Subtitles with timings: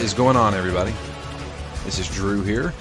[0.00, 0.94] What is going on, everybody?
[1.84, 2.72] This is Drew here.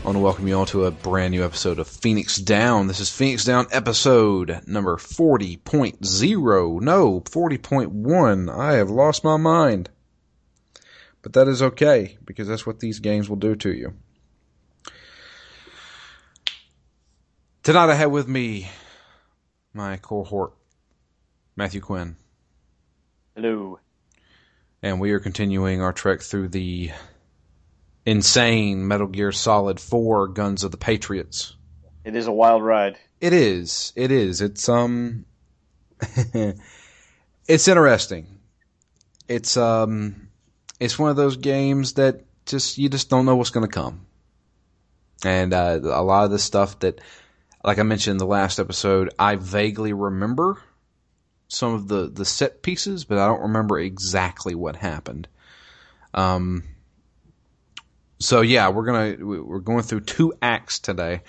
[0.00, 2.86] I want to welcome you all to a brand new episode of Phoenix Down.
[2.86, 6.80] This is Phoenix Down episode number 40.0.
[6.80, 8.56] No, 40.1.
[8.56, 9.90] I have lost my mind.
[11.20, 13.94] But that is okay, because that's what these games will do to you.
[17.64, 18.70] Tonight I have with me
[19.74, 20.52] my cohort,
[21.56, 22.14] Matthew Quinn.
[23.34, 23.80] Hello.
[24.82, 26.92] And we are continuing our trek through the
[28.06, 31.54] insane Metal Gear Solid 4 Guns of the Patriots.
[32.04, 32.96] It is a wild ride.
[33.20, 33.92] It is.
[33.96, 34.40] It is.
[34.40, 35.26] It's um
[37.48, 38.38] it's interesting.
[39.26, 40.28] It's um
[40.78, 44.06] it's one of those games that just you just don't know what's going to come.
[45.24, 47.00] And uh, a lot of the stuff that
[47.64, 50.62] like I mentioned in the last episode, I vaguely remember
[51.48, 55.28] some of the the set pieces, but I don't remember exactly what happened.
[56.14, 56.64] Um.
[58.20, 61.22] So yeah, we're gonna we're going through two acts today,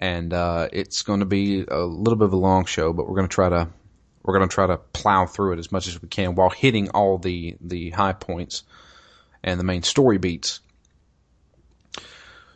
[0.00, 3.16] and uh, it's going to be a little bit of a long show, but we're
[3.16, 3.68] gonna try to
[4.22, 7.18] we're gonna try to plow through it as much as we can while hitting all
[7.18, 8.62] the the high points
[9.42, 10.60] and the main story beats.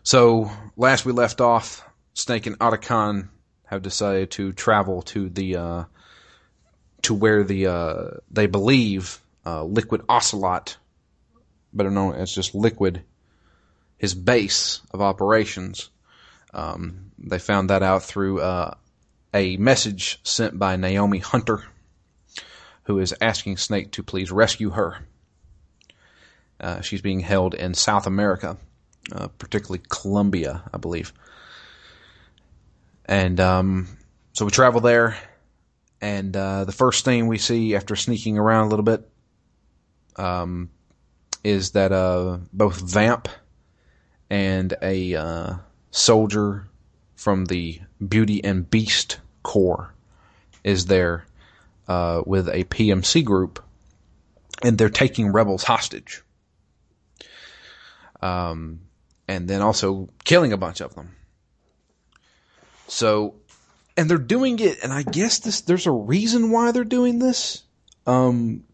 [0.04, 3.28] So last we left off, Snake and Otacon
[3.66, 5.84] have decided to travel to the uh,
[7.02, 10.76] to where the uh, they believe uh, Liquid Ocelot,
[11.72, 13.02] better known as just Liquid,
[13.98, 15.90] his base of operations.
[16.54, 18.74] Um, they found that out through uh,
[19.34, 21.64] a message sent by Naomi Hunter,
[22.84, 24.98] who is asking Snake to please rescue her.
[26.60, 28.56] Uh, she's being held in South America,
[29.10, 31.12] uh, particularly Colombia, I believe.
[33.06, 33.88] And um,
[34.32, 35.16] so we travel there
[36.02, 39.08] and uh, the first thing we see after sneaking around a little bit
[40.16, 40.68] um,
[41.44, 43.28] is that uh, both Vamp
[44.28, 45.54] and a uh,
[45.92, 46.68] soldier
[47.14, 49.94] from the Beauty and Beast Corps
[50.64, 51.24] is there
[51.86, 53.62] uh, with a PMC group,
[54.62, 56.22] and they're taking rebels hostage.
[58.20, 58.80] Um,
[59.28, 61.14] and then also killing a bunch of them.
[62.88, 63.34] So
[63.96, 67.62] and they're doing it, and I guess this there's a reason why they're doing this.
[68.06, 68.64] Um,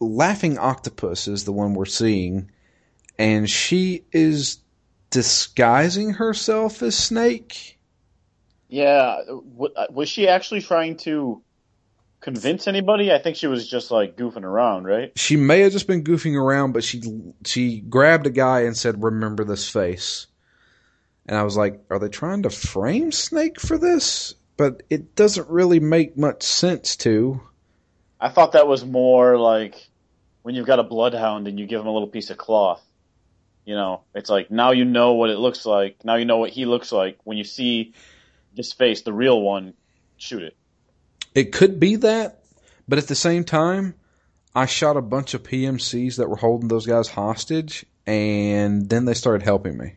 [0.00, 2.50] Laughing Octopus is the one we're seeing,
[3.18, 4.58] and she is
[5.10, 7.78] disguising herself as Snake.
[8.68, 11.42] Yeah, was she actually trying to
[12.20, 13.12] convince anybody?
[13.12, 15.12] I think she was just like goofing around, right?
[15.16, 17.02] She may have just been goofing around, but she
[17.44, 20.26] she grabbed a guy and said, "Remember this face."
[21.26, 25.48] And I was like, "Are they trying to frame Snake for this?" But it doesn't
[25.48, 27.40] really make much sense to.
[28.20, 29.88] I thought that was more like
[30.42, 32.82] when you've got a bloodhound and you give him a little piece of cloth.
[33.64, 36.04] You know, it's like now you know what it looks like.
[36.04, 37.16] Now you know what he looks like.
[37.24, 37.94] When you see
[38.54, 39.72] his face, the real one,
[40.18, 40.54] shoot it.
[41.34, 42.42] It could be that,
[42.86, 43.94] but at the same time,
[44.54, 49.14] I shot a bunch of PMCs that were holding those guys hostage, and then they
[49.14, 49.94] started helping me.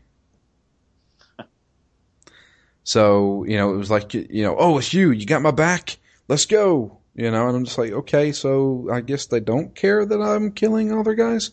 [2.84, 5.12] So, you know, it was like, you know, oh, it's you.
[5.12, 5.98] You got my back.
[6.28, 7.00] Let's go.
[7.16, 10.52] You know, and I'm just like, okay, so I guess they don't care that I'm
[10.52, 11.52] killing other guys.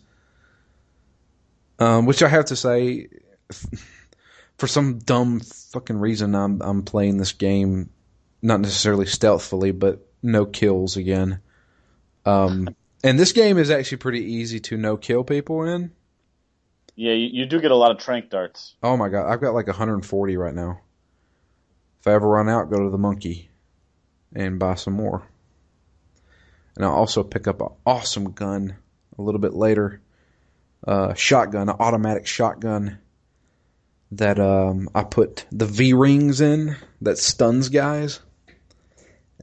[1.79, 3.09] Um, which I have to say,
[4.59, 7.91] for some dumb fucking reason, I'm I'm playing this game,
[8.41, 11.41] not necessarily stealthily, but no kills again.
[12.25, 12.75] Um,
[13.05, 15.93] and this game is actually pretty easy to no kill people in.
[16.97, 18.75] Yeah, you, you do get a lot of trank darts.
[18.83, 20.81] Oh my god, I've got like 140 right now.
[22.01, 23.51] If I ever run out, go to the monkey
[24.35, 25.23] and buy some more.
[26.77, 28.77] And I'll also pick up an awesome gun
[29.19, 30.01] a little bit later.
[30.87, 32.99] Uh, shotgun, an automatic shotgun
[34.13, 38.21] that um, I put the V rings in that stuns guys.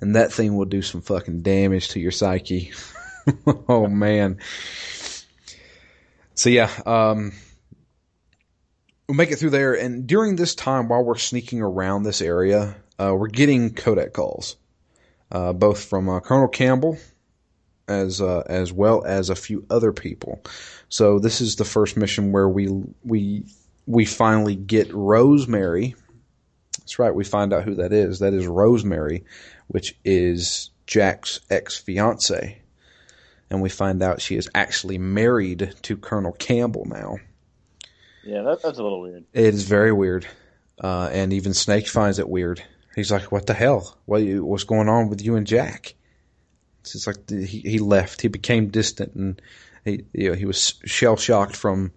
[0.01, 2.71] And that thing will do some fucking damage to your psyche.
[3.67, 4.39] oh man.
[6.33, 7.33] So yeah, um,
[9.07, 12.75] we make it through there, and during this time, while we're sneaking around this area,
[12.99, 14.57] uh, we're getting codec calls,
[15.31, 16.97] uh, both from uh, Colonel Campbell
[17.87, 20.41] as uh, as well as a few other people.
[20.89, 22.67] So this is the first mission where we
[23.03, 23.45] we
[23.85, 25.95] we finally get Rosemary.
[26.79, 28.19] That's right, we find out who that is.
[28.19, 29.23] That is Rosemary,
[29.67, 32.61] which is Jack's ex fiance,
[33.49, 37.17] and we find out she is actually married to Colonel Campbell now.
[38.27, 39.23] Yeah, that, that's a little weird.
[39.31, 40.27] It is very weird,
[40.83, 42.61] uh, and even Snake finds it weird.
[42.93, 43.97] He's like, "What the hell?
[44.05, 45.95] What what's going on with you and Jack?"
[46.81, 48.21] It's just like he he left.
[48.21, 49.41] He became distant, and
[49.85, 51.93] He you know he was shell shocked from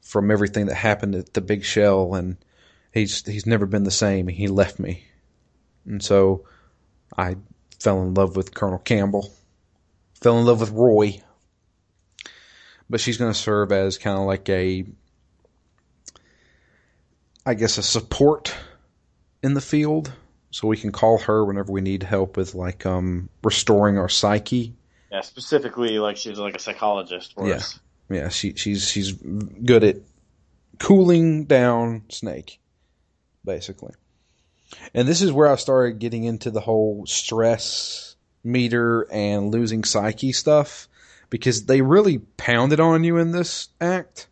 [0.00, 2.38] from everything that happened at the big shell, and
[2.94, 4.26] he's he's never been the same.
[4.26, 5.04] He left me,
[5.84, 6.46] and so
[7.14, 7.36] I
[7.78, 9.30] fell in love with Colonel Campbell,
[10.14, 11.20] fell in love with Roy.
[12.88, 14.86] But she's going to serve as kind of like a,
[17.48, 18.54] I guess, a support
[19.42, 20.12] in the field,
[20.50, 24.74] so we can call her whenever we need help with like um restoring our psyche.
[25.10, 27.54] Yeah, specifically, like she's like a psychologist for Yeah.
[27.54, 27.80] us.
[28.10, 29.96] Yeah, she she's she's good at
[30.78, 32.60] cooling down Snake,
[33.44, 33.94] basically.
[34.92, 40.32] And this is where I started getting into the whole stress meter and losing psyche
[40.32, 40.86] stuff
[41.30, 44.28] because they really pounded on you in this act.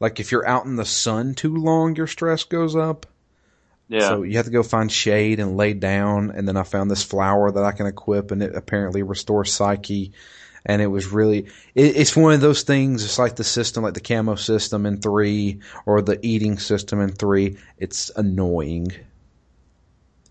[0.00, 3.06] Like if you're out in the sun too long, your stress goes up.
[3.88, 4.08] Yeah.
[4.08, 6.30] So you have to go find shade and lay down.
[6.30, 10.12] And then I found this flower that I can equip, and it apparently restores psyche.
[10.64, 13.04] And it was really, it, it's one of those things.
[13.04, 17.12] It's like the system, like the camo system in three, or the eating system in
[17.12, 17.58] three.
[17.78, 18.92] It's annoying.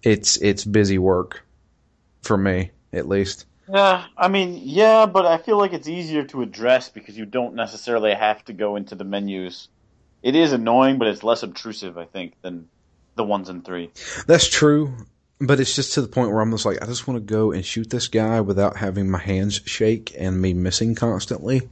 [0.02, 1.44] It's it's busy work,
[2.22, 3.46] for me at least.
[3.72, 7.54] Yeah, I mean, yeah, but I feel like it's easier to address because you don't
[7.54, 9.68] necessarily have to go into the menus.
[10.24, 12.68] It is annoying, but it's less obtrusive, I think, than
[13.16, 13.92] the ones in three.
[14.26, 14.94] That's true,
[15.40, 17.52] but it's just to the point where I'm just like, I just want to go
[17.52, 21.70] and shoot this guy without having my hands shake and me missing constantly.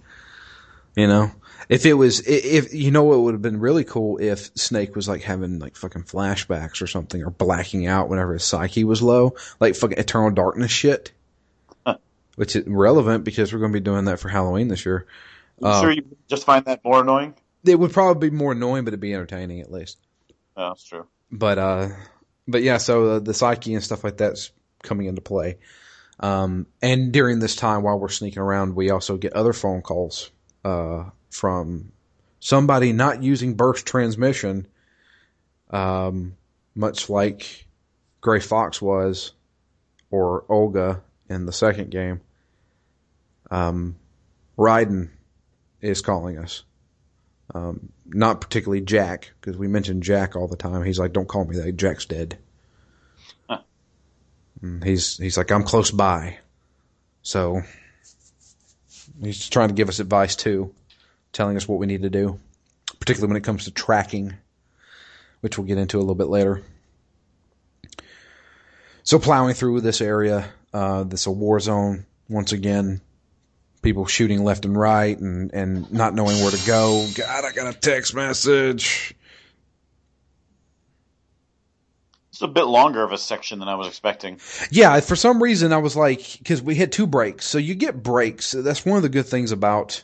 [0.95, 1.31] You know,
[1.69, 5.07] if it was, if you know, what would have been really cool if Snake was
[5.07, 9.35] like having like fucking flashbacks or something, or blacking out whenever his psyche was low,
[9.59, 11.11] like fucking Eternal Darkness shit.
[12.37, 15.05] Which is relevant because we're going to be doing that for Halloween this year.
[15.59, 17.35] You Uh, sure you just find that more annoying?
[17.65, 19.97] It would probably be more annoying, but it'd be entertaining at least.
[20.55, 21.05] Yeah, that's true.
[21.31, 21.89] but uh
[22.47, 24.51] but yeah so uh, the psyche and stuff like that's
[24.81, 25.57] coming into play
[26.21, 30.31] um and during this time while we're sneaking around we also get other phone calls
[30.63, 31.91] uh from
[32.39, 34.65] somebody not using burst transmission
[35.71, 36.35] um
[36.73, 37.65] much like
[38.21, 39.33] gray fox was
[40.09, 42.21] or olga in the second game
[43.51, 43.95] um
[44.57, 45.09] Raiden
[45.81, 46.63] is calling us
[47.53, 50.83] um, not particularly Jack, because we mention Jack all the time.
[50.83, 51.77] He's like, "Don't call me that.
[51.77, 52.38] Jack's dead."
[53.49, 53.61] Huh.
[54.83, 56.39] He's he's like, "I'm close by,"
[57.21, 57.61] so
[59.21, 60.73] he's trying to give us advice too,
[61.31, 62.39] telling us what we need to do,
[62.99, 64.33] particularly when it comes to tracking,
[65.39, 66.63] which we'll get into a little bit later.
[69.03, 72.99] So plowing through this area, uh, this a war zone once again
[73.81, 77.07] people shooting left and right and, and not knowing where to go.
[77.15, 79.15] God, I got a text message.
[82.31, 84.39] It's a bit longer of a section than I was expecting.
[84.69, 88.03] Yeah, for some reason I was like, because we had two breaks, so you get
[88.03, 88.51] breaks.
[88.51, 90.03] That's one of the good things about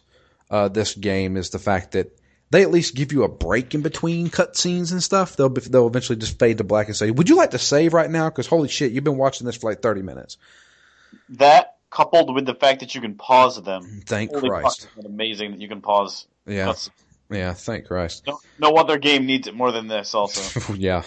[0.49, 2.17] uh, this game is the fact that
[2.49, 5.35] they at least give you a break in between cutscenes and stuff.
[5.35, 8.09] They'll they'll eventually just fade to black and say, "Would you like to save right
[8.09, 10.37] now?" Because holy shit, you've been watching this for like thirty minutes.
[11.29, 14.01] That coupled with the fact that you can pause them.
[14.05, 14.89] Thank Holy Christ.
[14.95, 16.27] fuck, amazing that you can pause.
[16.45, 16.73] Yeah,
[17.29, 17.53] yeah.
[17.53, 18.23] Thank Christ.
[18.27, 20.13] no, no other game needs it more than this.
[20.13, 21.03] Also, yeah.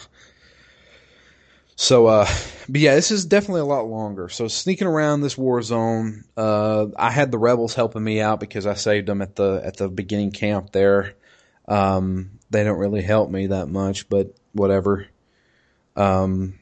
[1.75, 2.27] So, uh,
[2.69, 4.31] but yeah, this is definitely a lot longer.
[4.31, 8.65] So sneaking around this war zone, uh, I had the rebels helping me out because
[8.65, 11.15] I saved them at the at the beginning camp there.
[11.69, 15.09] Um, they don't really help me that much, but whatever.
[15.97, 16.59] Um,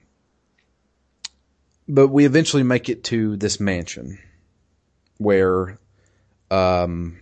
[1.88, 4.18] but we eventually make it to this mansion
[5.18, 5.78] where,
[6.50, 7.18] um,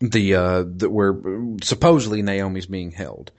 [0.00, 1.14] the uh, that where
[1.62, 3.30] supposedly Naomi's being held.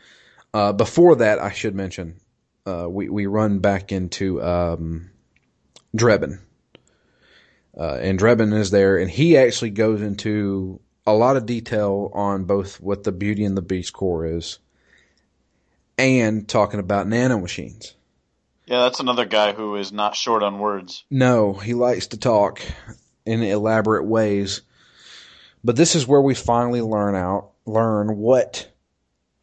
[0.53, 2.19] Uh, before that, I should mention,
[2.65, 5.09] uh, we we run back into um,
[5.95, 6.39] Drebin,
[7.77, 12.43] uh, and Drebin is there, and he actually goes into a lot of detail on
[12.43, 14.59] both what the Beauty and the Beast Corps is,
[15.97, 17.93] and talking about nanomachines.
[18.71, 21.03] Yeah, that's another guy who is not short on words.
[21.11, 22.61] No, he likes to talk
[23.25, 24.61] in elaborate ways.
[25.61, 28.71] But this is where we finally learn out learn what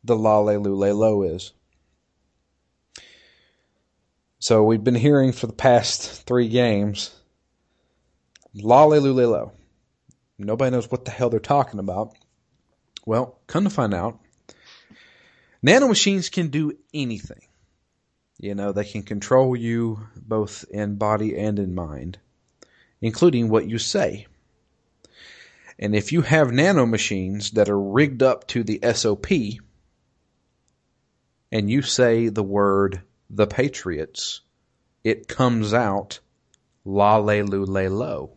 [0.02, 1.52] the Lale Lule Lo is.
[4.38, 7.14] So we've been hearing for the past three games
[8.54, 9.52] Lale Lule Lo.
[10.38, 12.16] Nobody knows what the hell they're talking about.
[13.04, 14.20] Well, come to find out,
[15.62, 17.47] nanomachines can do anything.
[18.38, 22.18] You know, they can control you both in body and in mind,
[23.00, 24.26] including what you say.
[25.78, 29.26] And if you have nanomachines that are rigged up to the SOP,
[31.52, 34.40] and you say the word the Patriots,
[35.04, 36.20] it comes out
[36.84, 38.32] la le lu le lo.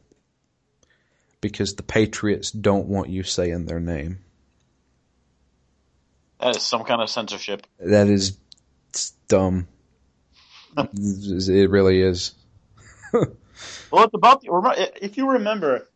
[1.41, 4.19] because the Patriots don't want you saying their name.
[6.39, 7.65] That is some kind of censorship.
[7.79, 8.37] That is
[9.27, 9.67] dumb.
[10.93, 12.33] it really is.
[13.13, 15.87] well, it's about the, if you remember,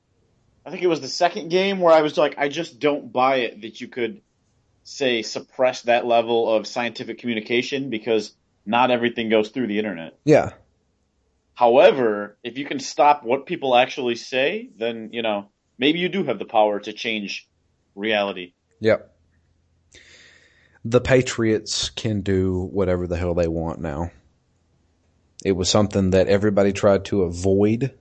[0.66, 3.38] I think it was the second game where I was like, I just don't buy
[3.38, 4.22] it that you could
[4.84, 8.34] say suppress that level of scientific communication because
[8.66, 10.18] not everything goes through the internet.
[10.24, 10.52] Yeah.
[11.54, 16.24] However, if you can stop what people actually say, then, you know, maybe you do
[16.24, 17.48] have the power to change
[17.96, 18.54] reality.
[18.82, 19.12] Yep.
[20.84, 24.12] The Patriots can do whatever the hell they want now.
[25.46, 27.94] It was something that everybody tried to avoid,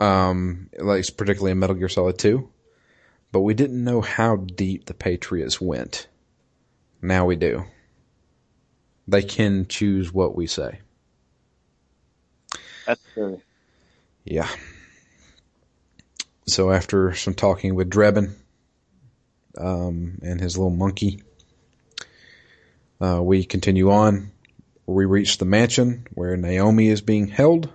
[0.00, 2.50] um, like particularly in Metal Gear Solid 2
[3.32, 6.08] but we didn't know how deep the Patriots went.
[7.00, 7.64] Now we do.
[9.06, 10.80] They can choose what we say.
[12.86, 13.40] That's true.
[14.24, 14.48] Yeah.
[16.46, 18.34] So after some talking with Drebin
[19.56, 21.22] um, and his little monkey,
[23.00, 24.32] uh, we continue on.
[24.90, 27.68] We reach the mansion where Naomi is being held,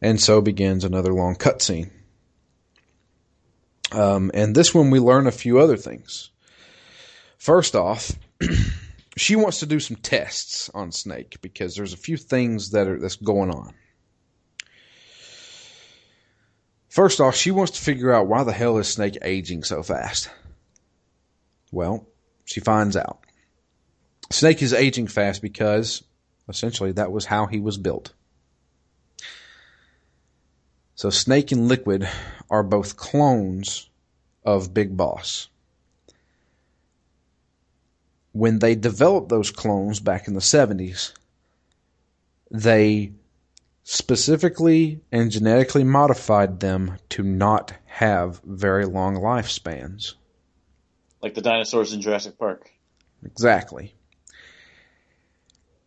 [0.00, 1.90] and so begins another long cutscene.
[3.92, 6.30] Um, and this one we learn a few other things.
[7.36, 8.12] First off,
[9.16, 12.98] she wants to do some tests on Snake because there's a few things that are
[12.98, 13.74] that's going on.
[16.88, 20.30] First off, she wants to figure out why the hell is Snake aging so fast.
[21.70, 22.06] Well,
[22.44, 23.21] she finds out.
[24.32, 26.02] Snake is aging fast because
[26.48, 28.12] essentially that was how he was built.
[30.94, 32.08] So Snake and Liquid
[32.50, 33.88] are both clones
[34.44, 35.48] of Big Boss.
[38.32, 41.12] When they developed those clones back in the 70s,
[42.50, 43.12] they
[43.84, 50.14] specifically and genetically modified them to not have very long lifespans.
[51.20, 52.70] Like the dinosaurs in Jurassic Park.
[53.24, 53.94] Exactly.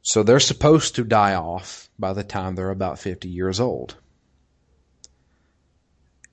[0.06, 3.96] So they're supposed to die off by the time they're about 50 years old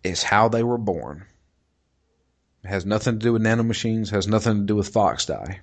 [0.05, 1.25] is how they were born.
[2.63, 5.61] It has nothing to do with nanomachines, has nothing to do with Fox die.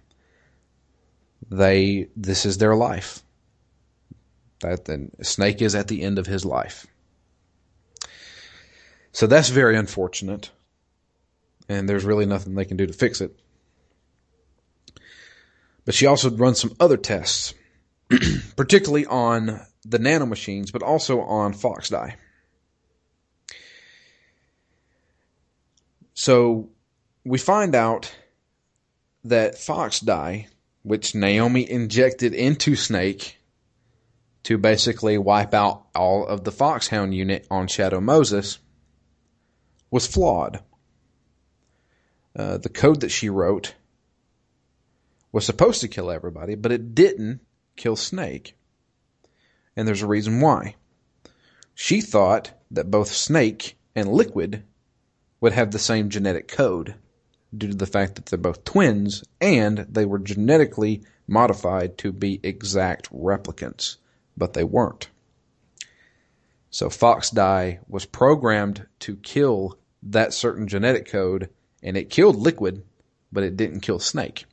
[1.51, 3.21] They this is their life.
[4.61, 6.87] That then Snake is at the end of his life.
[9.11, 10.49] So that's very unfortunate.
[11.69, 13.39] And there's really nothing they can do to fix it.
[15.85, 17.53] But she also runs some other tests,
[18.55, 22.15] particularly on the nanomachines, but also on Fox die.
[26.13, 26.69] So
[27.23, 28.13] we find out
[29.23, 30.47] that Fox die,
[30.83, 33.37] which Naomi injected into Snake
[34.43, 38.57] to basically wipe out all of the Foxhound unit on Shadow Moses,
[39.91, 40.61] was flawed.
[42.35, 43.73] Uh, the code that she wrote
[45.31, 47.41] was supposed to kill everybody, but it didn't
[47.79, 48.55] kill Snake.
[49.75, 50.75] And there's a reason why.
[51.73, 54.63] She thought that both Snake and Liquid
[55.41, 56.95] would have the same genetic code
[57.57, 62.39] due to the fact that they're both twins and they were genetically modified to be
[62.43, 63.95] exact replicants,
[64.35, 65.09] but they weren't.
[66.69, 71.49] So Fox Die was programmed to kill that certain genetic code
[71.81, 72.83] and it killed Liquid,
[73.31, 74.45] but it didn't kill Snake.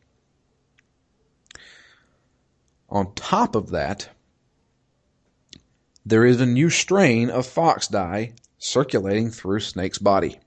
[2.88, 4.08] On top of that,
[6.04, 10.38] there is a new strain of Fox Die circulating through Snake's body.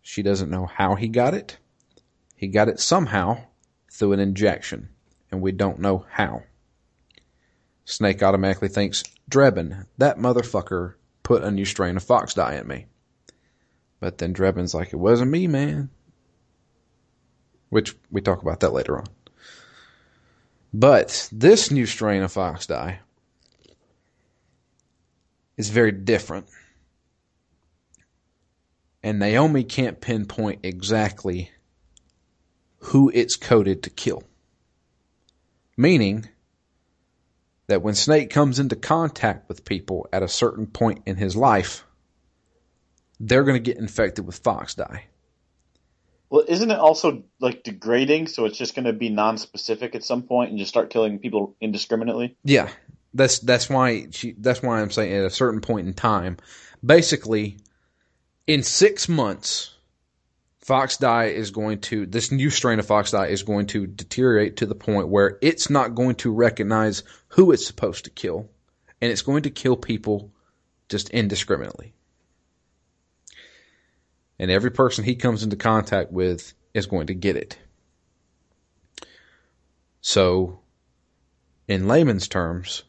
[0.00, 1.58] She doesn't know how he got it.
[2.36, 3.42] He got it somehow
[3.90, 4.90] through an injection,
[5.30, 6.44] and we don't know how.
[7.84, 12.86] Snake automatically thinks, Drebin, that motherfucker put a new strain of fox die in me.
[13.98, 15.90] But then Drebin's like, it wasn't me, man.
[17.70, 19.06] Which we talk about that later on.
[20.72, 23.00] But this new strain of fox die
[25.56, 26.46] is very different
[29.02, 31.50] and Naomi can't pinpoint exactly
[32.78, 34.22] who it's coded to kill.
[35.76, 36.28] Meaning
[37.68, 41.84] that when Snake comes into contact with people at a certain point in his life,
[43.20, 45.06] they're going to get infected with fox die.
[46.30, 48.28] Well, isn't it also like degrading?
[48.28, 51.56] So it's just going to be non-specific at some point and just start killing people
[51.60, 52.36] indiscriminately.
[52.44, 52.68] Yeah,
[53.14, 54.34] that's that's why she.
[54.38, 56.36] That's why I'm saying at a certain point in time,
[56.84, 57.58] basically,
[58.46, 59.74] in six months,
[60.60, 64.58] fox die is going to this new strain of fox die is going to deteriorate
[64.58, 68.50] to the point where it's not going to recognize who it's supposed to kill,
[69.00, 70.30] and it's going to kill people
[70.90, 71.94] just indiscriminately.
[74.38, 77.58] And every person he comes into contact with is going to get it.
[80.00, 80.60] So,
[81.66, 82.84] in layman's terms,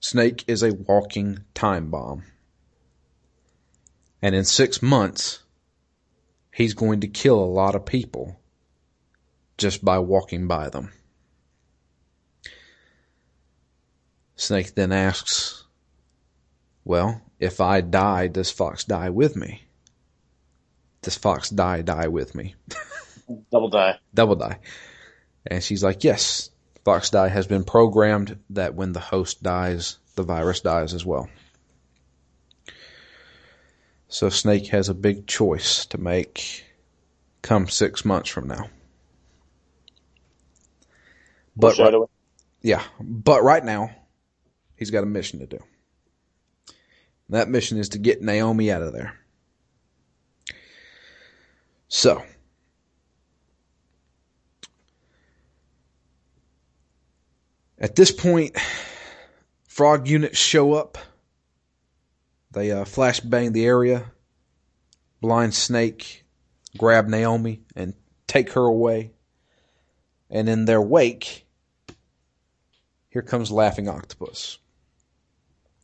[0.00, 2.24] Snake is a walking time bomb.
[4.20, 5.40] And in six months,
[6.54, 8.40] he's going to kill a lot of people
[9.58, 10.92] just by walking by them.
[14.36, 15.64] Snake then asks,
[16.84, 19.62] Well, if I die, does Fox die with me?
[21.02, 22.54] Does Fox die, die with me?
[23.50, 23.98] Double die.
[24.14, 24.58] Double die.
[25.46, 26.50] And she's like, Yes,
[26.84, 31.28] Fox die has been programmed that when the host dies, the virus dies as well.
[34.08, 36.64] So Snake has a big choice to make
[37.40, 38.68] come six months from now.
[41.56, 41.94] But right,
[42.62, 43.90] yeah, but right now
[44.76, 45.58] he's got a mission to do.
[47.28, 49.14] That mission is to get Naomi out of there.
[51.94, 52.24] So,
[57.78, 58.56] at this point,
[59.68, 60.96] frog units show up.
[62.50, 64.10] They uh, flashbang the area,
[65.20, 66.24] blind snake,
[66.78, 67.92] grab Naomi, and
[68.26, 69.10] take her away.
[70.30, 71.46] And in their wake,
[73.10, 74.56] here comes Laughing Octopus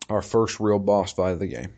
[0.08, 1.74] our first real boss fight of the game.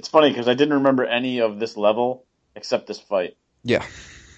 [0.00, 2.24] It's funny because I didn't remember any of this level
[2.56, 3.36] except this fight.
[3.64, 3.84] Yeah.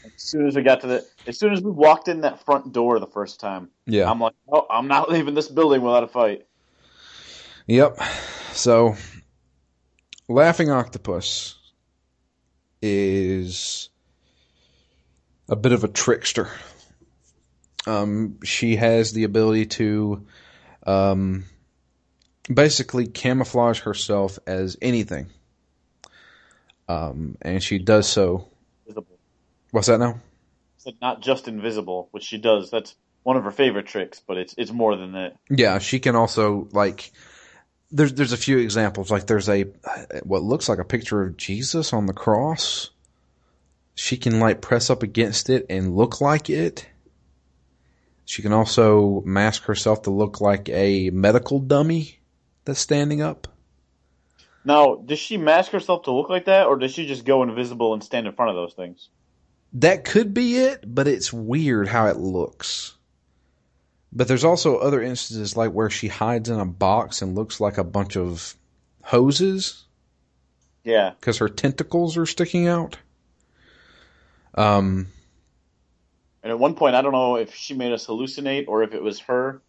[0.05, 2.73] As soon as we got to the, as soon as we walked in that front
[2.73, 6.09] door the first time, yeah, I'm like, oh, I'm not leaving this building without a
[6.09, 6.49] fight.
[7.69, 7.97] Yep.
[8.55, 8.97] So,
[10.29, 11.55] Laughing Octopus
[12.83, 13.89] is
[15.49, 16.49] a bit of a trickster.
[17.87, 20.27] Um, she has the ability to
[20.85, 21.45] um,
[22.53, 25.29] basically camouflage herself as anything.
[26.93, 28.49] Um, and she does so.
[28.87, 29.19] Visible.
[29.71, 30.21] What's that now?
[30.79, 32.71] Said not just invisible, which she does.
[32.71, 35.37] That's one of her favorite tricks, but it's it's more than that.
[35.49, 37.13] Yeah, she can also like.
[37.91, 39.11] There's there's a few examples.
[39.11, 39.63] Like there's a
[40.25, 42.91] what looks like a picture of Jesus on the cross.
[43.95, 46.89] She can like press up against it and look like it.
[48.25, 52.19] She can also mask herself to look like a medical dummy
[52.65, 53.52] that's standing up.
[54.65, 57.95] Now, does she mask herself to look like that, or does she just go invisible
[57.95, 59.09] and stand in front of those things?
[59.75, 62.97] That could be it, but it's weird how it looks.
[64.13, 67.79] But there's also other instances like where she hides in a box and looks like
[67.79, 68.55] a bunch of
[69.03, 69.85] hoses.
[70.85, 71.13] Yeah.
[71.19, 72.99] Because her tentacles are sticking out.
[74.55, 75.09] Um,
[76.43, 79.03] and at one point, I don't know if she made us hallucinate or if it
[79.03, 79.63] was her,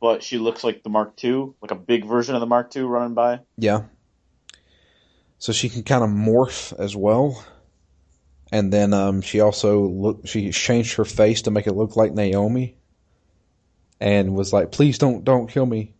[0.00, 2.82] but she looks like the Mark II, like a big version of the Mark II
[2.82, 3.40] running by.
[3.56, 3.82] Yeah.
[5.38, 7.44] So she can kind of morph as well.
[8.52, 12.14] And then um, she also look she changed her face to make it look like
[12.14, 12.76] Naomi,
[14.00, 15.94] and was like, "Please don't don't kill me."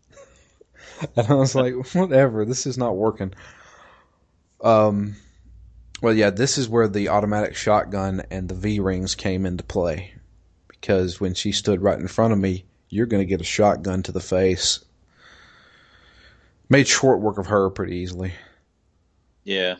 [1.16, 3.34] and I was like, "Whatever, this is not working."
[4.62, 5.16] Um,
[6.02, 10.14] well, yeah, this is where the automatic shotgun and the V rings came into play.
[10.68, 14.02] Because when she stood right in front of me, you're going to get a shotgun
[14.04, 14.84] to the face.
[16.68, 18.32] Made short work of her pretty easily.
[19.46, 19.76] Yeah.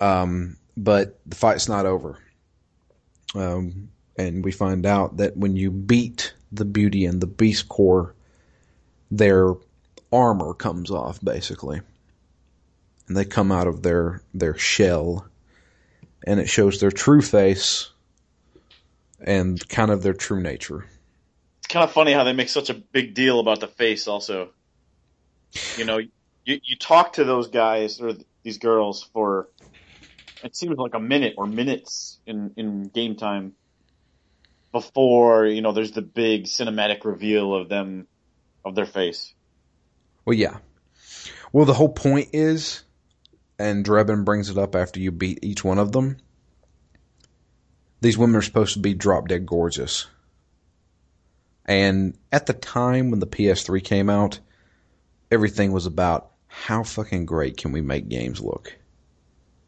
[0.00, 2.18] Um, but the fight's not over.
[3.34, 8.14] Um, and we find out that when you beat the Beauty and the Beast Corps,
[9.10, 9.54] their
[10.12, 11.80] armor comes off, basically
[13.08, 15.26] and they come out of their their shell
[16.26, 17.90] and it shows their true face
[19.20, 20.86] and kind of their true nature.
[21.58, 24.50] It's kind of funny how they make such a big deal about the face also.
[25.76, 26.00] You know,
[26.48, 29.48] you you talk to those guys or these girls for
[30.42, 33.52] it seems like a minute or minutes in in game time
[34.72, 38.06] before, you know, there's the big cinematic reveal of them
[38.64, 39.34] of their face.
[40.24, 40.58] Well, yeah.
[41.52, 42.82] Well, the whole point is
[43.58, 46.18] and Drebin brings it up after you beat each one of them.
[48.00, 50.06] These women are supposed to be drop dead gorgeous.
[51.64, 54.38] And at the time when the PS3 came out,
[55.30, 56.30] everything was about
[56.64, 58.76] how fucking great can we make games look?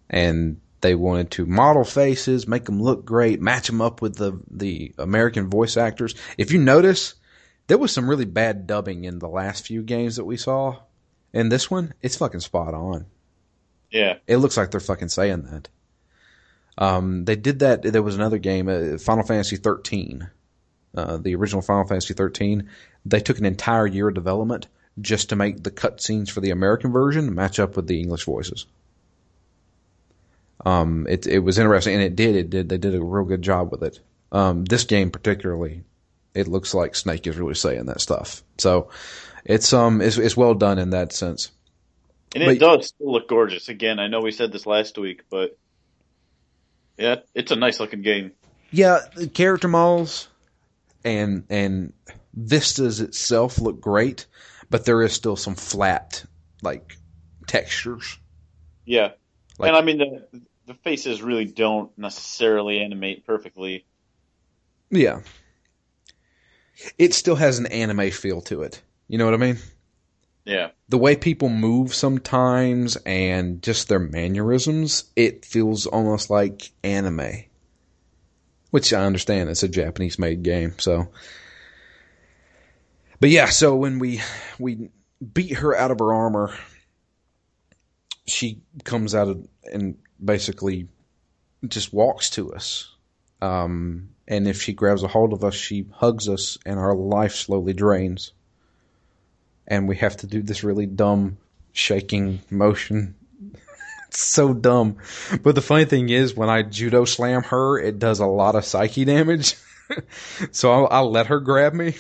[0.09, 4.40] And they wanted to model faces, make them look great, match them up with the,
[4.50, 6.14] the American voice actors.
[6.37, 7.14] If you notice,
[7.68, 10.81] there was some really bad dubbing in the last few games that we saw.
[11.33, 13.07] In this one, it's fucking spot on.
[13.90, 14.16] Yeah.
[14.26, 15.68] It looks like they're fucking saying that.
[16.76, 17.83] Um, they did that.
[17.83, 20.29] There was another game, uh, Final Fantasy 13,
[20.96, 22.68] uh, the original Final Fantasy 13.
[23.07, 24.66] They took an entire year of development
[25.00, 28.66] just to make the cutscenes for the American version match up with the English voices.
[30.64, 32.36] Um, it it was interesting, and it did.
[32.36, 32.68] It did.
[32.68, 34.00] They did a real good job with it.
[34.32, 35.82] Um, this game particularly,
[36.34, 38.42] it looks like Snake is really saying that stuff.
[38.58, 38.90] So,
[39.44, 41.50] it's um, it's, it's well done in that sense.
[42.34, 43.68] And it does still look gorgeous.
[43.68, 45.58] Again, I know we said this last week, but
[46.96, 48.32] yeah, it's a nice looking game.
[48.70, 50.28] Yeah, the character models
[51.04, 51.92] and and
[52.34, 54.26] vistas itself look great,
[54.70, 56.24] but there is still some flat
[56.62, 56.96] like
[57.46, 58.18] textures.
[58.87, 59.11] Yeah,
[59.59, 63.85] like, and I mean the the faces really don't necessarily animate perfectly.
[64.90, 65.20] Yeah,
[66.98, 68.80] it still has an anime feel to it.
[69.09, 69.59] You know what I mean?
[70.44, 70.70] Yeah.
[70.88, 77.44] The way people move sometimes and just their mannerisms, it feels almost like anime.
[78.70, 81.09] Which I understand it's a Japanese made game, so
[83.20, 84.22] But yeah, so when we
[84.59, 84.90] we
[85.33, 86.54] beat her out of her armor,
[88.26, 90.88] she comes out of, and basically
[91.66, 92.94] just walks to us.
[93.42, 97.35] Um, and if she grabs a hold of us, she hugs us, and our life
[97.35, 98.33] slowly drains
[99.70, 101.38] and we have to do this really dumb
[101.72, 103.14] shaking motion.
[104.09, 104.96] it's so dumb.
[105.42, 108.64] But the funny thing is, when I judo slam her, it does a lot of
[108.64, 109.54] psyche damage.
[110.50, 111.94] so I'll, I'll, let her grab me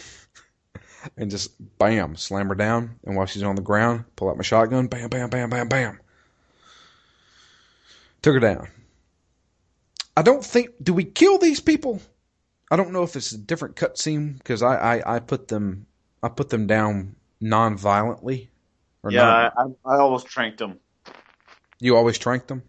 [1.16, 2.96] and just bam, slam her down.
[3.04, 6.00] And while she's on the ground, pull out my shotgun, bam, bam, bam, bam, bam.
[8.22, 8.68] Took her down.
[10.16, 10.70] I don't think.
[10.82, 12.00] Do we kill these people?
[12.70, 15.86] I don't know if it's a different cutscene because I, I, I put them
[16.22, 18.50] I put them down non-violently?
[19.08, 20.78] yeah, non- I, I always tranked them.
[21.80, 22.62] You always tranked them?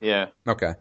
[0.00, 0.26] Yeah.
[0.48, 0.74] Okay.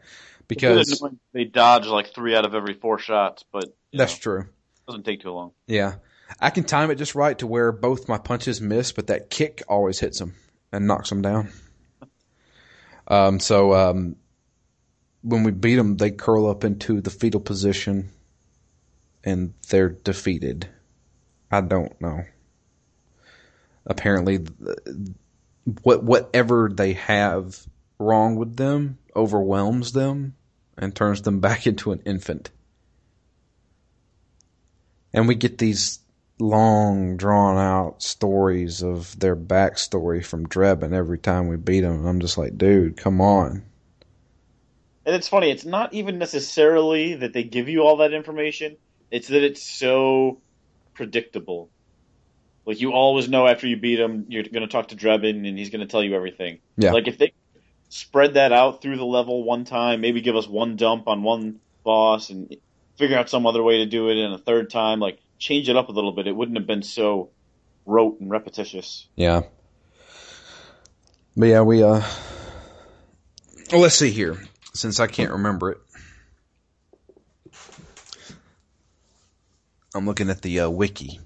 [0.47, 1.03] Because
[1.34, 4.45] they dodge like three out of every four shots, but that's know, true.
[4.88, 5.51] Doesn't take too long.
[5.67, 5.95] Yeah,
[6.39, 9.63] I can time it just right to where both my punches miss, but that kick
[9.67, 10.33] always hits them
[10.71, 11.51] and knocks them down.
[13.07, 14.15] um, so um,
[15.21, 18.09] when we beat them, they curl up into the fetal position,
[19.23, 20.67] and they're defeated.
[21.51, 22.25] I don't know
[23.85, 24.45] apparently
[25.83, 27.65] what whatever they have
[27.99, 30.35] wrong with them overwhelms them
[30.77, 32.49] and turns them back into an infant.
[35.13, 35.99] And we get these
[36.39, 42.06] long, drawn out stories of their backstory from Drebin every time we beat them.
[42.06, 43.63] I'm just like, dude, come on.
[45.06, 48.78] And it's funny, it's not even necessarily that they give you all that information,
[49.12, 50.39] it's that it's so
[50.95, 51.69] predictable.
[52.65, 55.58] Like you always know after you beat him, you're going to talk to Drebin and
[55.58, 56.60] he's going to tell you everything.
[56.78, 56.93] Yeah.
[56.93, 57.34] Like if they
[57.89, 61.60] spread that out through the level one time, maybe give us one dump on one
[61.84, 62.56] boss and
[62.98, 65.76] figure out some other way to do it in a third time, like change it
[65.76, 67.30] up a little bit, it wouldn't have been so
[67.86, 69.08] rote and repetitious.
[69.15, 69.41] Yeah.
[71.38, 72.02] But yeah, we uh
[73.71, 74.38] well, let's see here.
[74.74, 75.78] Since I can't remember it.
[79.95, 81.19] I'm looking at the uh, wiki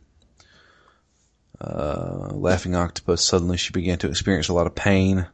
[1.59, 3.25] uh, laughing octopus.
[3.25, 5.27] Suddenly, she began to experience a lot of pain.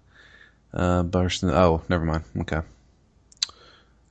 [0.73, 1.49] Uh, bursting.
[1.49, 2.23] Oh, never mind.
[2.41, 2.61] Okay.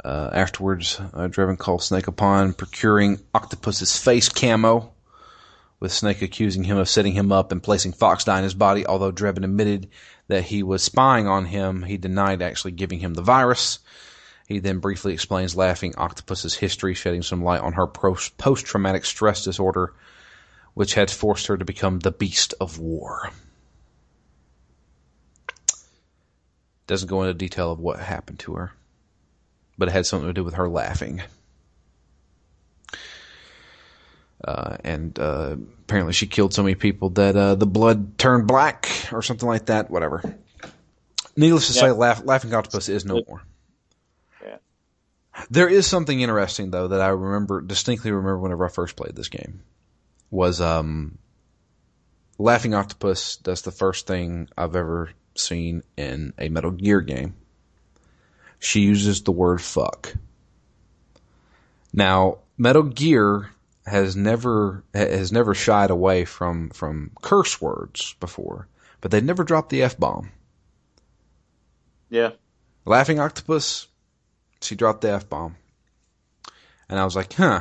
[0.05, 4.93] Uh, afterwards, uh, Drebin calls Snake upon procuring Octopus's face camo,
[5.81, 8.87] with Snake accusing him of setting him up and placing Fox die in his body.
[8.87, 9.89] Although Drebin admitted
[10.29, 13.79] that he was spying on him, he denied actually giving him the virus.
[14.47, 19.43] He then briefly explains Laughing Octopus's history, shedding some light on her post traumatic stress
[19.43, 19.95] disorder
[20.75, 23.31] which had forced her to become the beast of war.
[26.87, 28.73] Doesn't go into detail of what happened to her,
[29.79, 31.23] but it had something to do with her laughing.
[34.43, 38.91] Uh, and uh, apparently she killed so many people that uh, the blood turned black
[39.11, 39.91] or something like that.
[39.91, 40.23] Whatever.
[41.37, 41.81] Needless to yeah.
[41.81, 43.43] say, laugh, Laughing Octopus is no more.
[44.43, 44.57] Yeah.
[45.51, 49.29] There is something interesting though that I remember distinctly remember whenever I first played this
[49.29, 49.63] game
[50.31, 51.19] was um,
[52.39, 57.35] Laughing Octopus That's the first thing I've ever seen in a Metal Gear game.
[58.65, 60.15] She uses the word fuck.
[61.93, 63.51] Now, Metal Gear
[63.87, 68.67] has never has never shied away from from curse words before,
[69.03, 70.31] but they never dropped the f bomb.
[72.09, 72.31] Yeah.
[72.87, 73.87] Laughing Octopus,
[74.63, 75.57] she dropped the f bomb,
[76.89, 77.61] and I was like, huh.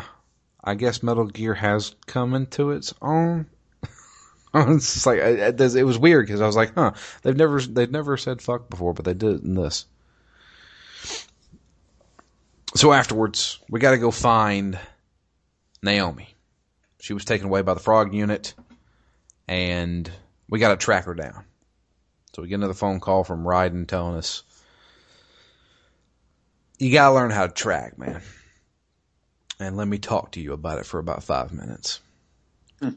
[0.64, 3.48] I guess Metal Gear has come into its own.
[4.54, 8.16] it's like it, it was weird because I was like, huh, they've never they've never
[8.16, 9.86] said fuck before, but they did it in this.
[12.76, 14.80] So afterwards, we got to go find
[15.84, 16.34] Naomi.
[17.00, 18.54] She was taken away by the frog unit,
[19.48, 20.10] and
[20.50, 21.46] we got to track her down.
[22.34, 24.44] So we get another phone call from Raiden telling us,
[26.80, 28.22] you got to learn how to track, man.
[29.60, 32.00] And let me talk to you about it for about five minutes.
[32.80, 32.90] Hmm.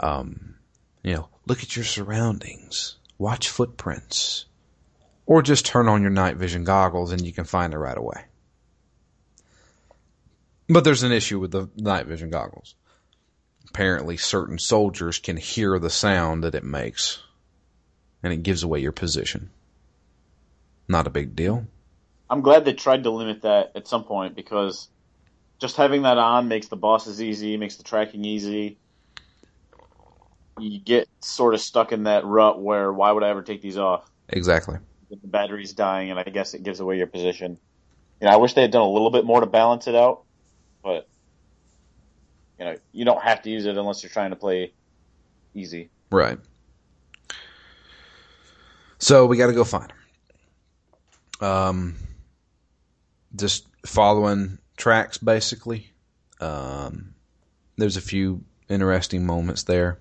[0.00, 0.54] Um,
[1.02, 4.46] you know, look at your surroundings, watch footprints,
[5.26, 8.24] or just turn on your night vision goggles and you can find it right away.
[10.68, 12.74] But there's an issue with the night vision goggles.
[13.68, 17.22] Apparently, certain soldiers can hear the sound that it makes,
[18.22, 19.50] and it gives away your position.
[20.88, 21.66] Not a big deal.
[22.28, 24.88] I'm glad they tried to limit that at some point because
[25.60, 28.78] just having that on makes the bosses easy, makes the tracking easy.
[30.58, 33.78] You get sort of stuck in that rut where why would I ever take these
[33.78, 34.10] off?
[34.28, 34.78] Exactly.
[35.10, 37.58] The battery's dying, and I guess it gives away your position.
[38.20, 40.24] You know, I wish they had done a little bit more to balance it out,
[40.86, 41.08] but
[42.60, 44.72] you know, you don't have to use it unless you're trying to play
[45.52, 45.90] easy.
[46.10, 46.38] Right.
[48.98, 51.48] So we got to go find him.
[51.48, 51.96] Um,
[53.34, 55.92] just following tracks, basically.
[56.40, 57.14] Um,
[57.76, 59.98] there's a few interesting moments there.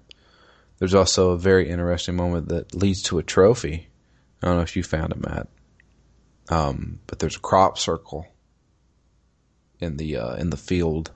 [0.78, 3.90] There's also a very interesting moment that leads to a trophy.
[4.42, 5.48] I don't know if you found it, Matt.
[6.50, 8.28] Um, but there's a crop circle
[9.80, 11.12] in the uh, in the field,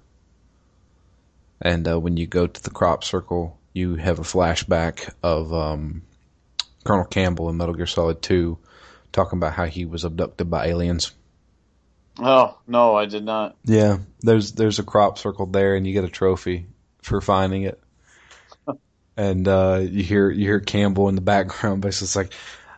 [1.62, 6.04] and uh, when you go to the crop circle, you have a flashback of um,
[6.84, 8.58] Colonel Campbell in Metal Gear Solid 2
[9.12, 11.12] talking about how he was abducted by aliens.
[12.18, 13.56] Oh no, I did not.
[13.64, 16.68] Yeah, there's there's a crop circle there, and you get a trophy
[17.02, 17.82] for finding it.
[19.18, 22.34] and uh, you hear you hear Campbell in the background, but it's like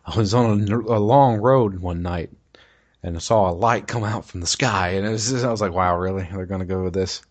[0.06, 2.30] I was on a, a, long road one night,
[3.04, 5.52] and I saw a light come out from the sky, and it was just, I
[5.52, 6.28] was like, wow, really?
[6.32, 7.22] They're gonna go with this?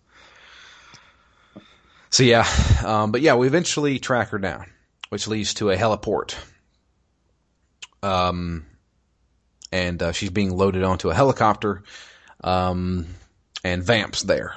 [2.11, 2.47] So yeah,
[2.85, 4.67] um, but yeah, we eventually track her down,
[5.11, 6.35] which leads to a heliport.
[8.03, 8.67] Um,
[9.71, 11.85] and uh, she's being loaded onto a helicopter,
[12.43, 13.07] um,
[13.63, 14.57] and Vamp's there.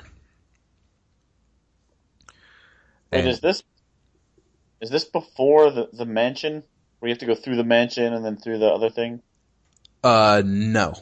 [3.11, 3.63] Wait, And- is this
[4.81, 6.63] is this before the the mansion
[6.99, 9.21] where you have to go through the mansion and then through the other thing?
[10.03, 10.95] Uh, no.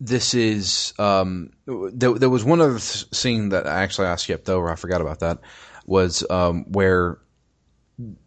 [0.00, 1.50] This is um.
[1.66, 4.70] There, there was one other scene that actually I skipped over.
[4.70, 5.40] I forgot about that.
[5.86, 7.18] Was um where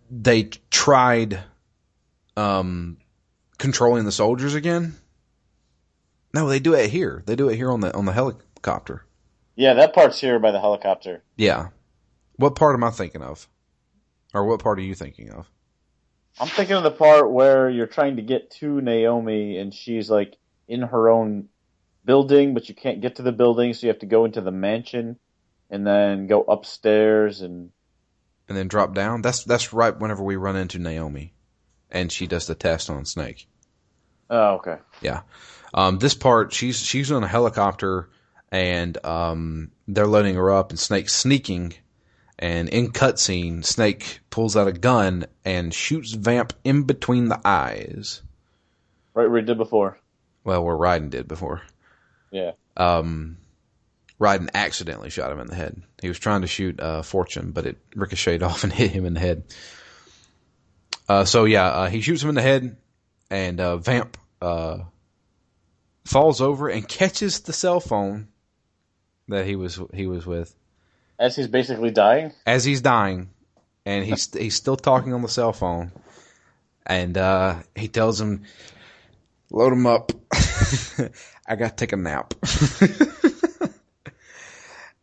[0.10, 1.39] they tried
[2.36, 2.97] um
[3.58, 4.95] controlling the soldiers again.
[6.34, 7.23] No, they do it here.
[7.25, 9.06] They do it here on the on the helicopter.
[9.56, 11.21] Yeah, that part's here by the helicopter.
[11.36, 11.67] Yeah.
[12.38, 13.47] What part am I thinking of?
[14.34, 15.49] Or what part are you thinking of?
[16.39, 20.38] I'm thinking of the part where you're trying to get to Naomi and she's like
[20.67, 21.49] in her own
[22.06, 24.52] building, but you can't get to the building, so you have to go into the
[24.52, 25.17] mansion
[25.69, 27.71] and then go upstairs and
[28.47, 29.21] And then drop down.
[29.21, 31.34] That's that's right whenever we run into Naomi,
[31.91, 33.47] and she does the test on Snake.
[34.30, 34.78] oh okay.
[35.02, 35.21] Yeah.
[35.73, 38.10] Um, this part, she's she's on a helicopter,
[38.52, 41.73] and um, they're loading her up, and Snake's sneaking.
[42.41, 48.21] And in cutscene, Snake pulls out a gun and shoots Vamp in between the eyes.
[49.13, 49.99] Right where we did before.
[50.45, 51.62] Well, where Raiden did before.
[52.32, 52.52] Yeah.
[52.78, 53.38] Um,
[54.21, 55.82] Raiden accidentally shot him in the head.
[56.02, 59.15] He was trying to shoot uh, Fortune, but it ricocheted off and hit him in
[59.15, 59.43] the head.
[61.10, 62.78] Uh, so yeah, uh, he shoots him in the head,
[63.30, 64.80] and uh, Vamp uh,
[66.06, 68.30] falls over and catches the cell phone
[69.28, 70.56] that he was he was with
[71.19, 72.32] As he's basically dying.
[72.45, 73.29] as he's dying,
[73.86, 75.91] and he's he's still talking on the cell phone,
[76.86, 78.43] and uh, he tells him,
[79.51, 80.13] "Load him up.
[81.47, 82.34] I got to take a nap."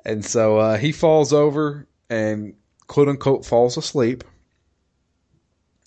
[0.06, 2.54] and so uh, he falls over and
[2.86, 4.24] quote unquote falls asleep,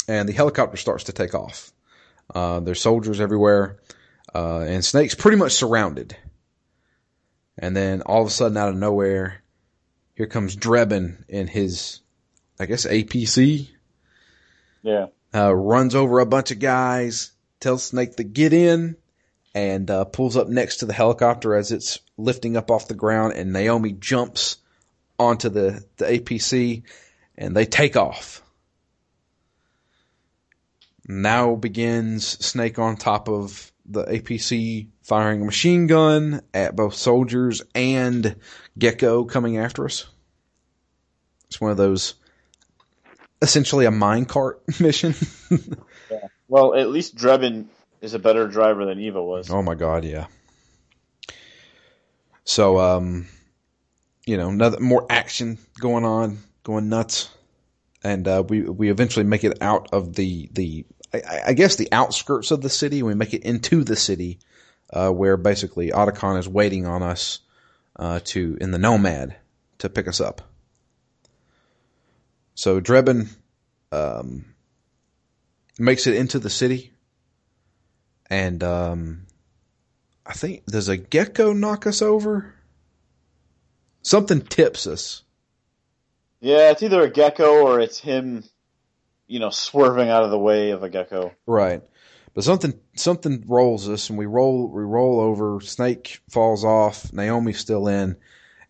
[0.07, 1.71] and the helicopter starts to take off.
[2.33, 3.79] Uh, there's soldiers everywhere,
[4.35, 6.15] uh, and Snake's pretty much surrounded.
[7.57, 9.41] And then all of a sudden, out of nowhere,
[10.19, 12.01] here comes Drebin in his,
[12.59, 13.69] I guess, APC.
[14.83, 15.05] Yeah.
[15.33, 18.97] Uh, runs over a bunch of guys, tells Snake to get in,
[19.55, 23.31] and uh, pulls up next to the helicopter as it's lifting up off the ground.
[23.37, 24.57] And Naomi jumps
[25.17, 26.83] onto the, the APC,
[27.37, 28.43] and they take off.
[31.07, 37.63] Now begins Snake on top of the APC firing a machine gun at both soldiers
[37.73, 38.35] and
[38.77, 40.05] Gecko coming after us.
[41.47, 42.13] It's one of those
[43.41, 45.15] essentially a minecart mission.
[46.47, 47.65] Well, at least Drebin
[48.01, 49.49] is a better driver than Eva was.
[49.49, 50.27] oh my god, yeah.
[52.43, 53.27] So um
[54.27, 57.29] you know, another more action going on, going nuts.
[58.03, 61.91] and uh, we we eventually make it out of the the I, I, guess the
[61.91, 63.01] outskirts of the city.
[63.01, 64.37] We make it into the city,
[64.91, 67.39] uh, where basically Otacon is waiting on us
[67.95, 69.35] uh, to in the Nomad
[69.79, 70.41] to pick us up.
[72.55, 73.29] So Drebin
[73.91, 74.45] um,
[75.77, 76.91] makes it into the city,
[78.29, 79.25] and um,
[80.25, 82.53] I think does a gecko knock us over?
[84.01, 85.23] Something tips us.
[86.41, 88.43] Yeah, it's either a gecko or it's him,
[89.27, 91.33] you know, swerving out of the way of a gecko.
[91.45, 91.81] Right.
[92.39, 97.59] But something something rolls us and we roll we roll over, Snake falls off, Naomi's
[97.59, 98.15] still in,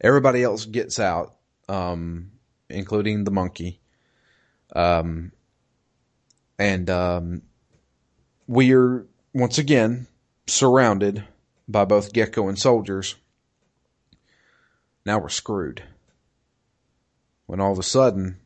[0.01, 1.36] everybody else gets out,
[1.67, 2.32] um,
[2.67, 3.79] including the monkey.
[4.75, 5.34] Um
[6.58, 7.43] and um
[8.47, 9.05] we're
[9.36, 10.08] once again
[10.47, 11.23] surrounded
[11.67, 13.17] by both gecko and soldiers.
[15.05, 15.84] Now we're screwed
[17.45, 18.39] when all of a sudden,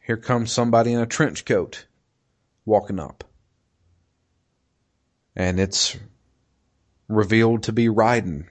[0.00, 1.84] here comes somebody in a trench coat
[2.64, 3.24] walking up.
[5.34, 5.96] And it's
[7.08, 8.46] revealed to be Raiden.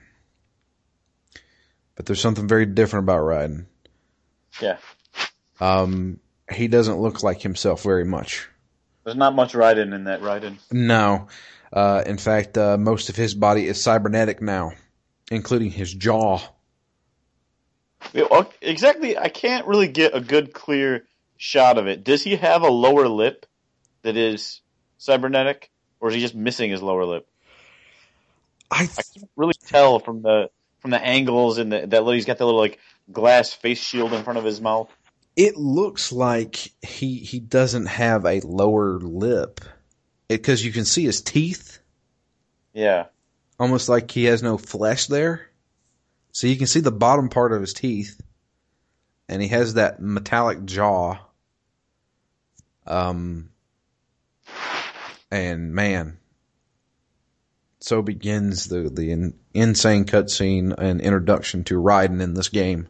[1.94, 3.66] But there's something very different about Raiden.
[4.60, 4.78] Yeah.
[5.60, 8.48] Um, he doesn't look like himself very much.
[9.04, 10.58] There's not much Raiden in that Raiden.
[10.70, 11.28] No.
[11.72, 14.72] Uh, in fact, uh, most of his body is cybernetic now,
[15.30, 16.40] including his jaw.
[18.62, 19.18] Exactly.
[19.18, 21.04] I can't really get a good, clear
[21.36, 22.04] shot of it.
[22.04, 23.46] Does he have a lower lip
[24.02, 24.60] that is
[24.98, 25.70] cybernetic,
[26.02, 27.26] or is he just missing his lower lip?
[28.70, 32.24] I, th- I can't really tell from the from the angles and the, that he's
[32.24, 32.78] got the little like
[33.10, 34.90] glass face shield in front of his mouth.
[35.36, 39.60] It looks like he he doesn't have a lower lip
[40.28, 41.78] because you can see his teeth.
[42.74, 43.06] Yeah,
[43.60, 45.48] almost like he has no flesh there.
[46.32, 48.20] So you can see the bottom part of his teeth,
[49.28, 51.18] and he has that metallic jaw.
[52.86, 53.51] Um,
[55.32, 56.18] and man,
[57.80, 62.86] so begins the the in, insane cutscene and introduction to Raiden in this game.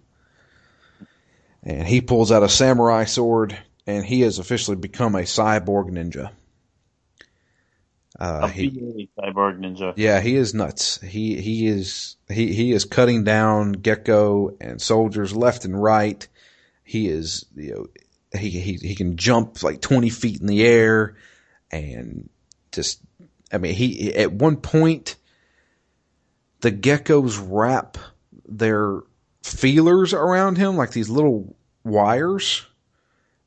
[1.62, 6.32] And he pulls out a samurai sword, and he has officially become a cyborg ninja.
[8.18, 9.94] Uh, he, cyborg ninja.
[9.96, 11.00] Yeah, he is nuts.
[11.00, 16.26] He he is he he is cutting down Gecko and soldiers left and right.
[16.82, 17.86] He is you know
[18.36, 21.14] he he he can jump like twenty feet in the air,
[21.70, 22.28] and
[22.72, 23.00] just
[23.52, 25.16] I mean he at one point
[26.60, 27.98] the geckos wrap
[28.46, 29.00] their
[29.42, 32.66] feelers around him like these little wires.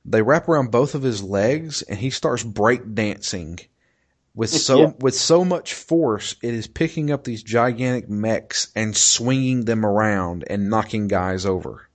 [0.03, 3.59] They wrap around both of his legs, and he starts break dancing
[4.35, 4.91] with so yeah.
[4.99, 10.43] with so much force, it is picking up these gigantic mechs and swinging them around
[10.47, 11.87] and knocking guys over.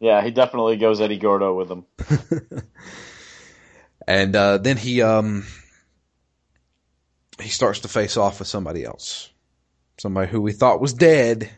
[0.00, 1.86] Yeah, he definitely goes Eddie Gordo with them.
[4.06, 5.46] and uh, then he um
[7.40, 9.30] he starts to face off with somebody else,
[9.98, 11.50] somebody who we thought was dead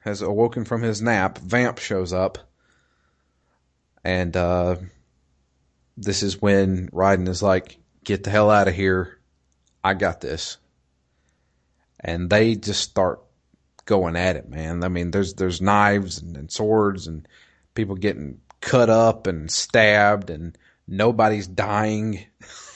[0.00, 1.38] has awoken from his nap.
[1.38, 2.38] Vamp shows up,
[4.04, 4.76] and uh,
[5.96, 9.20] this is when Raiden is like, "Get the hell out of here."
[9.82, 10.58] I got this.
[11.98, 13.22] And they just start
[13.84, 14.84] going at it, man.
[14.84, 17.26] I mean, there's there's knives and, and swords and
[17.74, 22.24] people getting cut up and stabbed and nobody's dying.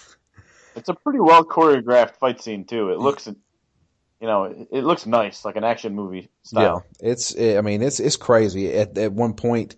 [0.77, 2.91] it's a pretty well choreographed fight scene too.
[2.91, 6.85] It looks, you know, it, looks nice, like an action movie style.
[7.01, 7.39] Yeah, it's.
[7.39, 8.73] I mean, it's it's crazy.
[8.73, 9.77] At at one point,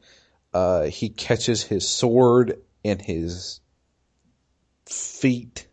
[0.52, 3.60] uh, he catches his sword in his
[4.86, 5.66] feet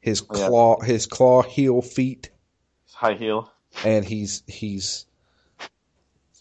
[0.00, 0.86] his claw yeah.
[0.86, 2.30] his claw heel feet,
[2.92, 3.52] high heel,
[3.84, 5.06] and he's he's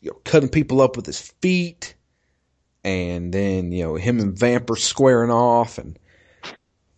[0.02, 1.96] you know cutting people up with his feet,
[2.84, 5.99] and then you know him and Vamp are squaring off, and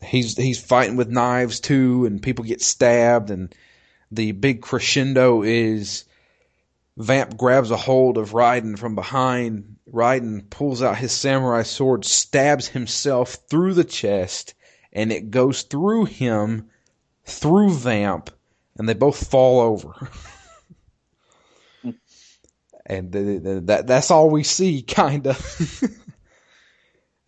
[0.03, 3.53] he's he's fighting with knives too, and people get stabbed, and
[4.11, 6.05] the big crescendo is.
[6.97, 9.77] Vamp grabs a hold of Raiden from behind.
[9.89, 14.53] Raiden pulls out his samurai sword, stabs himself through the chest,
[14.91, 16.69] and it goes through him,
[17.25, 18.29] through Vamp,
[18.77, 20.09] and they both fall over.
[22.85, 25.37] and the, the, that that's all we see, kind of.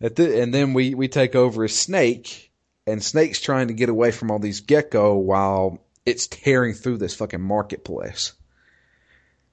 [0.00, 2.52] the, and then we, we take over as Snake,
[2.86, 7.14] and Snake's trying to get away from all these gecko while it's tearing through this
[7.14, 8.32] fucking marketplace.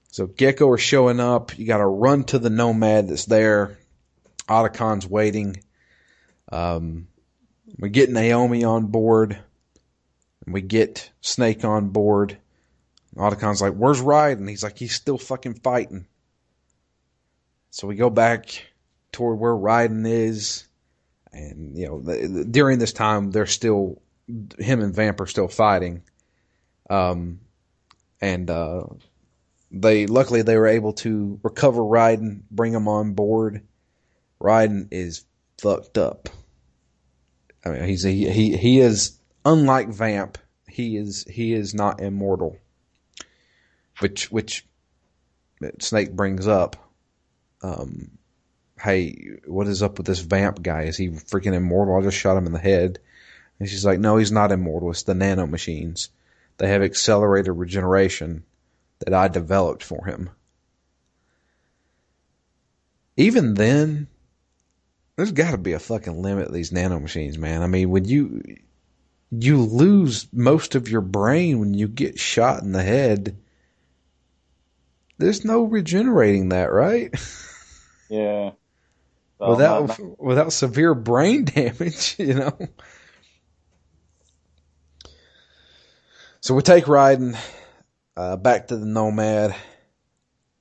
[0.10, 1.58] So gecko are showing up.
[1.58, 3.78] You got to run to the nomad that's there.
[4.50, 5.64] Otacon's waiting.
[6.52, 7.08] Um,
[7.80, 9.40] we get Naomi on board.
[10.46, 12.38] And we get Snake on board.
[13.16, 14.50] Otacon's like, where's Raiden?
[14.50, 16.08] He's like, he's still fucking fighting.
[17.70, 18.66] So we go back
[19.12, 20.66] toward where Raiden is,
[21.34, 24.02] and you know during this time they're still
[24.60, 26.04] him and Vamp are still fighting,
[26.90, 27.40] um,
[28.20, 28.84] and uh,
[29.72, 33.62] they luckily they were able to recover Raiden, bring him on board.
[34.42, 35.26] Raiden is
[35.60, 36.30] fucked up.
[37.66, 40.38] I mean, he's he he he is unlike Vamp.
[40.68, 42.58] He is he is not immortal,
[44.00, 44.66] which which
[45.80, 46.76] Snake brings up.
[47.62, 48.18] Um,
[48.82, 50.84] hey, what is up with this Vamp guy?
[50.84, 51.98] Is he freaking immortal?
[51.98, 53.00] I just shot him in the head.
[53.60, 54.90] And she's like, no, he's not immortal.
[54.90, 56.10] It's the nano machines.
[56.58, 58.44] They have accelerated regeneration
[59.00, 60.30] that I developed for him.
[63.18, 64.08] Even then,
[65.16, 67.62] there's got to be a fucking limit to these nano machines, man.
[67.62, 68.58] I mean, when you
[69.32, 73.38] you lose most of your brain when you get shot in the head,
[75.18, 77.14] there's no regenerating that, right?
[78.12, 78.52] Yeah.
[79.42, 80.24] Well, without not, not...
[80.24, 82.58] without severe brain damage, you know.
[86.42, 87.36] So we take Raiden
[88.16, 89.56] uh, back to the Nomad,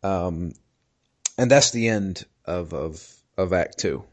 [0.03, 0.53] um,
[1.37, 3.07] and that's the end of of
[3.37, 4.05] of Act Two.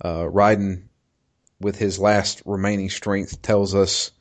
[0.00, 0.84] Uh, Raiden,
[1.60, 4.12] with his last remaining strength, tells us,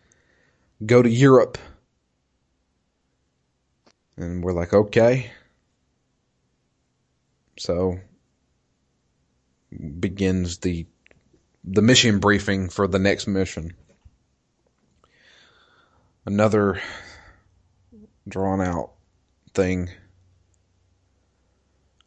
[0.84, 1.60] "Go to Europe,"
[4.18, 5.32] and we're like, "Okay."
[7.60, 8.00] So
[9.72, 10.86] begins the
[11.63, 13.74] the mission briefing for the next mission.
[16.26, 16.82] Another
[18.28, 18.91] drawn out
[19.53, 19.89] thing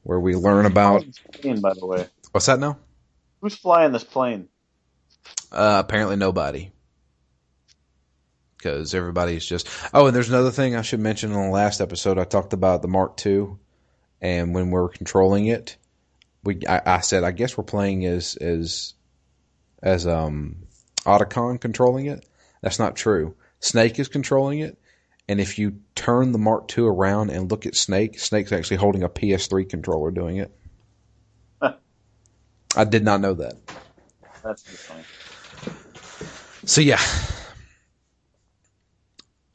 [0.03, 1.05] where we learn about.
[1.33, 2.79] Plane, by the way, what's that now?
[3.41, 4.49] Who's flying this plane?
[5.51, 6.71] Uh, apparently nobody.
[8.57, 9.69] Because everybody's just.
[9.93, 12.19] Oh, and there's another thing I should mention in the last episode.
[12.19, 13.57] I talked about the Mark II,
[14.21, 15.77] and when we're controlling it,
[16.45, 18.95] we I, I said I guess we're playing as as
[19.83, 20.57] as um
[21.05, 22.25] Otacon controlling it.
[22.63, 23.35] That's not true.
[23.61, 24.79] Snake is controlling it,
[25.29, 29.03] and if you turn the Mark II around and look at Snake, Snake's actually holding
[29.03, 30.53] a PS3 controller doing it.
[32.77, 33.55] I did not know that.
[34.43, 35.05] That's funny.
[36.65, 37.01] So yeah.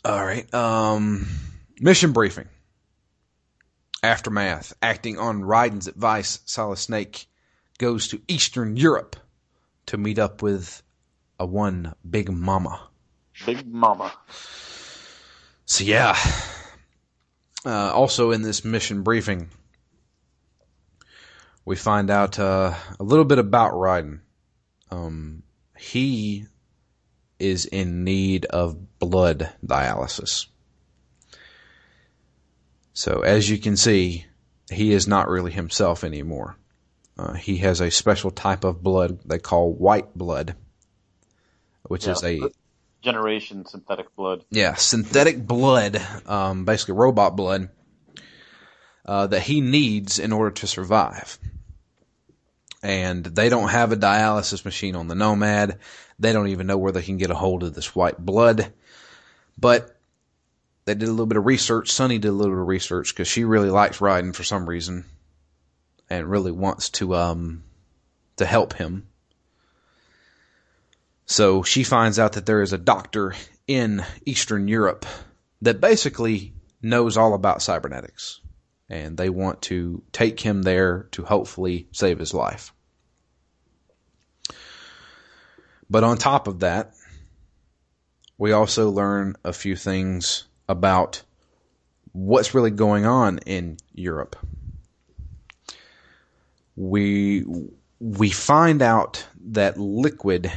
[0.05, 0.51] All right.
[0.53, 1.27] Um,
[1.79, 2.47] mission briefing.
[4.01, 4.73] Aftermath.
[4.81, 7.27] Acting on Raiden's advice, Solid Snake
[7.77, 9.15] goes to Eastern Europe
[9.87, 10.81] to meet up with
[11.39, 12.87] a one Big Mama.
[13.45, 14.13] Big Mama.
[15.65, 16.17] So yeah.
[17.65, 19.49] Uh, also in this mission briefing,
[21.65, 24.21] we find out uh, a little bit about Raiden.
[24.91, 25.43] Um,
[25.77, 26.45] he
[27.37, 30.47] is in need of blood dialysis.
[32.99, 34.25] So as you can see,
[34.69, 36.57] he is not really himself anymore.
[37.17, 40.57] Uh, he has a special type of blood they call white blood,
[41.83, 42.41] which yeah, is a
[43.01, 44.43] generation synthetic blood.
[44.51, 47.69] Yeah, synthetic blood, um, basically robot blood,
[49.05, 51.39] uh, that he needs in order to survive
[52.83, 55.79] and they don't have a dialysis machine on the Nomad.
[56.19, 58.73] They don't even know where they can get a hold of this white blood.
[59.57, 59.98] But
[60.89, 61.91] they did a little bit of research.
[61.91, 65.05] Sunny did a little bit of research because she really likes Raiden for some reason
[66.09, 67.63] and really wants to um
[68.37, 69.07] to help him.
[71.27, 73.35] So she finds out that there is a doctor
[73.67, 75.05] in Eastern Europe
[75.61, 78.41] that basically knows all about cybernetics
[78.89, 82.73] and they want to take him there to hopefully save his life.
[85.87, 86.95] But on top of that,
[88.39, 91.21] we also learn a few things about
[92.13, 94.37] what's really going on in Europe.
[96.77, 97.43] We
[97.99, 100.49] we find out that Liquid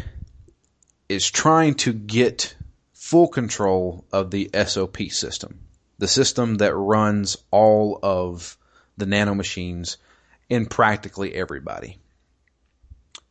[1.08, 2.54] is trying to get
[2.92, 5.58] full control of the SOP system
[6.02, 8.58] the system that runs all of
[8.96, 9.98] the nanomachines
[10.48, 11.96] in practically everybody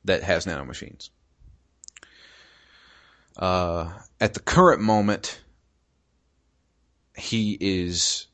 [0.06, 1.10] that has nanomachines.
[3.36, 5.42] Uh, at the current moment,
[7.22, 8.28] he is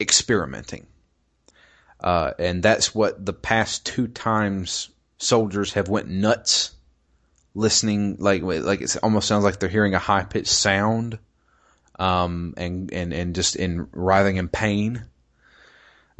[0.00, 0.86] experimenting.
[2.00, 6.72] Uh, and that's what the past two times soldiers have went nuts
[7.54, 11.18] listening like like it almost sounds like they're hearing a high pitched sound
[12.00, 15.04] um, and, and, and just in writhing in pain,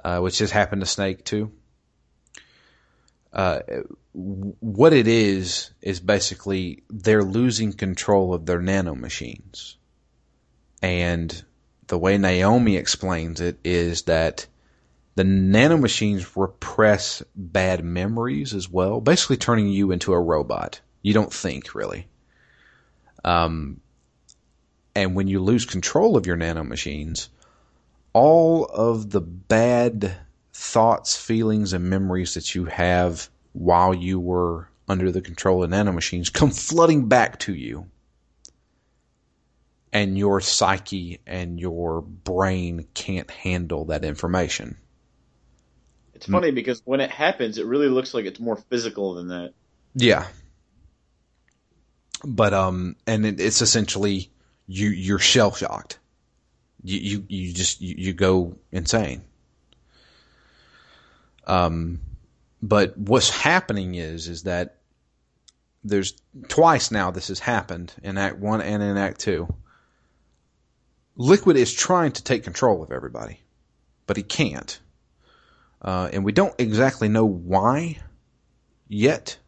[0.05, 1.51] uh, which has happened to Snake too.
[3.32, 3.61] Uh,
[4.12, 9.76] what it is, is basically they're losing control of their nanomachines.
[10.83, 11.45] And
[11.89, 14.47] the way Naomi explains it is that
[15.16, 20.81] The nanomachines repress bad memories as well, basically turning you into a robot.
[21.03, 22.07] You don't think really.
[23.24, 23.81] Um,
[24.95, 27.28] and when you lose control of your nanomachines,
[28.12, 30.16] all of the bad
[30.55, 36.33] thoughts, feelings, and memories that you have while you were under the control of nanomachines
[36.33, 37.87] come flooding back to you.
[39.93, 44.76] And your psyche and your brain can't handle that information.
[46.14, 49.55] It's funny because when it happens, it really looks like it's more physical than that.
[49.95, 50.26] Yeah.
[52.22, 54.30] But um, and it, it's essentially
[54.66, 55.99] you you're shell shocked.
[56.82, 59.22] You you you just you, you go insane.
[61.47, 62.01] Um,
[62.62, 64.76] but what's happening is is that
[65.82, 69.53] there's twice now this has happened in Act One and in Act Two.
[71.17, 73.41] Liquid is trying to take control of everybody,
[74.07, 74.79] but he can't.
[75.83, 77.99] Uh, and we don't exactly know why
[78.89, 79.39] yet,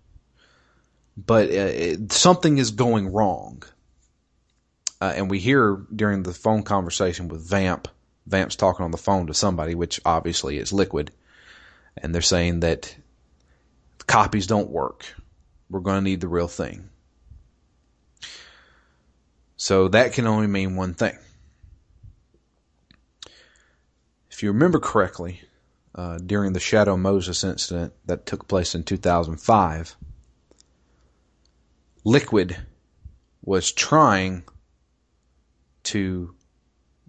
[1.17, 3.63] but uh, it, something is going wrong.
[5.01, 7.89] Uh, and we hear during the phone conversation with Vamp,
[8.27, 11.11] Vamp's talking on the phone to somebody, which obviously is Liquid,
[11.97, 12.95] and they're saying that
[14.07, 15.05] copies don't work.
[15.69, 16.89] We're going to need the real thing.
[19.57, 21.19] So that can only mean one thing.
[24.43, 25.41] If you remember correctly,
[25.95, 29.97] uh, during the Shadow Moses incident that took place in 2005,
[32.03, 32.57] Liquid
[33.41, 34.43] was trying
[35.85, 36.35] to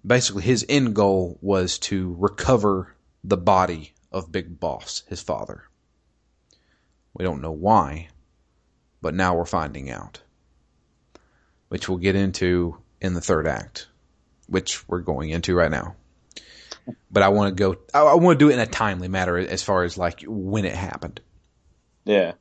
[0.06, 5.64] basically his end goal was to recover the body of Big Boss, his father.
[7.16, 8.10] We don't know why,
[9.02, 10.22] but now we're finding out.
[11.70, 13.88] Which we'll get into in the third act,
[14.46, 15.96] which we're going into right now.
[17.12, 19.38] But I want to go, I, I want to do it in a timely manner
[19.38, 21.22] as far as like when it happened.
[22.06, 22.34] Yeah.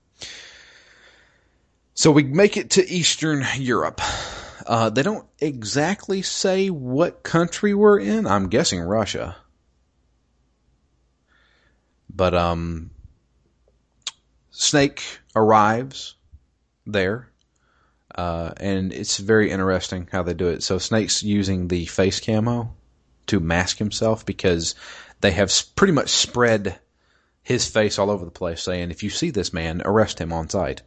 [1.94, 4.00] So we make it to Eastern Europe.
[4.66, 8.26] Uh, they don't exactly say what country we're in.
[8.26, 9.36] I'm guessing Russia.
[12.14, 12.90] But um,
[14.50, 15.02] Snake
[15.34, 16.14] arrives
[16.86, 17.30] there,
[18.14, 20.62] uh, and it's very interesting how they do it.
[20.62, 22.74] So Snake's using the face camo
[23.32, 24.74] to mask himself because
[25.22, 26.78] they have pretty much spread
[27.42, 30.50] his face all over the place, saying, "If you see this man, arrest him on
[30.50, 30.82] sight."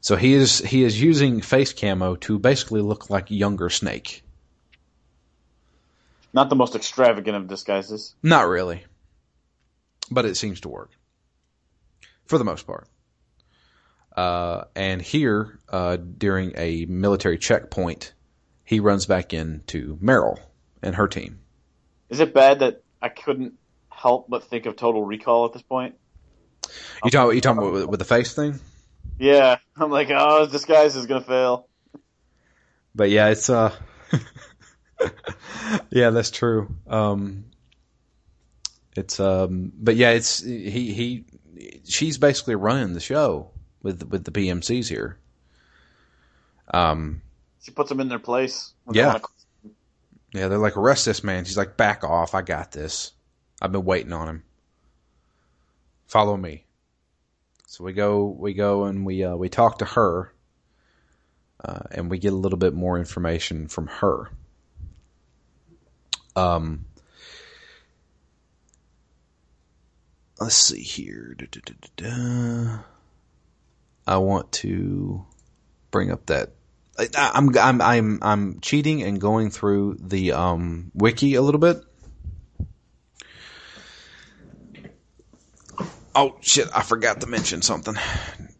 [0.00, 4.24] So he is he is using face camo to basically look like younger Snake.
[6.32, 8.14] Not the most extravagant of disguises.
[8.22, 8.86] Not really,
[10.10, 10.90] but it seems to work
[12.24, 12.88] for the most part.
[14.16, 18.14] Uh, and here, uh, during a military checkpoint,
[18.64, 20.40] he runs back into Meryl
[20.82, 21.40] and her team.
[22.08, 23.54] Is it bad that I couldn't
[23.88, 25.94] help but think of Total Recall at this point?
[27.04, 27.34] You talking?
[27.34, 28.58] You talking about with, with the face thing?
[29.18, 31.68] Yeah, I'm like, oh, this disguise is gonna fail.
[32.94, 33.74] But yeah, it's uh,
[35.90, 36.74] yeah, that's true.
[36.86, 37.44] Um,
[38.96, 41.24] it's um, but yeah, it's he he,
[41.84, 43.50] she's basically running the show
[43.82, 45.18] with with the PMCs here.
[46.72, 47.22] Um,
[47.62, 48.72] She puts them in their place.
[48.92, 49.18] Yeah.
[50.32, 51.44] Yeah, they're like arrest this man.
[51.44, 53.12] She's like, back off, I got this.
[53.60, 54.42] I've been waiting on him.
[56.06, 56.64] Follow me.
[57.66, 60.32] So we go, we go, and we uh, we talk to her,
[61.64, 64.30] uh, and we get a little bit more information from her.
[66.34, 66.86] Um,
[70.40, 71.34] let's see here.
[71.38, 72.80] Da-da-da-da-da.
[74.06, 75.24] I want to
[75.92, 76.54] bring up that
[76.98, 81.82] I'm I'm I'm I'm cheating and going through the um, wiki a little bit.
[86.14, 86.68] Oh shit!
[86.74, 87.94] I forgot to mention something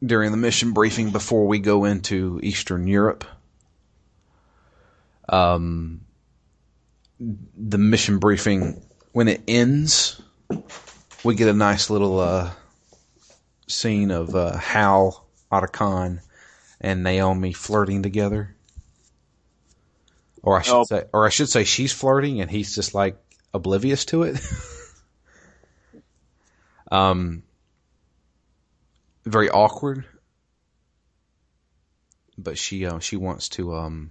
[0.04, 3.24] during the mission briefing before we go into Eastern Europe.
[5.28, 6.02] Um,
[7.18, 10.20] the mission briefing when it ends,
[11.24, 12.50] we get a nice little uh,
[13.66, 16.20] scene of uh, Hal, Otacon,
[16.80, 18.54] and Naomi flirting together.
[20.42, 20.84] Or I should Oh.
[20.84, 23.16] say, or I should say, she's flirting and he's just like
[23.52, 24.40] oblivious to it.
[26.90, 27.42] um,
[29.26, 30.06] very awkward.
[32.38, 34.10] But she, uh, she wants to, um,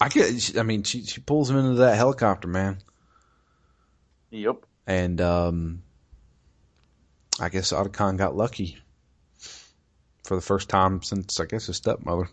[0.00, 2.78] I get, I mean, she, she pulls him into that helicopter, man.
[4.30, 4.66] Yep.
[4.88, 5.82] And, um,
[7.38, 8.81] I guess Otacon got lucky
[10.24, 12.28] for the first time since, I guess, his stepmother.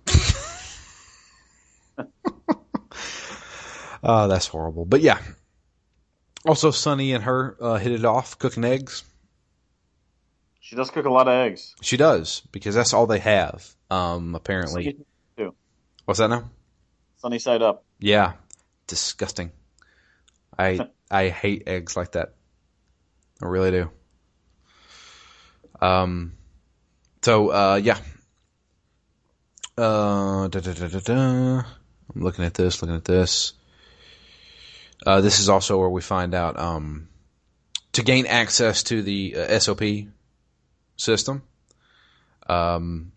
[4.04, 4.86] oh, that's horrible.
[4.86, 5.20] But yeah.
[6.46, 9.04] Also, Sunny and her uh, hit it off cooking eggs.
[10.62, 11.76] She does cook a lot of eggs.
[11.82, 13.68] She does because that's all they have.
[13.90, 14.98] Um, apparently.
[16.06, 16.50] What's that now?
[17.18, 17.84] Sunny side up.
[18.00, 18.34] Yeah,
[18.88, 19.52] disgusting.
[20.58, 22.34] I I hate eggs like that.
[23.44, 23.92] I really do.
[25.80, 26.34] Um.
[27.22, 27.98] So uh, yeah.
[29.78, 31.64] Uh, da, da, da.
[32.14, 32.82] I'm looking at this.
[32.82, 33.54] Looking at this.
[35.06, 37.08] Uh, this is also where we find out um,
[37.94, 39.82] to gain access to the uh, SOP
[40.98, 41.44] system.
[42.48, 43.12] Um,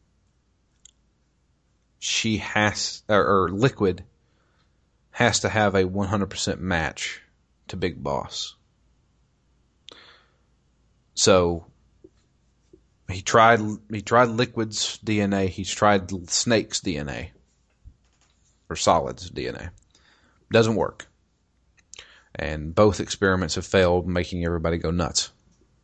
[1.99, 4.05] she has or, or Liquid
[5.13, 7.21] has to have a 100% match
[7.69, 8.55] to Big Boss.
[11.15, 11.67] So
[13.13, 13.61] he tried
[13.91, 17.31] he tried Liquid's DNA, he's tried Snake's DNA
[18.69, 19.71] or Solid's DNA.
[20.51, 21.07] Doesn't work.
[22.35, 25.31] And both experiments have failed, making everybody go nuts.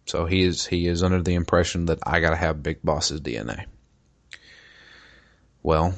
[0.07, 3.21] So he is he is under the impression that I got to have Big Boss's
[3.21, 3.67] DNA.
[5.63, 5.95] Well,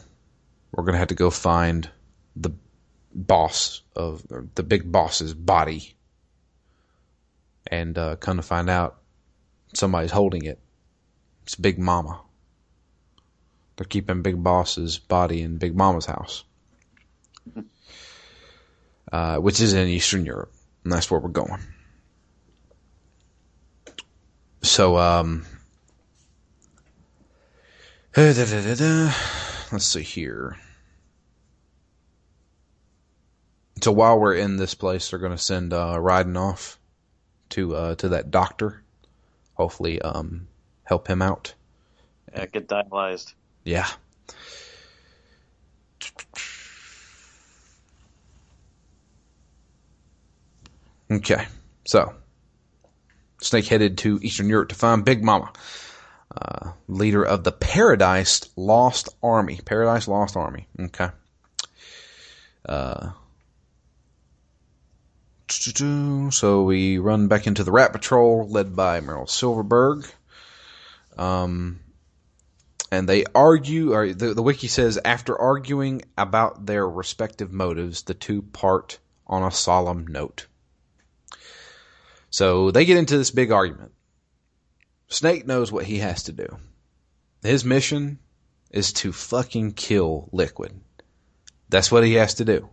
[0.73, 1.89] we're to have to go find
[2.37, 2.51] the
[3.15, 4.23] boss of
[4.55, 5.95] the big boss's body
[7.67, 8.99] and uh, to find out
[9.75, 10.59] somebody's holding it.
[11.51, 12.21] It's Big Mama.
[13.75, 16.45] They're keeping Big Boss's body in Big Mama's house,
[19.11, 20.53] uh, which is in Eastern Europe,
[20.85, 21.61] and that's where we're going.
[24.63, 25.45] So, um,
[28.17, 30.57] let's see here.
[33.83, 36.79] So while we're in this place, they're going to send uh, Raiden off
[37.49, 38.85] to uh, to that doctor.
[39.55, 40.47] Hopefully, um,
[40.91, 41.55] help him out.
[42.35, 43.33] Yeah, get dialyzed.
[43.65, 43.87] Yeah.
[51.09, 51.47] Okay,
[51.85, 52.13] so
[53.41, 55.53] Snake headed to Eastern Europe to find Big Mama,
[56.37, 59.61] uh, leader of the Paradise Lost Army.
[59.65, 60.67] Paradise Lost Army.
[60.79, 61.09] Okay.
[62.65, 63.11] Uh,
[65.49, 70.09] so we run back into the Rat Patrol, led by Meryl Silverburgh.
[71.17, 71.81] Um,
[72.91, 78.15] and they argue, or the, the wiki says, after arguing about their respective motives, the
[78.15, 80.47] two part on a solemn note.
[82.31, 83.93] So they get into this big argument.
[85.09, 86.59] Snake knows what he has to do.
[87.43, 88.19] His mission
[88.71, 90.81] is to fucking kill Liquid.
[91.69, 92.69] That's what he has to do.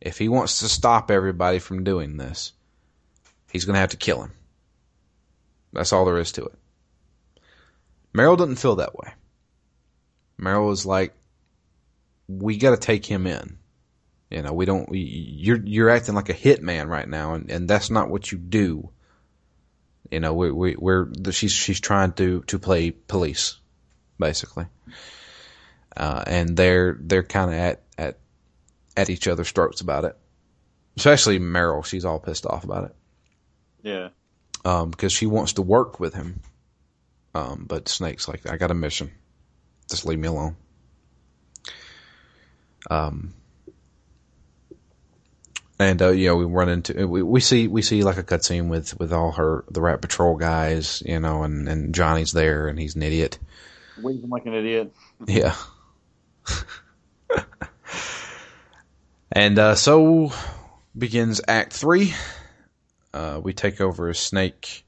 [0.00, 2.52] If he wants to stop everybody from doing this,
[3.50, 4.32] he's going to have to kill him.
[5.72, 6.58] That's all there is to it.
[8.14, 9.12] Meryl doesn't feel that way.
[10.40, 11.14] Meryl is like,
[12.28, 13.58] we got to take him in.
[14.30, 14.88] You know, we don't.
[14.88, 18.38] We, you're you're acting like a hitman right now, and, and that's not what you
[18.38, 18.88] do.
[20.10, 23.58] You know, we we we're she's she's trying to to play police,
[24.18, 24.66] basically,
[25.94, 28.18] uh, and they're they're kind of at at
[28.96, 30.16] at each other's throats about it.
[30.96, 32.96] Especially Meryl, she's all pissed off about it.
[33.82, 34.08] Yeah.
[34.64, 36.40] Um, because she wants to work with him.
[37.34, 39.10] Um, but Snake's like, I got a mission.
[39.88, 40.56] Just leave me alone.
[42.90, 43.34] Um,
[45.78, 48.68] and uh, you know we run into we, we see we see like a cutscene
[48.68, 52.78] with with all her the Rat Patrol guys, you know, and and Johnny's there and
[52.78, 53.38] he's an idiot.
[54.00, 54.92] Waving like an idiot.
[55.26, 55.54] Yeah.
[59.32, 60.32] and uh, so
[60.96, 62.14] begins Act Three.
[63.12, 64.84] Uh, we take over as Snake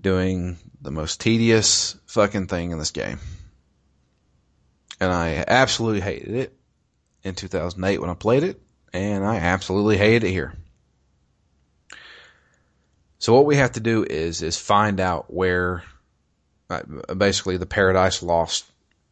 [0.00, 3.18] doing the most tedious fucking thing in this game.
[5.00, 6.58] And I absolutely hated it
[7.22, 8.60] in 2008 when I played it,
[8.92, 10.54] and I absolutely hated it here.
[13.18, 15.82] So what we have to do is is find out where
[16.70, 16.82] uh,
[17.16, 18.64] basically the Paradise Lost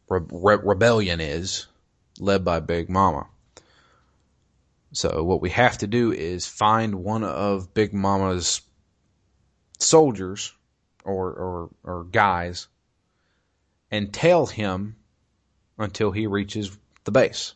[0.09, 1.67] re- re- rebellion is,
[2.19, 3.27] led by Big Mama.
[4.93, 8.61] So what we have to do is find one of Big Mama's
[9.79, 10.53] soldiers
[11.07, 12.67] or, or, or guys
[13.89, 14.97] and tail him
[15.77, 17.53] until he reaches the base.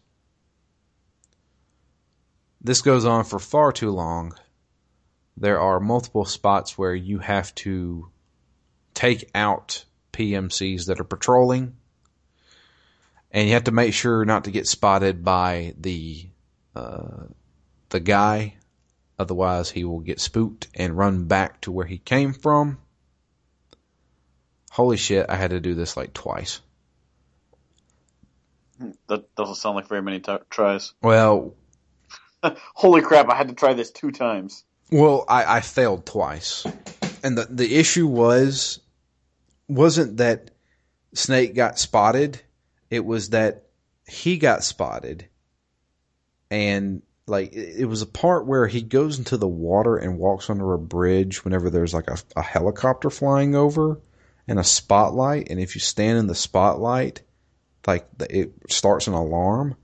[2.62, 4.34] This goes on for far too long.
[5.36, 8.10] There are multiple spots where you have to
[8.94, 11.76] take out PMCs that are patrolling,
[13.32, 16.28] and you have to make sure not to get spotted by the
[16.76, 17.24] uh,
[17.90, 18.56] the guy.
[19.18, 22.78] Otherwise, he will get spooked and run back to where he came from.
[24.72, 25.26] Holy shit!
[25.28, 26.62] I had to do this like twice.
[29.10, 30.94] That doesn't sound like very many t- tries.
[31.02, 31.56] Well,
[32.74, 33.30] Holy crap!
[33.30, 34.64] I had to try this two times.
[34.90, 36.66] Well, I, I failed twice,
[37.22, 38.80] and the the issue was
[39.68, 40.52] wasn't that
[41.14, 42.42] Snake got spotted.
[42.90, 43.66] It was that
[44.08, 45.28] he got spotted,
[46.50, 50.74] and like it, was a part where he goes into the water and walks under
[50.74, 54.00] a bridge whenever there's like a, a helicopter flying over
[54.48, 57.22] and a spotlight, and if you stand in the spotlight,
[57.88, 59.76] like it starts an alarm.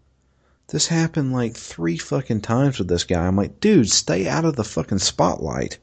[0.67, 3.25] This happened like three fucking times with this guy.
[3.25, 5.77] I'm like, dude, stay out of the fucking spotlight.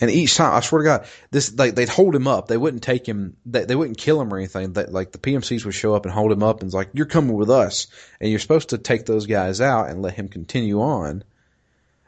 [0.00, 2.48] And each time, I swear to God, this like they'd hold him up.
[2.48, 3.36] They wouldn't take him.
[3.46, 4.72] They, they wouldn't kill him or anything.
[4.72, 7.06] That like the PMCs would show up and hold him up and it's like, "You're
[7.06, 7.86] coming with us,"
[8.20, 11.22] and you're supposed to take those guys out and let him continue on.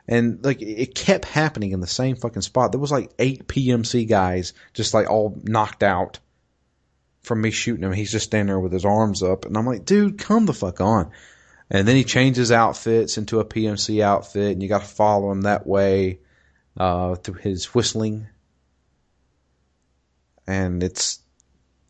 [0.08, 2.72] And like it kept happening in the same fucking spot.
[2.72, 6.20] There was like eight PMC guys just like all knocked out
[7.22, 7.92] from me shooting him.
[7.92, 10.80] He's just standing there with his arms up, and I'm like, "Dude, come the fuck
[10.80, 11.10] on."
[11.68, 15.42] And then he changes outfits into a PMC outfit, and you got to follow him
[15.42, 16.20] that way
[16.76, 18.28] uh, through his whistling.
[20.46, 21.20] And it's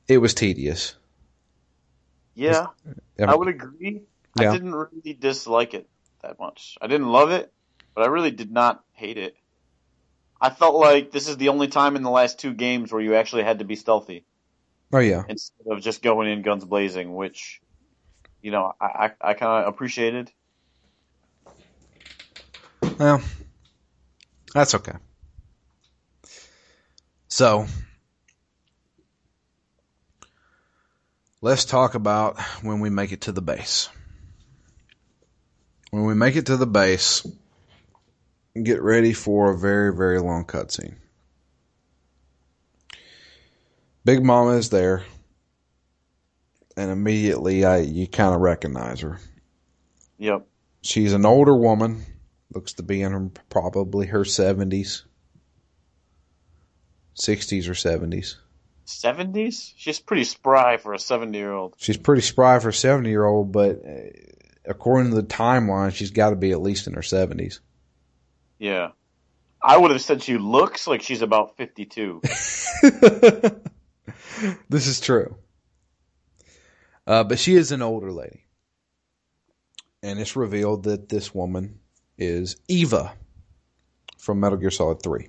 [0.09, 0.95] it was tedious.
[2.35, 2.69] Yeah,
[3.19, 4.03] I would agree.
[4.39, 4.51] Yeah.
[4.51, 5.89] I didn't really dislike it
[6.23, 6.77] that much.
[6.81, 7.53] I didn't love it,
[7.97, 9.35] but I really did not hate it.
[10.41, 13.15] I felt like this is the only time in the last two games where you
[13.17, 14.27] actually had to be stealthy
[14.93, 17.61] Oh yeah, instead of just going in guns blazing, which,
[18.43, 20.31] you know, I, I, I kind of appreciated.
[22.99, 23.23] well,
[24.55, 24.95] that's okay.
[27.29, 27.67] So
[31.41, 33.89] let's talk about when we make it to the base.
[35.91, 37.27] When we make it to the base,
[38.65, 40.97] get ready for a very, very long cutscene.
[44.05, 45.05] Big Mama is there,
[46.77, 49.19] and immediately I you kind of recognize her.
[50.19, 50.47] Yep.
[50.83, 52.05] She's an older woman,
[52.55, 55.05] looks to be in her, probably her seventies,
[57.15, 58.37] sixties or seventies.
[58.87, 59.73] 70s?
[59.77, 61.75] She's pretty spry for a 70 year old.
[61.77, 64.11] She's pretty spry for a seventy year old, but uh,
[64.65, 67.61] according to the timeline, she's got to be at least in her seventies.
[68.59, 68.91] Yeah.
[69.63, 72.21] I would have said she looks like she's about 52.
[74.69, 75.37] this is true.
[77.07, 78.45] Uh, but she is an older lady.
[80.03, 81.81] And it's revealed that this woman
[82.19, 83.13] is Eva
[84.19, 85.29] from Metal Gear Solid 3.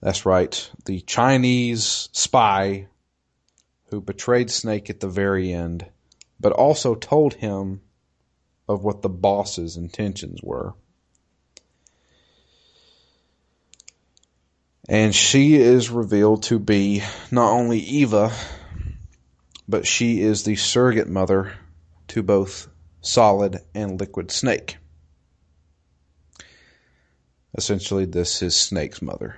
[0.00, 2.88] That's right, the Chinese spy
[3.90, 5.86] who betrayed Snake at the very end,
[6.40, 7.82] but also told him
[8.68, 10.74] of what the boss's intentions were.
[14.88, 18.32] And she is revealed to be not only Eva,
[19.68, 21.52] but she is the surrogate mother
[22.08, 22.68] to both
[23.00, 24.76] Solid and Liquid Snake.
[27.54, 29.36] Essentially, this is Snake's mother.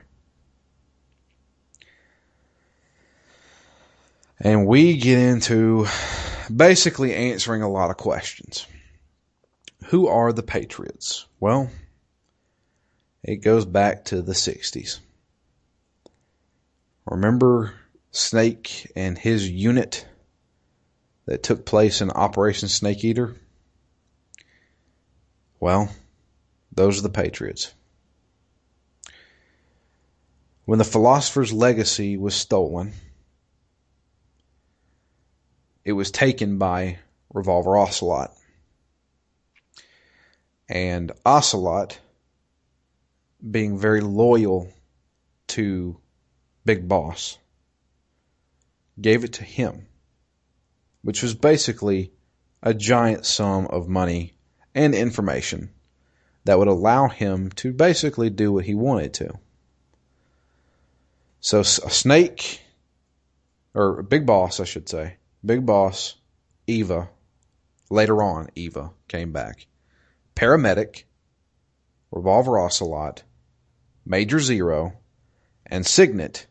[4.41, 5.87] And we get into
[6.55, 8.67] basically answering a lot of questions.
[9.87, 11.27] Who are the Patriots?
[11.39, 11.71] Well,
[13.23, 15.01] it goes back to the 60s.
[17.07, 17.75] Remember
[18.13, 20.07] Snake and his unit
[21.27, 23.37] that took place in Operation Snake Eater?
[25.61, 25.91] Well,
[26.73, 27.73] those are the Patriots.
[30.65, 32.95] When the Philosopher's Legacy was stolen,
[35.85, 36.99] it was taken by
[37.33, 38.35] Revolver Ocelot.
[40.69, 41.99] And Ocelot,
[43.51, 44.73] being very loyal
[45.49, 46.01] to
[46.65, 47.39] Big Boss,
[48.99, 49.87] gave it to him,
[51.03, 52.11] which was basically
[52.63, 54.35] a giant sum of money
[54.75, 55.71] and information
[56.45, 59.39] that would allow him to basically do what he wanted to.
[61.41, 62.63] So a snake,
[63.75, 66.15] or Big Boss, I should say, Big Boss,
[66.67, 67.11] Eva,
[67.91, 69.67] later on, Eva came back.
[70.35, 71.05] Paramedic,
[72.11, 73.23] Revolver Ocelot,
[74.07, 74.95] Major Zero,
[75.67, 76.47] and Sigint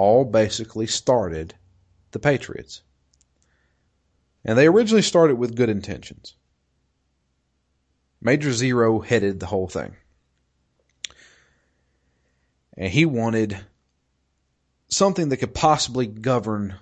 [0.00, 1.54] all basically started
[2.12, 2.80] the Patriots.
[4.42, 6.36] And they originally started with good intentions.
[8.22, 9.94] Major Zero headed the whole thing.
[12.78, 13.58] And he wanted
[14.88, 16.76] something that could possibly govern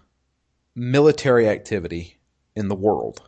[0.76, 2.18] military activity
[2.54, 3.20] in the world.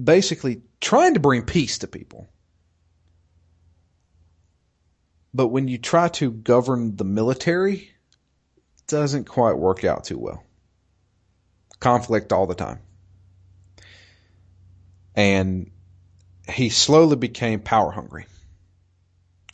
[0.00, 2.28] Basically, trying to bring peace to people.
[5.36, 10.42] But when you try to govern the military, it doesn't quite work out too well.
[11.78, 12.78] Conflict all the time.
[15.14, 15.70] And
[16.48, 18.24] he slowly became power hungry.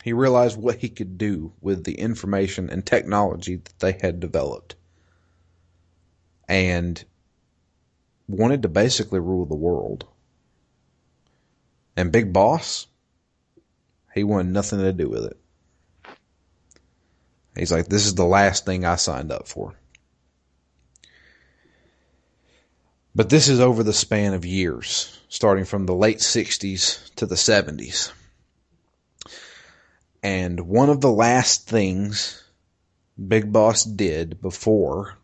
[0.05, 4.75] He realized what he could do with the information and technology that they had developed.
[6.47, 7.03] And
[8.29, 10.05] wanted to basically rule the world.
[11.97, 12.87] And Big Boss,
[14.13, 15.42] he wanted nothing to do with it.
[17.55, 19.75] He's like, this is the last thing I signed up for.
[23.15, 27.35] But this is over the span of years, starting from the late 60s to the
[27.35, 28.11] 70s.
[30.23, 32.43] And one of the last things
[33.27, 35.17] Big Boss did before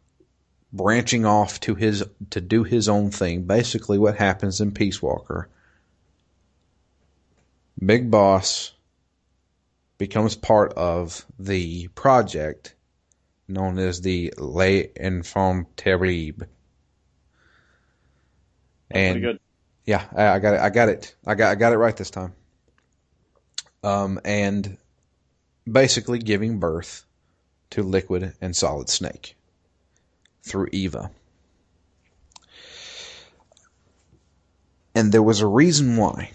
[0.71, 5.49] branching off to his to do his own thing, basically what happens in Peace Walker.
[7.83, 8.73] Big Boss
[9.99, 12.73] becomes part of the project
[13.47, 16.47] known as the Les Enfants Terribles.
[18.89, 19.39] And good.
[19.85, 20.59] yeah, I, I got it.
[20.61, 21.15] I got it.
[21.27, 22.33] I got I got it right this time.
[23.83, 24.77] Um, and
[25.71, 27.05] basically giving birth
[27.71, 29.35] to Liquid and Solid Snake
[30.41, 31.11] through Eva.
[34.95, 36.31] And there was a reason why.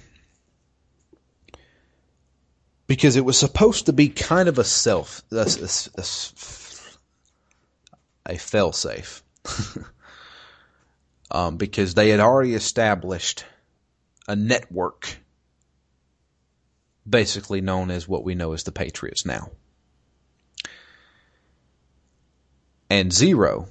[2.86, 5.68] Because it was supposed to be kind of a self, a, a,
[5.98, 6.04] a,
[8.34, 9.22] a fail safe.
[11.30, 13.44] um, because they had already established
[14.28, 15.16] a network
[17.08, 19.50] basically known as what we know as the Patriots now.
[22.90, 23.68] And Zero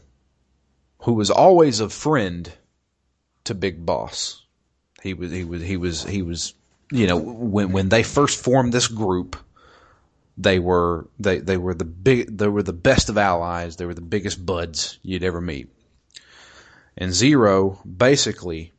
[1.03, 2.51] who was always a friend
[3.43, 4.41] to Big Boss.
[5.01, 6.53] He was he was he was he was
[6.94, 9.36] you know when when they first formed this group,
[10.38, 13.76] they were they they were the big they were the best of allies.
[13.76, 15.70] They were the biggest buds you'd ever meet.
[16.96, 18.72] And Zero basically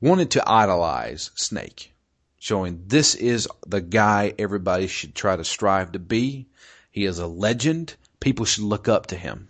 [0.00, 1.92] wanted to idolize Snake,
[2.38, 6.46] showing this is the guy everybody should try to strive to be.
[6.90, 7.94] He is a legend.
[8.20, 9.48] People should look up to him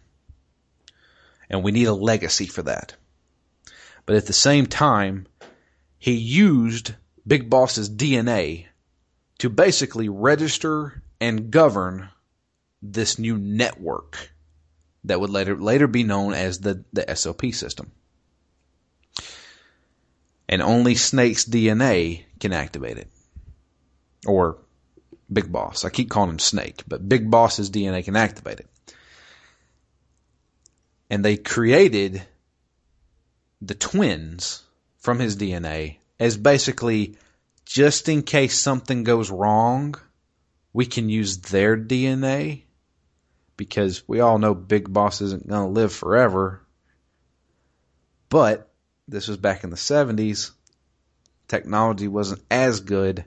[1.51, 2.95] and we need a legacy for that.
[4.07, 5.27] But at the same time,
[5.99, 6.95] he used
[7.29, 8.67] Big Boss's DNA
[9.39, 12.09] to basically register and govern
[12.83, 14.33] this new network
[15.05, 17.93] that would later later be known as the, the SOP system.
[20.49, 23.09] And only Snake's DNA can activate it.
[24.27, 24.59] Or
[25.31, 25.85] Big Boss.
[25.85, 28.67] I keep calling him Snake, but Big Boss's DNA can activate it
[31.11, 32.23] and they created
[33.61, 34.63] the twins
[34.99, 37.17] from his DNA as basically
[37.65, 39.95] just in case something goes wrong,
[40.73, 42.63] we can use their DNA
[43.57, 46.63] because we all know Big Boss isn't going to live forever.
[48.31, 48.71] But
[49.07, 50.53] this was back in the 70s.
[51.49, 53.25] Technology wasn't as good.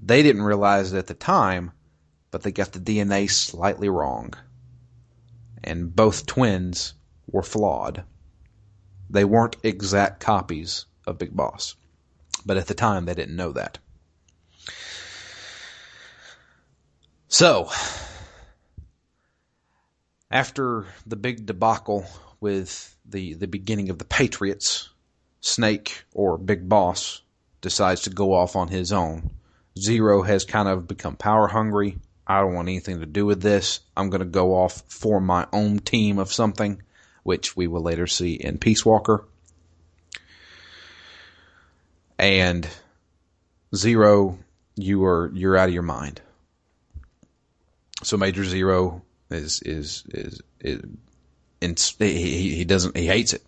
[0.00, 1.72] They didn't realize it at the time,
[2.30, 4.34] but they got the DNA slightly wrong.
[5.62, 6.94] And both twins
[7.26, 8.04] were flawed.
[9.10, 11.76] They weren't exact copies of Big Boss.
[12.44, 13.78] But at the time, they didn't know that.
[17.28, 17.70] So,
[20.30, 22.06] after the big debacle
[22.40, 24.88] with the, the beginning of the Patriots,
[25.40, 27.22] Snake, or Big Boss,
[27.60, 29.30] decides to go off on his own.
[29.78, 31.98] Zero has kind of become power hungry.
[32.26, 33.80] I don't want anything to do with this.
[33.96, 36.82] I'm going to go off for my own team of something
[37.22, 39.26] which we will later see in Peace Walker.
[42.18, 42.68] And
[43.74, 44.38] Zero,
[44.76, 46.20] you are you're out of your mind.
[48.02, 50.82] So Major Zero is is is, is
[51.60, 53.44] in, he he doesn't he hates it.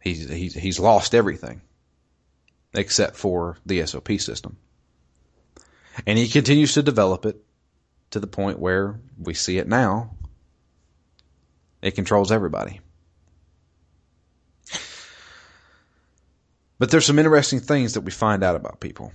[0.00, 1.60] He's he's he's lost everything
[2.74, 4.56] except for the SOP system.
[6.06, 7.42] And he continues to develop it
[8.10, 10.10] to the point where we see it now
[11.82, 12.80] it controls everybody.
[16.80, 19.12] But there's some interesting things that we find out about people.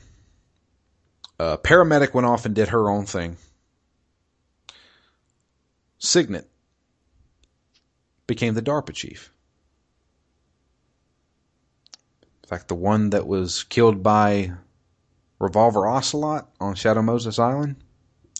[1.37, 3.35] Uh, paramedic went off and did her own thing.
[5.99, 6.45] Sigint
[8.27, 9.33] became the DARPA chief.
[12.43, 14.53] In fact, the one that was killed by
[15.39, 17.75] Revolver Ocelot on Shadow Moses Island,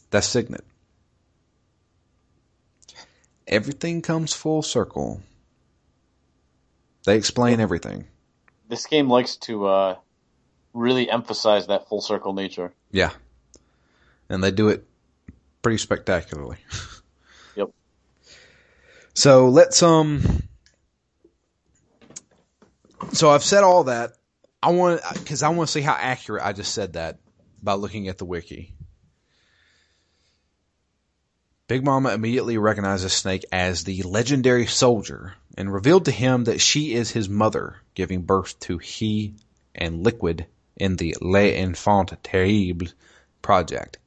[0.10, 0.62] that's Sigint
[3.48, 5.22] everything comes full circle.
[7.06, 8.08] They explain everything.
[8.68, 9.96] This game likes to uh,
[10.74, 12.74] really emphasize that full circle nature.
[12.92, 13.12] Yeah.
[14.30, 14.86] And they do it
[15.62, 16.58] pretty spectacularly.
[17.56, 17.70] Yep.
[19.14, 20.22] So let's um
[23.14, 24.12] so I've said all that.
[24.62, 27.20] I want because I want to see how accurate I just said that
[27.64, 28.74] by looking at the wiki.
[31.68, 36.94] Big Mama immediately recognizes Snake as the legendary soldier and revealed to him that she
[36.94, 39.34] is his mother, giving birth to he
[39.74, 40.46] and Liquid
[40.78, 42.94] in the Les Enfants Terribles
[43.42, 43.98] project.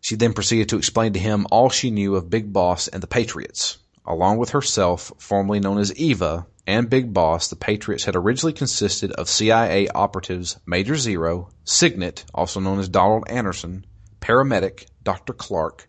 [0.00, 3.08] She then proceeded to explain to him all she knew of Big Boss and the
[3.08, 3.78] Patriots.
[4.06, 9.10] Along with herself, formerly known as Eva, and Big Boss, the Patriots had originally consisted
[9.10, 13.84] of CIA operatives Major Zero, Sigint, also known as Donald Anderson,
[14.20, 15.32] paramedic Dr.
[15.32, 15.88] Clark,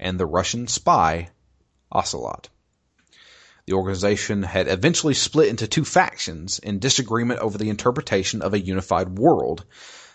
[0.00, 1.28] and the Russian spy
[1.92, 2.48] Ocelot.
[3.66, 8.60] The organization had eventually split into two factions in disagreement over the interpretation of a
[8.60, 9.64] unified world,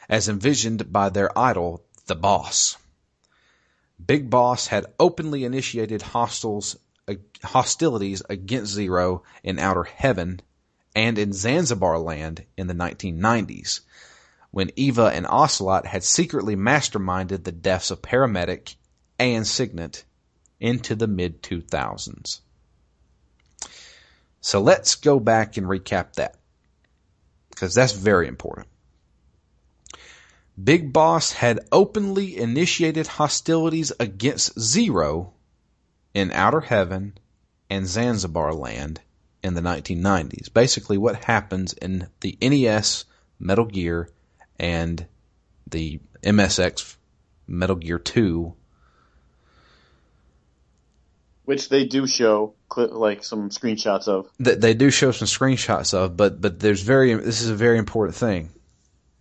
[0.09, 2.75] as envisioned by their idol, the Boss.
[4.03, 6.75] Big Boss had openly initiated hostiles,
[7.43, 10.41] hostilities against Zero in Outer Heaven
[10.95, 13.81] and in Zanzibar land in the 1990s,
[14.51, 18.75] when Eva and Ocelot had secretly masterminded the deaths of Paramedic
[19.19, 20.03] and Sigint
[20.59, 22.39] into the mid 2000s.
[24.41, 26.35] So let's go back and recap that
[27.49, 28.67] because that's very important.
[30.61, 35.33] Big Boss had openly initiated hostilities against Zero
[36.13, 37.17] in Outer Heaven
[37.69, 39.01] and Zanzibar land
[39.43, 40.53] in the 1990s.
[40.53, 43.05] Basically, what happens in the NES
[43.39, 44.09] Metal Gear
[44.57, 45.05] and
[45.67, 46.95] the MSX
[47.47, 48.55] Metal Gear 2
[51.45, 54.29] which they do show like some screenshots of.
[54.39, 57.77] That they do show some screenshots of, but but there's very this is a very
[57.77, 58.51] important thing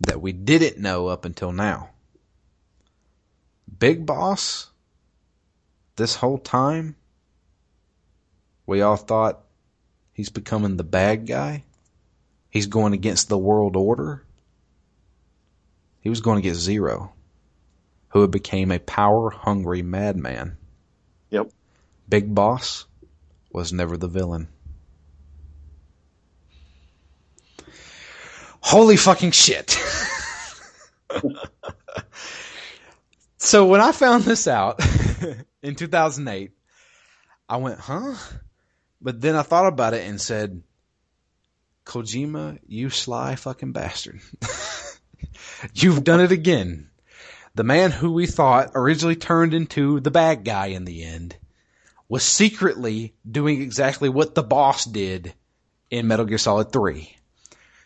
[0.01, 1.89] that we didn't know up until now.
[3.79, 4.69] Big Boss,
[5.95, 6.95] this whole time,
[8.65, 9.43] we all thought
[10.13, 11.63] he's becoming the bad guy.
[12.49, 14.23] He's going against the world order.
[15.99, 17.13] He was going to get Zero,
[18.09, 20.57] who had became a power hungry madman.
[22.07, 22.85] Big Boss
[23.51, 24.47] was never the villain.
[28.61, 29.79] Holy fucking shit.
[33.37, 34.79] so when I found this out
[35.63, 36.51] in 2008,
[37.47, 38.15] I went, huh?
[39.01, 40.63] But then I thought about it and said,
[41.85, 44.21] Kojima, you sly fucking bastard.
[45.73, 46.89] You've done it again.
[47.53, 51.37] The man who we thought originally turned into the bad guy in the end
[52.07, 55.33] was secretly doing exactly what the boss did
[55.89, 57.15] in Metal Gear Solid 3.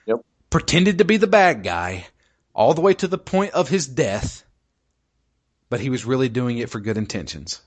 [0.05, 0.21] Yep.
[0.49, 2.05] Pretended to be the bad guy
[2.53, 4.43] all the way to the point of his death,
[5.69, 7.61] but he was really doing it for good intentions.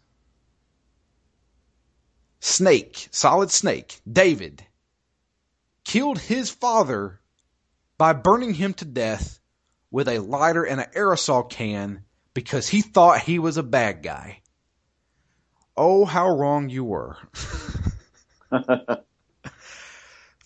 [2.40, 4.66] Snake, Solid Snake, David,
[5.84, 7.20] killed his father
[7.96, 9.38] by burning him to death
[9.90, 14.41] with a lighter and an aerosol can because he thought he was a bad guy.
[15.76, 17.16] Oh, how wrong you were.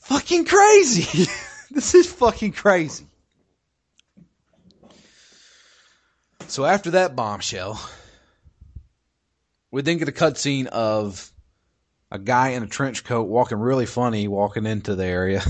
[0.00, 1.30] fucking crazy.
[1.70, 3.06] this is fucking crazy.
[6.48, 7.80] So after that bombshell,
[9.72, 11.32] we then get a cutscene of
[12.10, 15.42] a guy in a trench coat walking really funny walking into the area.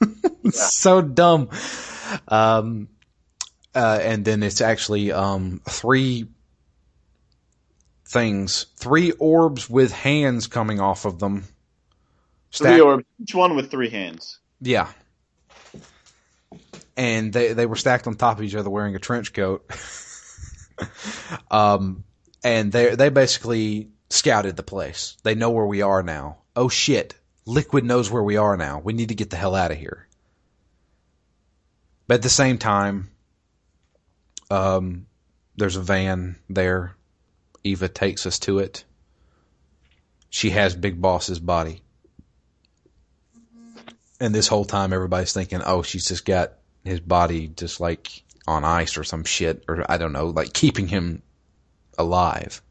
[0.42, 0.50] yeah.
[0.50, 1.50] so dumb.
[2.26, 2.88] Um,
[3.74, 6.26] uh, and then it's actually um, three
[8.08, 11.44] things, three orbs with hands coming off of them.
[12.50, 12.70] Stacked.
[12.70, 14.38] Three orbs, each one with three hands.
[14.60, 14.88] Yeah.
[16.96, 19.70] And they they were stacked on top of each other wearing a trench coat.
[21.50, 22.02] um
[22.42, 25.16] and they they basically scouted the place.
[25.22, 26.38] They know where we are now.
[26.56, 27.14] Oh shit.
[27.44, 28.80] Liquid knows where we are now.
[28.80, 30.06] We need to get the hell out of here.
[32.06, 33.10] But at the same time,
[34.50, 35.06] um,
[35.56, 36.96] there's a van there
[37.68, 38.84] Eva takes us to it.
[40.30, 41.82] She has Big Boss's body.
[44.20, 46.54] And this whole time everybody's thinking, oh, she's just got
[46.84, 50.88] his body just like on ice or some shit, or I don't know, like keeping
[50.88, 51.22] him
[51.96, 52.62] alive.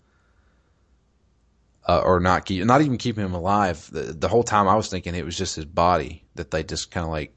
[1.87, 3.89] Uh, or not keep, not even keeping him alive.
[3.91, 6.91] The, the whole time I was thinking it was just his body that they just
[6.91, 7.33] kind of like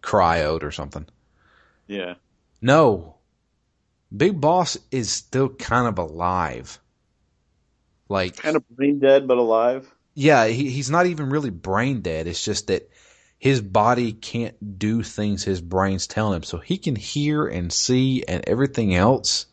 [0.00, 1.06] cryoed or something.
[1.88, 2.14] Yeah.
[2.60, 3.16] No,
[4.16, 6.78] Big Boss is still kind of alive.
[8.08, 9.90] Like kind of brain dead but alive.
[10.14, 12.26] Yeah, he, he's not even really brain dead.
[12.26, 12.88] It's just that
[13.38, 16.42] his body can't do things his brain's telling him.
[16.44, 19.46] So he can hear and see and everything else.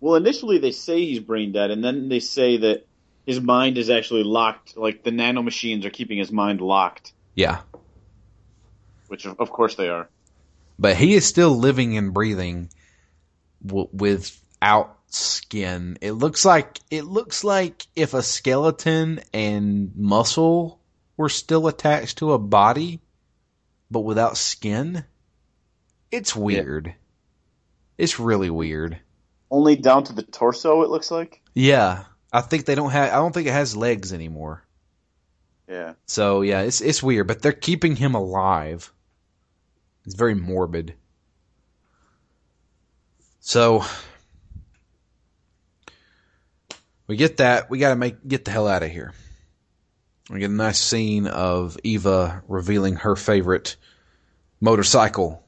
[0.00, 2.86] Well, initially they say he's brain dead, and then they say that
[3.24, 4.76] his mind is actually locked.
[4.76, 7.12] Like the nanomachines are keeping his mind locked.
[7.34, 7.60] Yeah.
[9.06, 10.08] which of, of course they are.
[10.78, 12.70] But he is still living and breathing
[13.64, 15.98] w- without skin.
[16.00, 20.80] It looks like it looks like if a skeleton and muscle
[21.16, 23.00] were still attached to a body,
[23.90, 25.04] but without skin.
[26.10, 26.94] It's weird.
[27.96, 28.98] It's really weird.
[29.50, 31.40] Only down to the torso, it looks like.
[31.54, 33.12] Yeah, I think they don't have.
[33.12, 34.64] I don't think it has legs anymore.
[35.68, 35.94] Yeah.
[36.06, 38.92] So yeah, it's it's weird, but they're keeping him alive.
[40.04, 40.94] It's very morbid.
[43.44, 43.84] So
[47.08, 47.68] we get that.
[47.68, 49.12] We got to make get the hell out of here.
[50.30, 53.76] We get a nice scene of Eva revealing her favorite
[54.60, 55.44] motorcycle.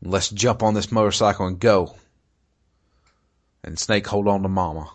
[0.00, 1.96] Let's jump on this motorcycle and go.
[3.64, 4.88] And Snake hold on to Mama.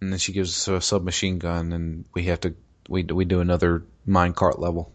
[0.00, 2.56] And then she gives us a submachine gun, and we have to
[2.88, 4.92] we we do another minecart level.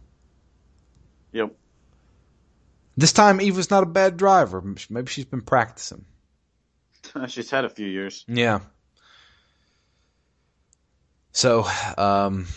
[1.31, 1.55] Yep.
[2.95, 4.63] This time Eva's not a bad driver.
[4.89, 6.05] Maybe she's been practicing.
[7.27, 8.23] She's had a few years.
[8.27, 8.59] Yeah.
[11.31, 11.65] So,
[11.97, 12.47] um,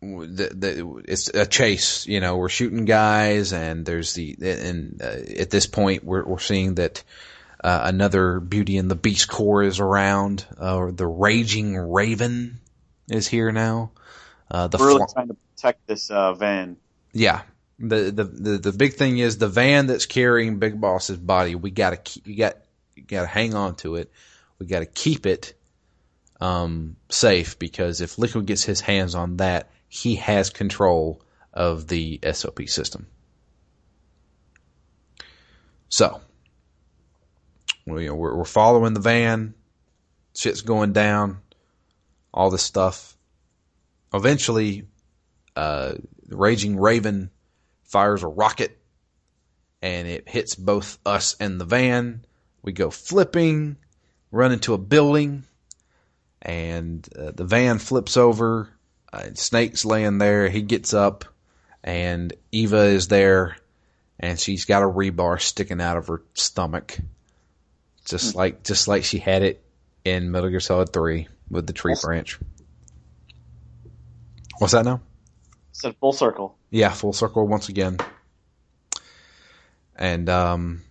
[0.00, 2.06] the, the, it's a chase.
[2.06, 5.06] You know, we're shooting guys, and there's the and uh,
[5.38, 7.04] at this point we're we're seeing that
[7.62, 10.44] uh, another Beauty and the Beast Corps is around.
[10.58, 12.60] Uh, the Raging Raven
[13.08, 13.92] is here now.
[14.52, 16.78] Uh, the We're really fl- trying to protect this uh, van.
[17.14, 17.42] yeah.
[17.80, 21.56] The, the the the big thing is the van that's carrying Big Boss's body.
[21.56, 22.58] We gotta keep, you got
[22.96, 24.12] you gotta hang on to it.
[24.60, 25.54] We gotta keep it
[26.40, 31.22] um, safe because if Liquid gets his hands on that, he has control
[31.52, 33.08] of the SOP system.
[35.88, 36.20] So
[37.86, 39.54] we, we're, we're following the van.
[40.34, 41.40] Shit's going down.
[42.32, 43.16] All this stuff.
[44.14, 44.86] Eventually,
[45.56, 45.94] uh,
[46.26, 47.30] the Raging Raven
[47.84, 48.78] fires a rocket
[49.82, 52.24] and it hits both us and the van.
[52.62, 53.76] We go flipping,
[54.30, 55.42] run into a building,
[56.40, 58.68] and uh, the van flips over.
[59.12, 60.48] Uh, Snake's laying there.
[60.48, 61.24] He gets up,
[61.82, 63.56] and Eva is there,
[64.20, 66.96] and she's got a rebar sticking out of her stomach,
[68.04, 69.62] just like just like she had it
[70.04, 72.38] in Metal Gear Solid Three with the tree branch.
[74.62, 75.00] What's that now?
[75.72, 76.56] Said full circle.
[76.70, 77.98] Yeah, full circle once again.
[79.96, 80.82] And um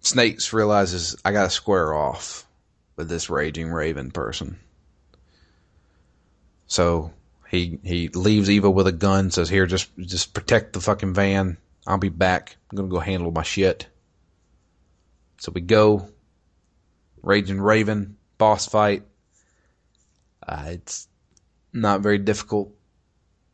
[0.00, 2.44] Snakes realizes I gotta square off
[2.96, 4.58] with this raging raven person.
[6.66, 7.12] So
[7.48, 11.58] he he leaves Eva with a gun, says, Here, just just protect the fucking van.
[11.86, 12.56] I'll be back.
[12.72, 13.86] I'm gonna go handle my shit.
[15.38, 16.08] So we go.
[17.22, 19.04] Raging Raven, boss fight.
[20.44, 21.06] Uh, it's
[21.76, 22.72] not very difficult.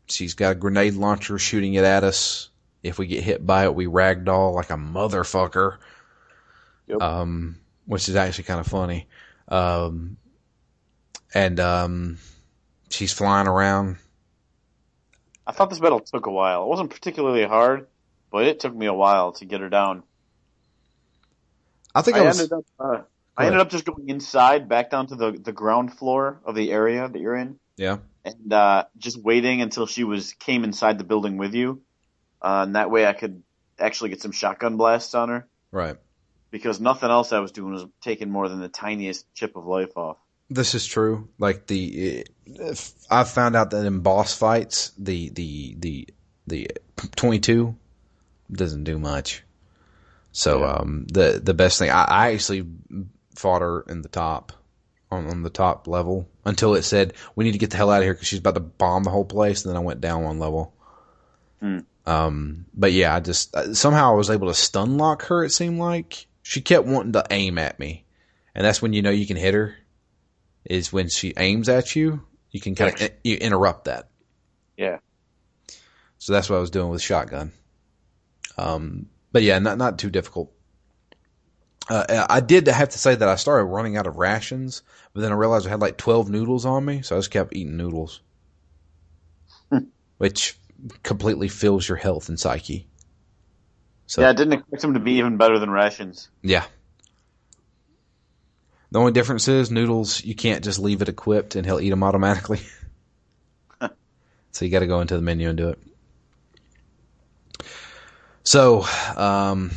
[0.07, 2.51] She's got a grenade launcher shooting it at us.
[2.83, 5.79] If we get hit by it, we ragdoll like a motherfucker.
[6.87, 7.01] Yep.
[7.01, 9.09] Um, which is actually kind of funny.
[9.49, 10.17] Um,
[11.35, 12.19] and um,
[12.91, 13.99] she's flying around.
[15.47, 16.65] I thought this battle took a while.
[16.65, 17.87] It wasn't particularly hard,
[18.31, 20.03] but it took me a while to get her down.
[21.95, 22.41] I think I, I was.
[22.41, 22.65] ended up.
[22.79, 23.03] Uh,
[23.37, 26.71] I ended up just going inside, back down to the the ground floor of the
[26.71, 27.99] area that you're in, yeah.
[28.25, 31.83] And uh, just waiting until she was came inside the building with you,
[32.41, 33.43] uh, and that way I could
[33.79, 35.49] actually get some shotgun blasts on her.
[35.71, 35.97] Right.
[36.51, 39.97] Because nothing else I was doing was taking more than the tiniest chip of life
[39.97, 40.19] off.
[40.51, 41.29] This is true.
[41.39, 46.09] Like the, if I found out that in boss fights, the the the
[46.47, 46.69] the
[47.17, 47.77] twenty two
[48.51, 49.45] doesn't do much.
[50.33, 50.73] So Yeah.
[50.73, 52.67] um, the the best thing I, I actually
[53.35, 54.53] fought her in the top
[55.11, 57.99] on, on the top level until it said we need to get the hell out
[57.99, 59.65] of here because she's about to bomb the whole place.
[59.65, 60.75] And then I went down one level.
[61.61, 61.81] Hmm.
[62.05, 65.45] Um, but yeah, I just uh, somehow I was able to stun lock her.
[65.45, 68.05] It seemed like she kept wanting to aim at me,
[68.55, 69.77] and that's when you know you can hit her.
[70.65, 74.09] Is when she aims at you, you can kind of you interrupt that.
[74.77, 74.99] Yeah.
[76.19, 77.53] So that's what I was doing with shotgun.
[78.57, 80.53] Um, but yeah, not not too difficult.
[81.89, 84.83] Uh, I did have to say that I started running out of rations,
[85.13, 87.55] but then I realized I had like twelve noodles on me, so I just kept
[87.55, 88.21] eating noodles,
[90.19, 90.57] which
[91.03, 92.87] completely fills your health and psyche.
[94.07, 96.29] So yeah, I didn't expect them to be even better than rations.
[96.43, 96.65] yeah.
[98.91, 100.23] The only difference is noodles.
[100.23, 102.61] You can't just leave it equipped and he'll eat them automatically.
[104.53, 105.79] so you got to go into the menu and do it.
[108.45, 108.85] So,
[109.17, 109.71] um,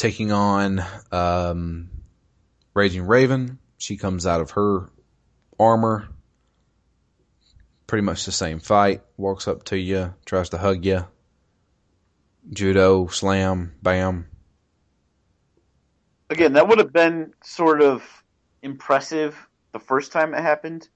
[0.00, 0.82] taking on
[1.12, 1.90] um,
[2.72, 4.88] Raging Raven, she comes out of her
[5.58, 6.08] armor.
[7.86, 9.02] Pretty much the same fight.
[9.18, 11.06] Walks up to you, tries to hug you.
[12.50, 14.26] Judo, slam, bam.
[16.30, 18.02] Again, that would have been sort of
[18.62, 19.36] impressive
[19.72, 20.88] the first time it happened,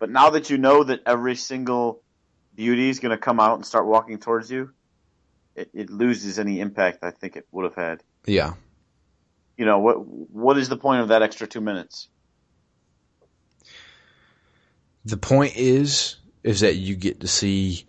[0.00, 2.02] but now that you know that every single
[2.56, 4.72] beauty is going to come out and start walking towards you,
[5.54, 8.02] it, it loses any impact I think it would have had.
[8.26, 8.54] Yeah.
[9.56, 9.96] You know what?
[10.06, 12.08] What is the point of that extra two minutes?
[15.04, 17.86] The point is, is that you get to see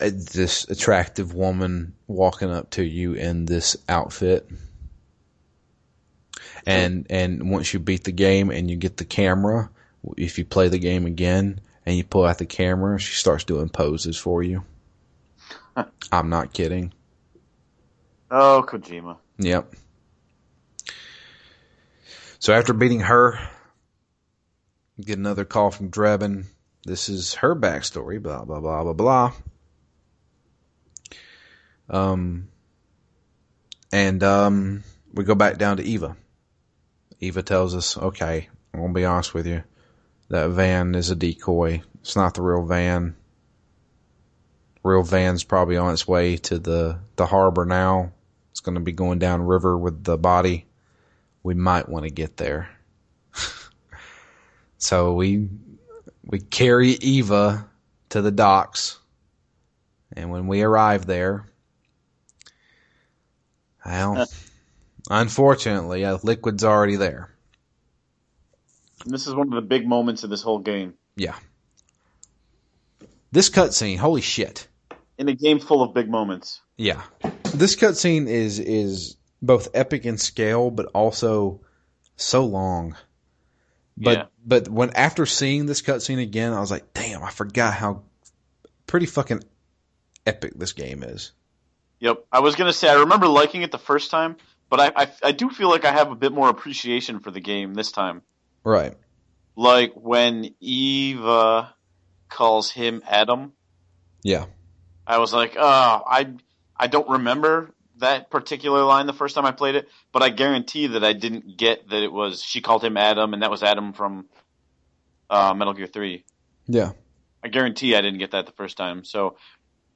[0.00, 4.48] uh, this attractive woman walking up to you in this outfit.
[6.66, 9.70] And and once you beat the game and you get the camera,
[10.16, 13.68] if you play the game again and you pull out the camera, she starts doing
[13.68, 14.64] poses for you.
[16.12, 16.92] I'm not kidding.
[18.30, 19.16] Oh, Kojima.
[19.38, 19.74] Yep.
[22.40, 23.38] So after beating her,
[25.00, 26.44] get another call from Drebin.
[26.84, 29.32] This is her backstory, blah, blah, blah, blah, blah.
[31.90, 32.48] Um,
[33.92, 36.16] and, um, we go back down to Eva.
[37.20, 39.64] Eva tells us, okay, I'm going to be honest with you.
[40.28, 41.82] That van is a decoy.
[42.00, 43.16] It's not the real van.
[44.84, 48.12] Real van's probably on its way to the, the harbor now.
[48.58, 50.66] It's going to be going down river with the body.
[51.44, 52.68] We might want to get there.
[54.78, 55.48] so we,
[56.24, 57.68] we carry Eva
[58.08, 58.98] to the docks.
[60.12, 61.46] And when we arrive there,
[63.86, 64.26] well,
[65.08, 67.32] unfortunately, uh, Liquid's already there.
[69.04, 70.94] And this is one of the big moments of this whole game.
[71.14, 71.36] Yeah.
[73.30, 74.66] This cutscene, holy shit.
[75.16, 76.60] In a game full of big moments.
[76.78, 77.02] Yeah.
[77.52, 81.60] This cutscene is is both epic in scale, but also
[82.16, 82.96] so long.
[83.96, 84.24] But Yeah.
[84.44, 88.02] but when after seeing this cutscene again, I was like, damn, I forgot how
[88.86, 89.42] pretty fucking
[90.24, 91.32] epic this game is.
[92.00, 92.24] Yep.
[92.30, 94.36] I was gonna say I remember liking it the first time,
[94.70, 97.40] but I, I I do feel like I have a bit more appreciation for the
[97.40, 98.22] game this time.
[98.62, 98.94] Right.
[99.56, 101.74] Like when Eva
[102.28, 103.52] calls him Adam,
[104.22, 104.46] Yeah.
[105.06, 106.34] I was like, oh, I
[106.78, 110.88] I don't remember that particular line the first time I played it, but I guarantee
[110.88, 113.92] that I didn't get that it was she called him Adam and that was Adam
[113.92, 114.26] from
[115.28, 116.24] uh, Metal Gear Three.
[116.66, 116.92] Yeah.
[117.42, 119.04] I guarantee I didn't get that the first time.
[119.04, 119.36] So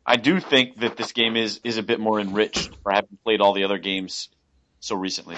[0.04, 3.40] I do think that this game is is a bit more enriched for having played
[3.40, 4.28] all the other games
[4.80, 5.36] so recently.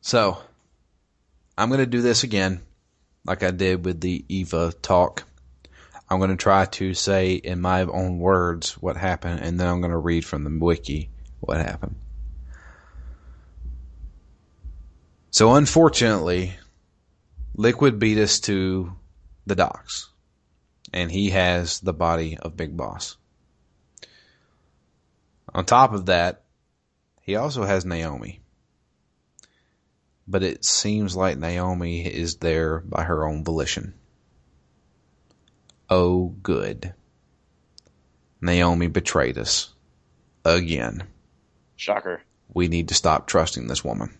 [0.00, 0.38] So
[1.56, 2.60] I'm gonna do this again,
[3.24, 5.24] like I did with the Eva talk.
[6.10, 9.98] I'm gonna try to say in my own words what happened, and then I'm gonna
[9.98, 11.10] read from the wiki
[11.40, 11.96] what happened.
[15.30, 16.54] So unfortunately,
[17.54, 18.92] Liquid beat us to
[19.46, 20.08] the docks,
[20.92, 23.16] and he has the body of Big Boss.
[25.54, 26.44] On top of that,
[27.22, 28.40] he also has Naomi.
[30.26, 33.97] But it seems like Naomi is there by her own volition.
[35.90, 36.94] Oh, good.
[38.40, 39.70] Naomi betrayed us.
[40.44, 41.04] Again.
[41.76, 42.22] Shocker.
[42.52, 44.16] We need to stop trusting this woman.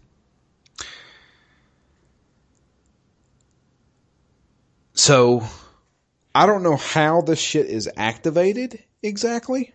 [4.95, 5.47] So,
[6.35, 9.73] I don't know how this shit is activated exactly,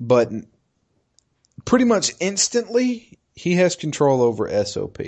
[0.00, 0.30] but
[1.64, 4.98] pretty much instantly he has control over SOP.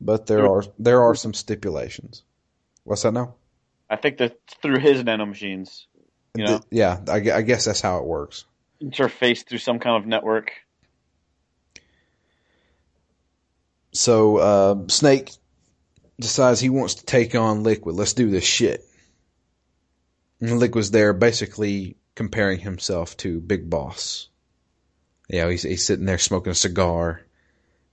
[0.00, 2.22] But there are there are some stipulations.
[2.84, 3.34] What's that now?
[3.88, 5.86] I think that through his nanomachines,
[6.34, 8.44] you know, yeah, I, I guess that's how it works.
[8.82, 10.52] interface through some kind of network.
[13.92, 15.30] So uh, Snake
[16.20, 17.94] decides he wants to take on Liquid.
[17.94, 18.84] Let's do this shit.
[20.40, 24.28] And Liquid's there basically comparing himself to Big Boss.
[25.28, 27.22] Yeah, he's, he's sitting there smoking a cigar.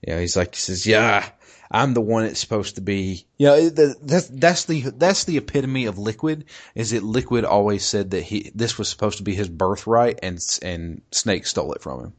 [0.05, 1.29] Yeah, he's like, he says, yeah,
[1.75, 3.25] I'm the one it's supposed to be.
[3.37, 6.45] Yeah, it- that- that's, that's the, that's the epitome of Liquid,
[6.75, 10.39] is that Liquid always said that he, this was supposed to be his birthright and,
[10.61, 12.13] and Snake stole it from him.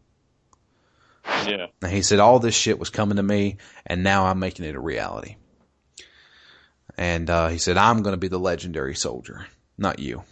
[1.47, 1.67] Yeah.
[1.81, 3.57] And he said all this shit was coming to me,
[3.87, 5.37] and now I'm making it a reality.
[6.99, 9.47] And uh, he said I'm going to be the legendary soldier,
[9.79, 10.23] not you.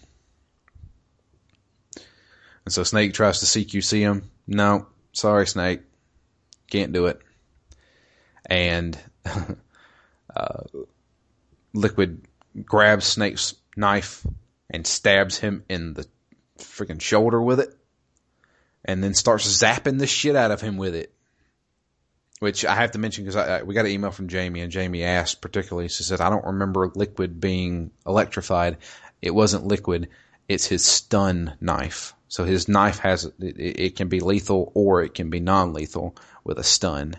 [2.64, 4.30] And so Snake tries to CQC him.
[4.46, 5.80] No, sorry, Snake,
[6.70, 7.20] can't do it.
[8.46, 8.98] And
[10.36, 10.62] uh,
[11.74, 12.22] Liquid
[12.64, 14.26] grabs Snake's knife
[14.70, 16.06] and stabs him in the
[16.58, 17.76] freaking shoulder with it
[18.84, 21.12] and then starts zapping the shit out of him with it.
[22.40, 25.40] which I have to mention because we got an email from Jamie, and Jamie asked
[25.40, 25.88] particularly.
[25.88, 28.78] She said, "I don't remember liquid being electrified.
[29.20, 30.08] It wasn't liquid.
[30.48, 32.14] It's his stun knife.
[32.26, 36.58] So his knife has it, it can be lethal or it can be non-lethal with
[36.58, 37.14] a stun,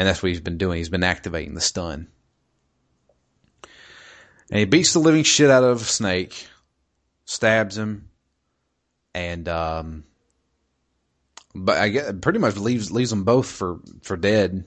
[0.00, 0.78] and that's what he's been doing.
[0.78, 2.08] He's been activating the stun."
[4.50, 6.48] And he beats the living shit out of Snake,
[7.26, 8.08] stabs him,
[9.14, 10.04] and um,
[11.54, 14.64] but I get pretty much leaves leaves them both for for dead.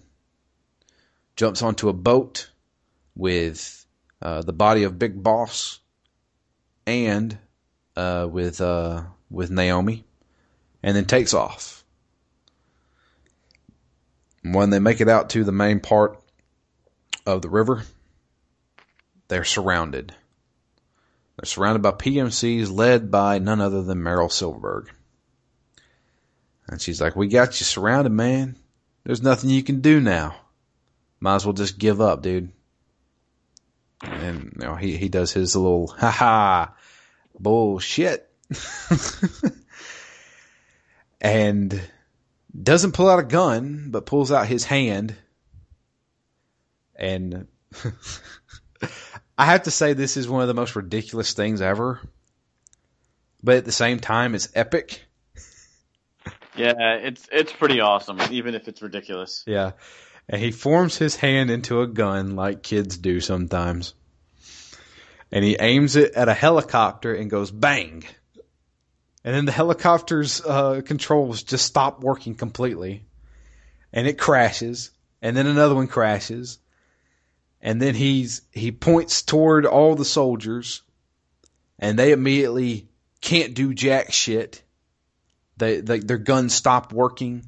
[1.35, 2.51] Jumps onto a boat
[3.15, 3.87] with
[4.21, 5.79] uh, the body of Big Boss
[6.85, 7.39] and
[7.95, 9.01] uh, with uh,
[9.31, 10.05] with Naomi,
[10.83, 11.82] and then takes off.
[14.43, 16.21] When they make it out to the main part
[17.25, 17.83] of the river,
[19.29, 20.13] they're surrounded.
[21.37, 24.89] They're surrounded by PMCs led by none other than Meryl Silverburgh.
[26.67, 28.57] And she's like, we got you surrounded, man.
[29.03, 30.35] There's nothing you can do now.
[31.19, 32.51] Might as well just give up, dude.
[34.01, 36.73] And you know, he, he does his little, ha ha,
[37.39, 38.29] bullshit.
[41.21, 41.81] and
[42.61, 45.15] doesn't pull out a gun, but pulls out his hand.
[46.95, 47.47] And
[49.37, 52.01] I have to say this is one of the most ridiculous things ever.
[53.43, 55.01] But at the same time, it's epic
[56.55, 59.43] yeah, it's it's pretty awesome, even if it's ridiculous.
[59.47, 59.71] Yeah.
[60.29, 63.93] And he forms his hand into a gun like kids do sometimes.
[65.31, 68.03] And he aims it at a helicopter and goes bang.
[69.23, 73.05] And then the helicopter's uh, controls just stop working completely.
[73.91, 74.91] And it crashes.
[75.21, 76.59] And then another one crashes.
[77.61, 80.81] And then he's he points toward all the soldiers
[81.79, 82.89] and they immediately
[83.21, 84.61] can't do jack shit
[85.57, 87.45] they, they, their guns stop working,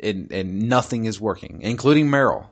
[0.00, 2.46] and, and nothing is working, including Meryl.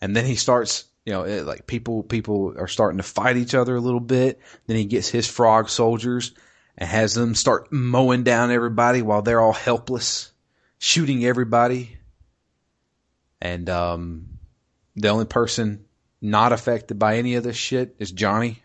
[0.00, 3.54] And then he starts, you know, it, like people people are starting to fight each
[3.54, 4.40] other a little bit.
[4.66, 6.32] Then he gets his frog soldiers
[6.78, 10.32] and has them start mowing down everybody while they're all helpless,
[10.78, 11.98] shooting everybody.
[13.40, 14.38] And um,
[14.96, 15.84] the only person
[16.20, 18.62] not affected by any of this shit is Johnny.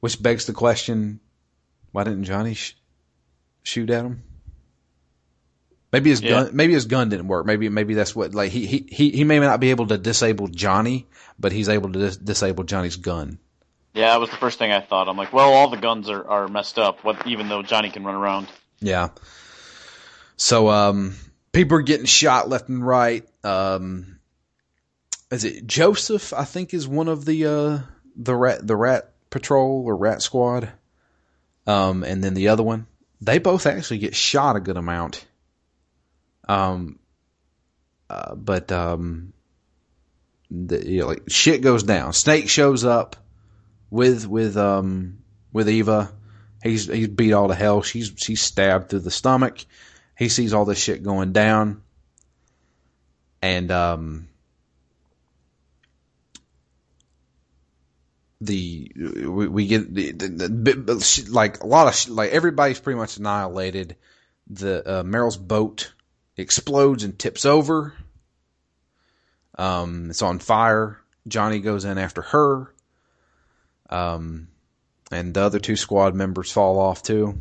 [0.00, 1.20] Which begs the question,
[1.92, 2.78] why didn't Johnny sh-
[3.62, 4.22] shoot at him?
[5.92, 6.30] Maybe his yeah.
[6.30, 7.46] gun, maybe his gun didn't work.
[7.46, 11.08] Maybe, maybe that's what, like, he, he, he may not be able to disable Johnny,
[11.38, 13.38] but he's able to dis- disable Johnny's gun.
[13.92, 15.08] Yeah, that was the first thing I thought.
[15.08, 18.04] I'm like, well, all the guns are, are messed up, what, even though Johnny can
[18.04, 18.46] run around.
[18.78, 19.08] Yeah.
[20.36, 21.16] So, um,
[21.50, 23.28] people are getting shot left and right.
[23.42, 24.20] Um,
[25.32, 26.32] is it Joseph?
[26.32, 27.78] I think is one of the, uh,
[28.14, 30.70] the rat, the rat Patrol or Rat Squad,
[31.66, 32.86] um, and then the other one,
[33.20, 35.24] they both actually get shot a good amount.
[36.50, 36.98] Um,
[38.08, 39.32] uh, but um,
[40.50, 42.12] the, you know, like shit goes down.
[42.12, 43.14] Snake shows up
[43.88, 45.18] with with um
[45.52, 46.12] with Eva.
[46.60, 47.82] He's he's beat all to hell.
[47.82, 49.64] She's she's stabbed through the stomach.
[50.18, 51.82] He sees all this shit going down,
[53.40, 54.28] and um
[58.40, 63.18] the we, we get the, the, the, like a lot of like everybody's pretty much
[63.18, 63.94] annihilated.
[64.48, 65.92] The uh, Meryl's boat
[66.40, 67.94] explodes and tips over.
[69.56, 71.00] Um, it's on fire.
[71.28, 72.72] Johnny goes in after her.
[73.88, 74.48] Um,
[75.10, 77.40] and the other two squad members fall off too.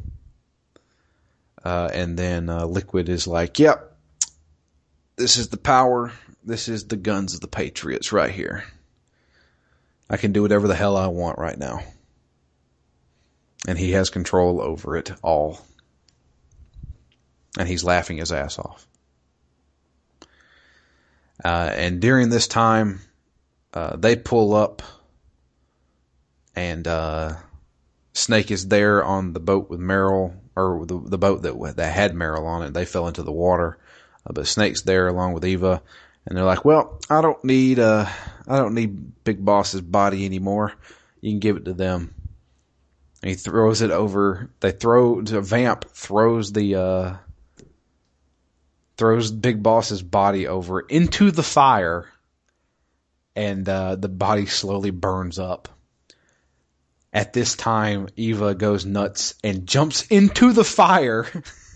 [1.63, 3.95] Uh, and then uh, Liquid is like, "Yep,
[5.17, 6.11] this is the power.
[6.43, 8.63] This is the guns of the Patriots right here."
[10.09, 11.84] I can do whatever the hell I want right now.
[13.67, 15.59] And he has control over it all.
[17.57, 18.88] And he's laughing his ass off.
[21.44, 22.99] Uh, and during this time,
[23.74, 24.82] uh, they pull up,
[26.56, 27.36] and uh,
[28.14, 32.14] Snake is there on the boat with Meryl, or the, the boat that that had
[32.14, 32.74] Meryl on it.
[32.74, 33.78] They fell into the water,
[34.26, 35.82] uh, but Snake's there along with Eva,
[36.26, 38.07] and they're like, "Well, I don't need uh,
[38.48, 40.74] I don't need Big Boss's body anymore.
[41.22, 42.14] You can give it to them."
[43.22, 44.49] And he throws it over.
[44.60, 47.14] They throw vamp throws the uh,
[48.99, 52.05] throws Big Boss's body over into the fire,
[53.34, 55.69] and uh, the body slowly burns up.
[57.13, 61.26] At this time, Eva goes nuts and jumps into the fire,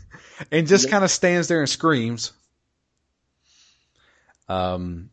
[0.51, 2.33] and just kind of stands there and screams.
[4.49, 5.09] Um,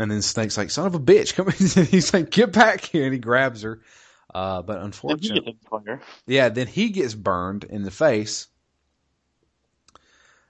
[0.00, 1.86] and then Snake's like, son of a bitch, come in.
[1.90, 3.04] He's like, get back here.
[3.04, 3.80] And he grabs her.
[4.34, 5.56] Uh, but unfortunately,
[6.26, 8.48] yeah, then he gets burned in the face.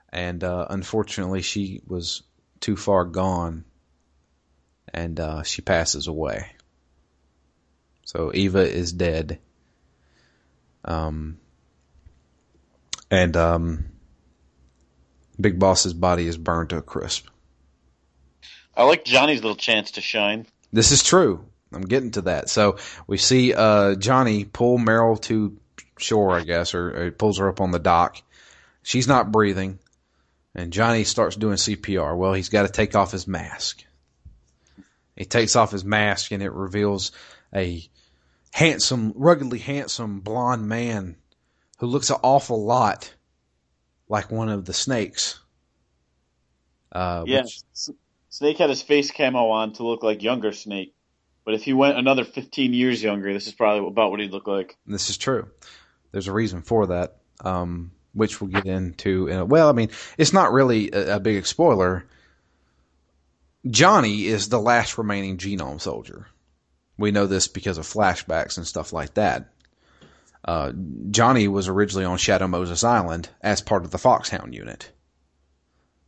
[0.09, 2.23] And uh, unfortunately, she was
[2.59, 3.65] too far gone,
[4.93, 6.47] and uh, she passes away.
[8.05, 9.39] So Eva is dead.
[10.85, 11.39] Um,
[13.11, 13.85] and um,
[15.39, 17.27] Big Boss's body is burned to a crisp.
[18.75, 20.45] I like Johnny's little chance to shine.
[20.71, 21.45] This is true.
[21.73, 22.49] I'm getting to that.
[22.49, 22.77] So
[23.07, 25.57] we see uh, Johnny pull Meryl to
[25.97, 28.21] shore, I guess, or, or pulls her up on the dock.
[28.83, 29.79] She's not breathing,
[30.57, 32.17] and Johnny starts doing CPR.
[32.17, 33.83] Well, he's got to take off his mask.
[35.15, 37.11] He takes off his mask, and it reveals
[37.55, 37.87] a
[38.51, 41.15] handsome, ruggedly handsome blonde man
[41.79, 43.13] who looks an awful lot
[44.09, 45.39] like one of the snakes.
[46.91, 47.61] Uh, yeah, which...
[48.29, 50.93] Snake had his face camo on to look like younger Snake.
[51.45, 54.47] But if he went another 15 years younger, this is probably about what he'd look
[54.47, 54.75] like.
[54.85, 55.49] This is true.
[56.11, 59.27] There's a reason for that, um, which we'll get into.
[59.27, 62.03] In a, well, I mean, it's not really a, a big spoiler.
[63.69, 66.27] Johnny is the last remaining genome soldier.
[66.97, 69.51] We know this because of flashbacks and stuff like that.
[70.43, 70.71] Uh,
[71.11, 74.89] Johnny was originally on Shadow Moses Island as part of the Foxhound unit,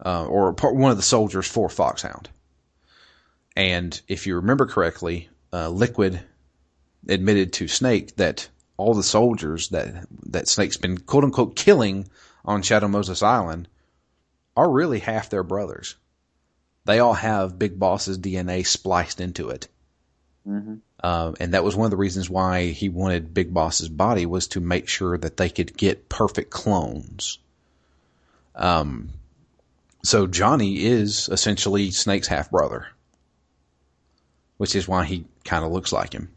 [0.03, 2.30] uh, or part, one of the soldiers for Foxhound.
[3.56, 6.22] And if you remember correctly, uh, Liquid
[7.07, 8.48] admitted to Snake that
[8.80, 12.07] all the soldiers that that Snake's been quote unquote killing
[12.45, 13.68] on Shadow Moses Island
[14.56, 15.95] are really half their brothers.
[16.85, 19.68] They all have Big Boss's DNA spliced into it.
[20.47, 20.76] Mm-hmm.
[21.03, 24.47] Uh, and that was one of the reasons why he wanted Big Boss's body was
[24.47, 27.38] to make sure that they could get perfect clones.
[28.56, 29.10] Um,
[30.03, 32.88] so Johnny is essentially Snake's half brother,
[34.57, 36.30] which is why he kind of looks like him.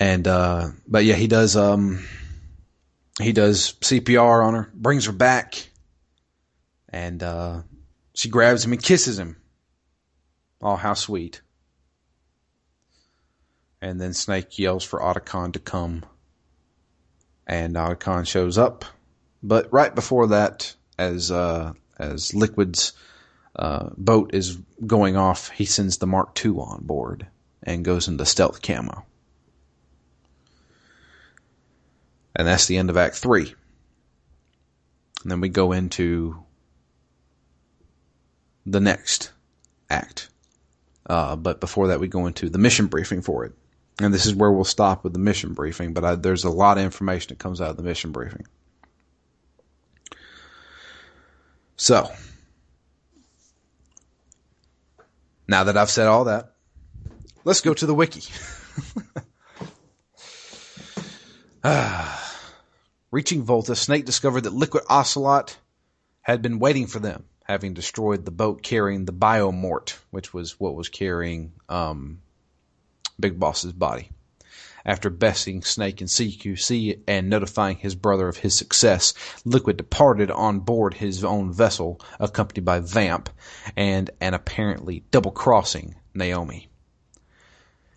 [0.00, 2.04] And uh, but yeah, he does um,
[3.20, 5.68] he does CPR on her, brings her back,
[6.88, 7.60] and uh,
[8.14, 9.36] she grabs him and kisses him
[10.62, 11.40] Oh, how sweet.
[13.80, 16.04] And then Snake yells for Otacon to come.
[17.46, 18.84] And Otacon shows up.
[19.42, 22.92] But right before that, as uh, as Liquid's
[23.56, 27.26] uh, boat is going off, he sends the Mark II on board
[27.62, 29.06] and goes into stealth camo.
[32.40, 33.54] And that's the end of Act 3.
[35.22, 36.42] And then we go into
[38.64, 39.30] the next
[39.90, 40.30] act.
[41.04, 43.52] Uh, but before that, we go into the mission briefing for it.
[44.00, 46.78] And this is where we'll stop with the mission briefing, but I, there's a lot
[46.78, 48.46] of information that comes out of the mission briefing.
[51.76, 52.10] So,
[55.46, 56.54] now that I've said all that,
[57.44, 58.22] let's go to the wiki.
[61.64, 62.28] ah.
[63.10, 65.58] Reaching Volta, Snake discovered that Liquid Ocelot
[66.22, 70.76] had been waiting for them having destroyed the boat carrying the biomort, which was what
[70.76, 72.20] was carrying um,
[73.18, 74.08] Big Boss's body.
[74.86, 79.14] After besting Snake in CQC and notifying his brother of his success,
[79.44, 83.28] Liquid departed on board his own vessel, accompanied by Vamp
[83.76, 86.68] and an apparently double-crossing Naomi.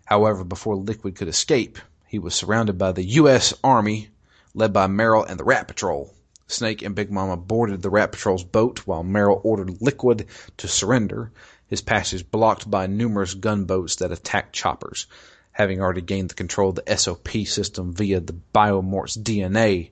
[0.04, 1.78] However, before Liquid could escape,
[2.08, 3.54] he was surrounded by the U.S.
[3.62, 4.08] Army,
[4.54, 6.14] led by Meryl and the Rat Patrol.
[6.46, 10.26] Snake and Big Mama boarded the Rat Patrol's boat while Meryl ordered Liquid
[10.58, 11.32] to surrender,
[11.66, 15.06] his passage blocked by numerous gunboats that attacked choppers.
[15.52, 19.90] Having already gained the control of the SOP system via the Biomort's DNA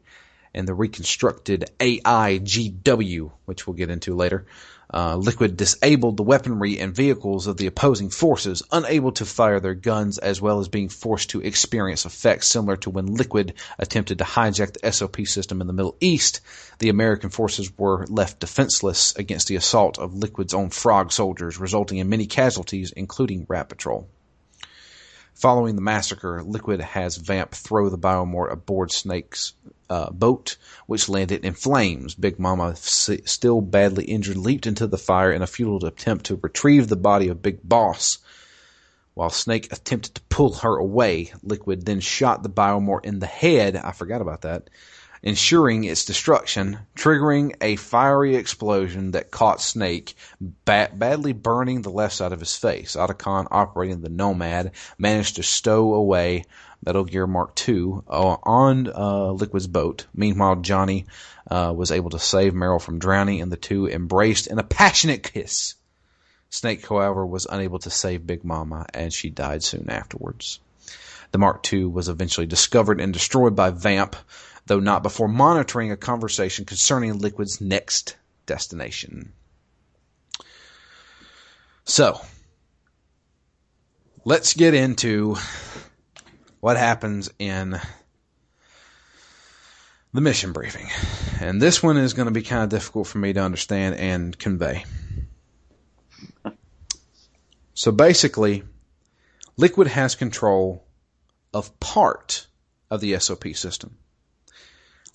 [0.55, 4.47] and the reconstructed AIGW, which we'll get into later,
[4.93, 9.74] uh, Liquid disabled the weaponry and vehicles of the opposing forces, unable to fire their
[9.74, 14.24] guns, as well as being forced to experience effects similar to when Liquid attempted to
[14.24, 16.40] hijack the SOP system in the Middle East.
[16.78, 21.98] The American forces were left defenseless against the assault of Liquid's own frog soldiers, resulting
[21.98, 24.09] in many casualties, including Rat Patrol.
[25.35, 29.55] Following the massacre, Liquid has Vamp throw the biomort aboard Snake's
[29.93, 30.56] uh, boat,
[30.86, 32.14] which landed in flames.
[32.14, 36.89] Big Mama, still badly injured, leaped into the fire in a futile attempt to retrieve
[36.89, 38.19] the body of Big Boss.
[39.12, 43.77] While Snake attempted to pull her away, Liquid then shot the biomort in the head.
[43.77, 44.70] I forgot about that
[45.23, 50.16] ensuring its destruction, triggering a fiery explosion that caught Snake,
[50.64, 52.97] ba- badly burning the left side of his face.
[52.97, 56.44] Otacon, operating the Nomad, managed to stow away
[56.84, 60.06] Metal Gear Mark II uh, on uh, Liquid's boat.
[60.14, 61.06] Meanwhile, Johnny
[61.48, 65.22] uh, was able to save Meryl from drowning, and the two embraced in a passionate
[65.22, 65.74] kiss.
[66.50, 70.60] Snake, however, was unable to save Big Mama, and she died soon afterwards.
[71.30, 74.16] The Mark II was eventually discovered and destroyed by Vamp,
[74.66, 79.32] though not before monitoring a conversation concerning Liquid's next destination.
[81.84, 82.20] So,
[84.24, 85.36] let's get into
[86.62, 87.76] what happens in
[90.12, 90.89] the mission briefing.
[91.40, 94.39] And this one is going to be kind of difficult for me to understand and
[94.39, 94.84] convey.
[97.74, 98.62] So basically,
[99.56, 100.86] Liquid has control
[101.52, 102.47] of part
[102.93, 103.97] of the SOP system.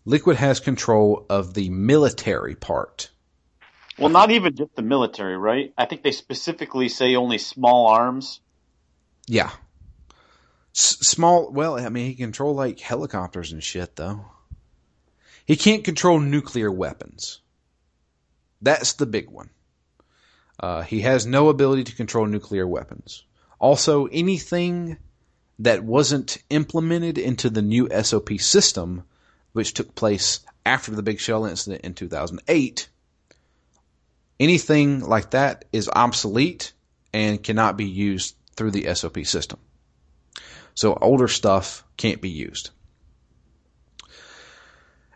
[0.03, 3.09] Liquid has control of the military part.
[3.97, 5.73] Well, not even just the military, right?
[5.77, 8.41] I think they specifically say only small arms.
[9.27, 9.51] Yeah.
[10.79, 14.25] Small, well, I mean, he can control like helicopters and shit, though.
[15.43, 17.39] He can't control nuclear weapons.
[18.61, 19.49] That's the big one.
[20.59, 23.23] Uh, he has no ability to control nuclear weapons.
[23.57, 24.97] Also, anything
[25.57, 29.03] that wasn't implemented into the new SOP system,
[29.53, 32.87] which took place after the Big Shell incident in 2008,
[34.39, 36.73] anything like that is obsolete
[37.11, 39.57] and cannot be used through the SOP system.
[40.77, 42.69] So older stuff can't be used.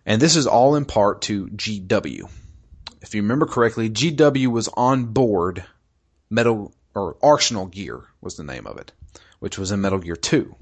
[0.07, 2.27] And this is all in part to GW.
[3.03, 5.63] If you remember correctly, GW was on board
[6.31, 8.91] Metal or Arsenal Gear was the name of it,
[9.37, 10.55] which was in Metal Gear 2.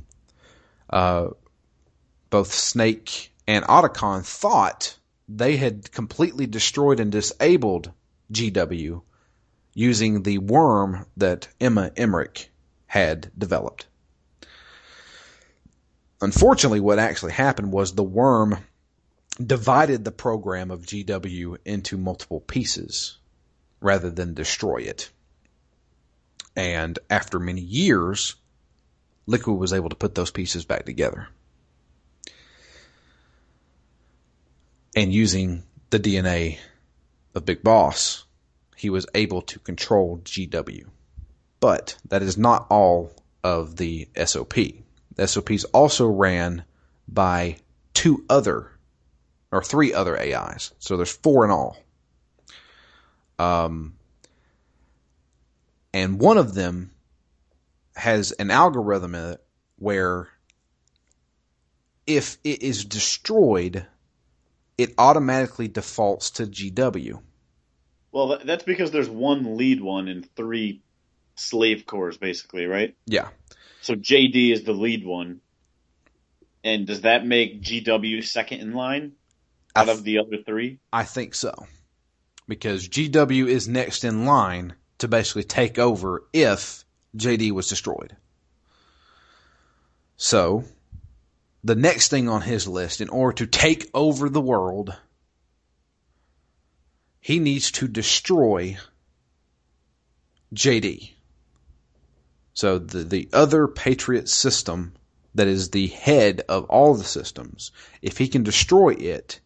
[0.90, 1.28] Uh,
[2.30, 4.98] both Snake and Otacon thought
[5.30, 7.94] they had completely destroyed and disabled
[8.34, 9.02] GW
[9.74, 12.50] using the worm that Emma Emmerich
[12.86, 13.86] had developed.
[16.22, 18.58] Unfortunately, what actually happened was the worm
[19.44, 23.18] divided the program of GW into multiple pieces
[23.80, 25.10] rather than destroy it.
[26.56, 28.36] And after many years,
[29.28, 31.30] Liquid was able to put those pieces back together.
[34.96, 36.58] And using the DNA
[37.34, 38.26] of Big Boss,
[38.76, 40.86] he was able to control GW.
[41.60, 43.14] But that is not all
[43.44, 44.56] of the SOP.
[45.20, 46.64] The SOPs also ran
[47.06, 47.58] by
[47.94, 48.72] two other
[49.52, 50.72] or three other AIs.
[50.80, 51.76] So there's four in all.
[53.38, 53.96] Um,
[55.94, 56.91] and one of them
[57.98, 59.44] has an algorithm in it
[59.76, 60.30] where
[62.08, 63.86] if it is destroyed,
[64.78, 67.22] it automatically defaults to GW.
[68.14, 70.82] Well, that's because there's one lead one and three
[71.36, 72.96] slave cores, basically, right?
[73.06, 73.28] Yeah.
[73.81, 75.41] So JD is the lead one.
[76.64, 79.14] And does that make GW second in line
[79.76, 80.80] out th- of the other three?
[80.91, 81.53] I think so.
[82.47, 86.84] Because GW is next in line to basically take over if
[87.15, 88.15] JD was destroyed.
[90.18, 90.65] So,
[91.64, 94.95] the next thing on his list, in order to take over the world,
[97.22, 98.77] he needs to destroy
[100.53, 101.11] JD.
[102.60, 104.91] So the, the other Patriot system
[105.34, 107.72] that is the head of all the systems,
[108.02, 109.40] if he can destroy it,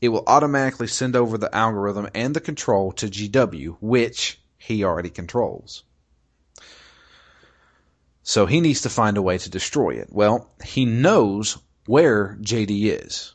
[0.00, 5.10] it will automatically send over the algorithm and the control to GW, which he already
[5.10, 5.84] controls.
[8.24, 10.08] So he needs to find a way to destroy it.
[10.10, 13.32] Well, he knows where JD is.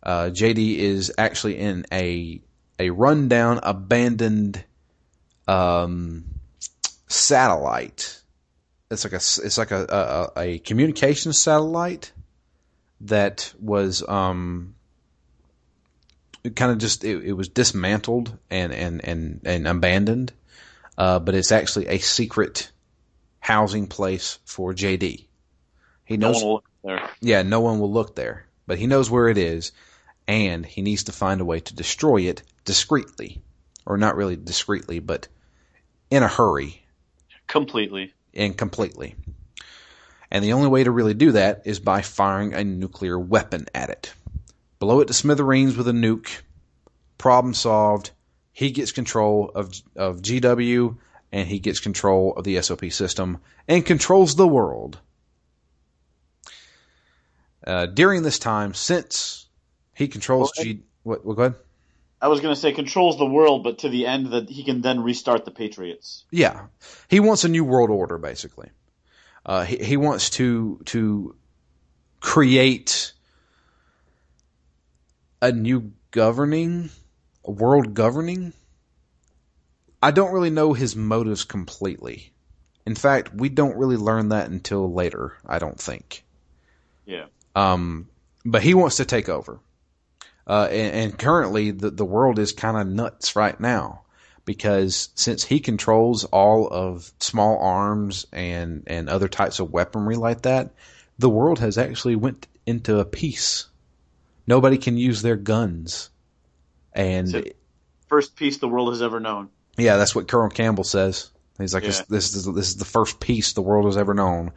[0.00, 2.40] Uh, JD is actually in a
[2.78, 4.64] a rundown, abandoned
[5.48, 6.32] um,
[7.12, 8.20] satellite.
[8.90, 12.12] It's like a it's like a a, a communication satellite
[13.02, 14.74] that was um,
[16.54, 20.32] kind of just it, it, was dismantled and and and and abandoned,
[20.98, 22.70] uh, but it's actually a secret
[23.40, 25.26] housing place for JD.
[26.04, 26.36] He No knows.
[26.36, 27.10] one will look there.
[27.20, 29.72] yeah, no one will look there, but he knows where it is,
[30.28, 33.42] and he needs to find a way to destroy it discreetly,
[33.86, 35.28] or not really discreetly, but
[36.10, 36.82] in a hurry
[37.52, 38.14] Completely.
[38.32, 39.14] and completely.
[40.30, 43.90] And the only way to really do that is by firing a nuclear weapon at
[43.90, 44.14] it.
[44.78, 46.30] Blow it to smithereens with a nuke.
[47.18, 48.10] Problem solved.
[48.54, 50.96] He gets control of of GW
[51.30, 53.38] and he gets control of the SOP system
[53.68, 54.98] and controls the world.
[57.66, 59.46] Uh, during this time, since
[59.94, 61.22] he controls Well, G, what?
[61.24, 61.54] what go ahead.
[62.22, 64.80] I was going to say controls the world, but to the end that he can
[64.80, 66.24] then restart the Patriots.
[66.30, 66.66] Yeah,
[67.08, 68.70] he wants a new world order, basically.
[69.44, 71.34] Uh, he he wants to to
[72.20, 73.12] create
[75.42, 76.90] a new governing,
[77.44, 78.52] a world governing.
[80.00, 82.32] I don't really know his motives completely.
[82.86, 85.36] In fact, we don't really learn that until later.
[85.44, 86.24] I don't think.
[87.04, 87.26] Yeah.
[87.56, 88.08] Um,
[88.44, 89.58] but he wants to take over.
[90.46, 94.02] Uh, and, and currently the, the world is kind of nuts right now
[94.44, 100.42] because since he controls all of small arms and, and other types of weaponry like
[100.42, 100.70] that,
[101.18, 103.66] the world has actually went into a peace.
[104.46, 106.10] Nobody can use their guns.
[106.92, 107.44] And So-
[108.08, 109.48] First peace the world has ever known.
[109.78, 111.30] yeah, that's what Colonel Campbell says.
[111.58, 114.52] He's like, this, this is this is the first peace the world has ever known,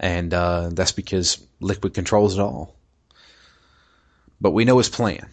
[0.00, 2.74] and uh, that's because Liquid controls it all.
[4.44, 5.30] But we know his plan,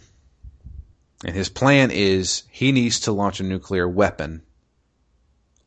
[1.22, 4.40] and his plan is he needs to launch a nuclear weapon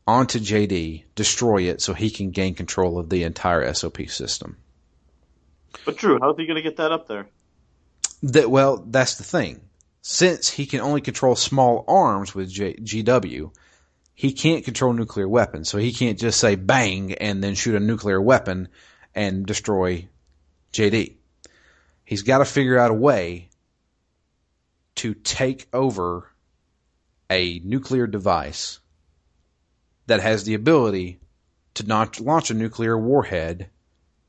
[0.04, 4.56] onto JD, destroy it, so he can gain control of the entire SOP system.
[5.84, 7.28] But Drew, how's he going to get that up there?
[8.24, 9.60] That well, that's the thing.
[10.02, 13.52] Since he can only control small arms with J- GW,
[14.12, 15.68] he can't control nuclear weapons.
[15.68, 18.70] So he can't just say bang and then shoot a nuclear weapon
[19.14, 20.08] and destroy
[20.72, 21.15] JD.
[22.06, 23.50] He's got to figure out a way
[24.94, 26.30] to take over
[27.28, 28.78] a nuclear device
[30.06, 31.18] that has the ability
[31.74, 33.68] to not launch a nuclear warhead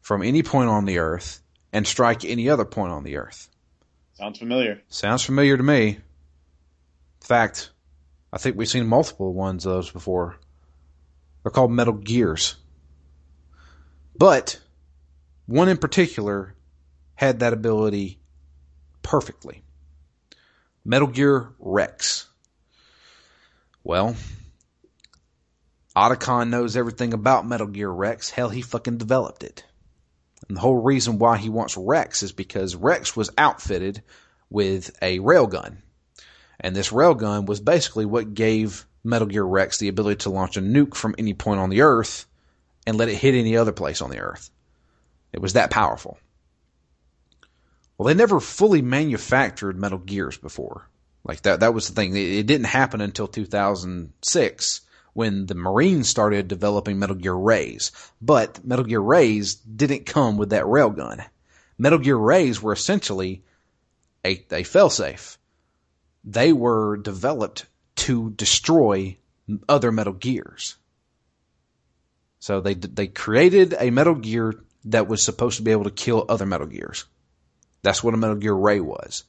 [0.01, 1.41] from any point on the earth
[1.71, 3.47] and strike any other point on the earth.
[4.15, 4.81] Sounds familiar.
[4.89, 5.89] Sounds familiar to me.
[5.89, 6.01] In
[7.21, 7.69] fact,
[8.33, 10.39] I think we've seen multiple ones of those before.
[11.43, 12.55] They're called Metal Gears.
[14.17, 14.59] But
[15.45, 16.55] one in particular
[17.17, 18.19] had that ability
[19.01, 19.63] perfectly.
[20.85, 22.27] Metal Gear Rex.
[23.83, 24.15] Well,
[25.95, 28.29] Otacon knows everything about Metal Gear Rex.
[28.29, 29.65] Hell, he fucking developed it.
[30.47, 34.03] And the whole reason why he wants Rex is because Rex was outfitted
[34.51, 35.77] with a railgun.
[36.59, 40.61] And this railgun was basically what gave Metal Gear Rex the ability to launch a
[40.61, 42.27] nuke from any point on the Earth
[42.85, 44.51] and let it hit any other place on the Earth.
[45.33, 46.19] It was that powerful.
[47.97, 50.87] Well, they never fully manufactured Metal Gears before.
[51.23, 52.15] Like that, that was the thing.
[52.15, 54.81] It, didn't happen until 2006
[55.13, 57.91] when the Marines started developing Metal Gear Rays.
[58.21, 61.25] But Metal Gear Rays didn't come with that railgun.
[61.77, 63.43] Metal Gear Rays were essentially
[64.23, 65.37] a, a failsafe.
[66.23, 67.65] They were developed
[67.97, 69.17] to destroy
[69.67, 70.75] other Metal Gears.
[72.39, 76.25] So they they created a Metal Gear that was supposed to be able to kill
[76.29, 77.05] other Metal Gears.
[77.87, 79.23] That's what a Metal Gear Ray was.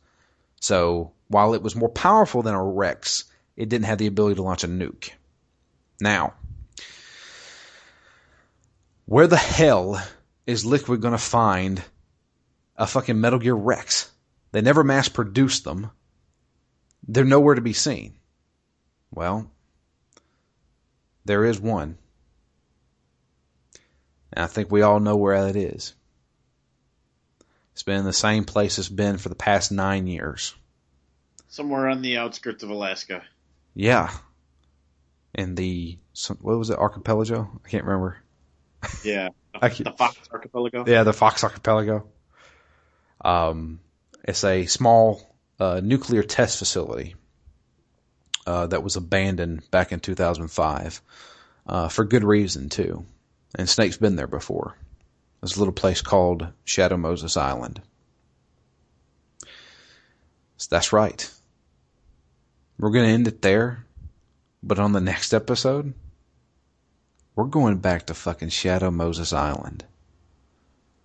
[0.59, 3.23] So while it was more powerful than a Rex,
[3.55, 5.11] it didn't have the ability to launch a nuke.
[6.01, 6.35] Now,
[9.05, 10.05] where the hell
[10.45, 11.81] is Liquid going to find
[12.75, 14.11] a fucking Metal Gear Rex?
[14.51, 15.93] They never mass produced them.
[17.07, 18.15] They're nowhere to be seen.
[19.13, 19.49] Well,
[21.25, 21.97] there is one.
[24.33, 25.95] And I think we all know where that is.
[27.79, 30.53] It's been in the same place it's been for the past nine years.
[31.47, 33.23] Somewhere on the outskirts of Alaska.
[33.73, 34.11] Yeah.
[35.33, 37.49] In the, some- what was it, archipelago?
[37.65, 38.19] I can't remember.
[39.05, 39.29] Yeah.
[39.55, 40.87] I The Fox Archipelago.
[40.89, 42.09] Yeah, the Fox Archipelago.
[43.25, 43.79] Um,
[44.25, 47.15] it's a small uh, nuclear test facility
[48.45, 51.01] uh, that was abandoned back in 2005
[51.69, 53.07] uh, for good reason too.
[53.55, 54.77] And Snake's been there before.
[55.41, 57.81] There's a little place called Shadow Moses Island.
[60.57, 61.31] So that's right.
[62.79, 63.85] We're gonna end it there,
[64.63, 65.95] but on the next episode,
[67.35, 69.85] we're going back to fucking Shadow Moses Island.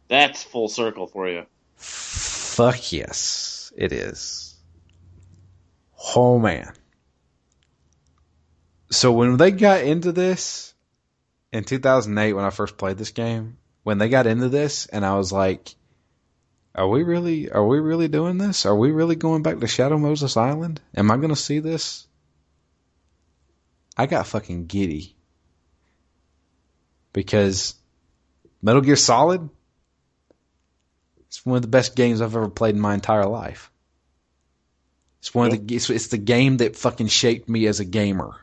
[0.07, 1.45] That's full circle for you.
[1.76, 4.55] Fuck yes, it is.
[6.15, 6.73] Oh man.
[8.89, 10.73] So when they got into this
[11.51, 15.15] in 2008 when I first played this game, when they got into this and I
[15.15, 15.76] was like,
[16.76, 18.65] are we really are we really doing this?
[18.65, 20.81] Are we really going back to Shadow Moses Island?
[20.95, 22.07] Am I going to see this?
[23.95, 25.15] I got fucking giddy.
[27.11, 27.76] Because
[28.61, 29.49] Metal Gear Solid
[31.34, 33.72] it's one of the best games I've ever played in my entire life.
[35.19, 38.35] It's one of the it's, it's the game that fucking shaped me as a gamer,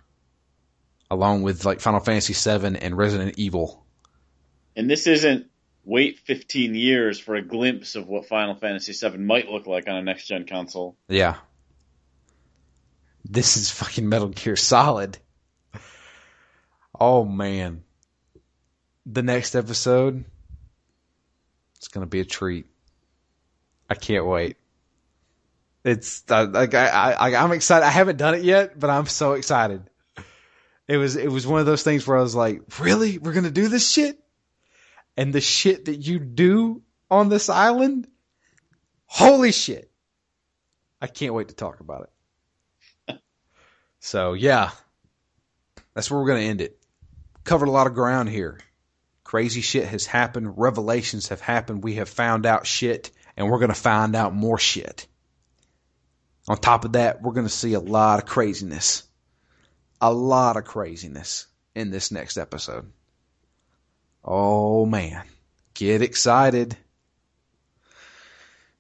[1.09, 3.87] along with like Final Fantasy VII and Resident Evil.
[4.77, 5.47] And this isn't
[5.85, 9.97] wait 15 years for a glimpse of what Final Fantasy VII might look like on
[9.97, 10.97] a next gen console.
[11.09, 11.37] Yeah,
[13.25, 15.19] this is fucking Metal Gear Solid.
[16.99, 17.83] Oh man,
[19.07, 20.25] the next episode,
[21.77, 22.67] it's gonna be a treat.
[23.89, 24.57] I can't wait.
[25.85, 27.87] It's like I, I I'm excited.
[27.87, 29.89] I haven't done it yet, but I'm so excited.
[30.87, 33.51] It was it was one of those things where I was like, really, we're gonna
[33.51, 34.19] do this shit,
[35.17, 38.07] and the shit that you do on this island
[39.13, 39.91] Holy shit.
[41.03, 42.09] I can't wait to talk about
[43.09, 43.21] it.
[43.99, 44.71] so, yeah.
[45.95, 46.81] That's where we're going to end it.
[47.43, 48.61] Covered a lot of ground here.
[49.25, 50.57] Crazy shit has happened.
[50.57, 51.83] Revelations have happened.
[51.83, 55.09] We have found out shit, and we're going to find out more shit.
[56.49, 59.03] On top of that, we're going to see a lot of craziness.
[60.01, 62.93] A lot of craziness in this next episode.
[64.25, 65.25] Oh man,
[65.75, 66.77] get excited.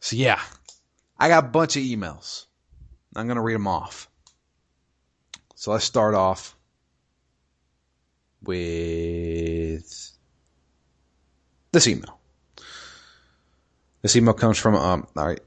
[0.00, 0.40] So yeah,
[1.18, 2.46] I got a bunch of emails.
[3.14, 4.08] I'm going to read them off.
[5.54, 6.56] So let's start off
[8.42, 10.12] with
[11.72, 12.18] this email.
[14.02, 15.40] This email comes from, um, all right.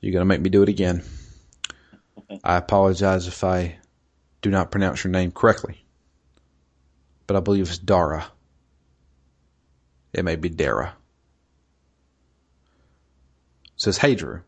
[0.00, 1.02] You're going to make me do it again.
[2.44, 3.78] I apologize if I
[4.40, 5.85] do not pronounce your name correctly.
[7.26, 8.26] But I believe it's Dara.
[10.12, 10.94] It may be Dara.
[13.64, 14.42] It says, Hey Drew.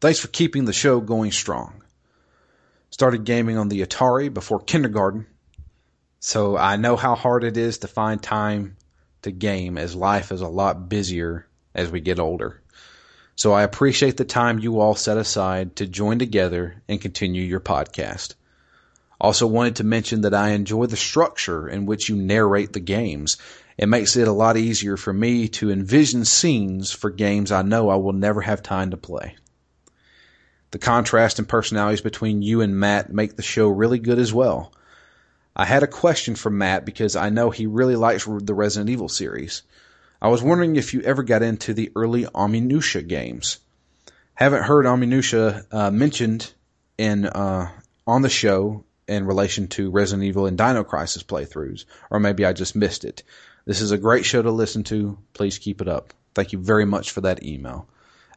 [0.00, 1.82] Thanks for keeping the show going strong.
[2.90, 5.26] Started gaming on the Atari before kindergarten,
[6.20, 8.76] so I know how hard it is to find time
[9.22, 12.60] to game as life is a lot busier as we get older.
[13.36, 17.60] So I appreciate the time you all set aside to join together and continue your
[17.60, 18.34] podcast.
[19.20, 23.36] Also wanted to mention that I enjoy the structure in which you narrate the games.
[23.76, 27.88] It makes it a lot easier for me to envision scenes for games I know
[27.88, 29.36] I will never have time to play.
[30.70, 34.72] The contrast in personalities between you and Matt make the show really good as well.
[35.56, 39.08] I had a question for Matt because I know he really likes the Resident Evil
[39.08, 39.62] series.
[40.20, 43.58] I was wondering if you ever got into the early Onimusha games.
[44.34, 46.52] Haven't heard Onimusha uh, mentioned
[46.96, 47.70] in uh,
[48.06, 52.52] on the show in relation to Resident Evil and Dino Crisis playthroughs, or maybe I
[52.52, 53.22] just missed it.
[53.64, 55.18] This is a great show to listen to.
[55.32, 56.14] Please keep it up.
[56.34, 57.88] Thank you very much for that email.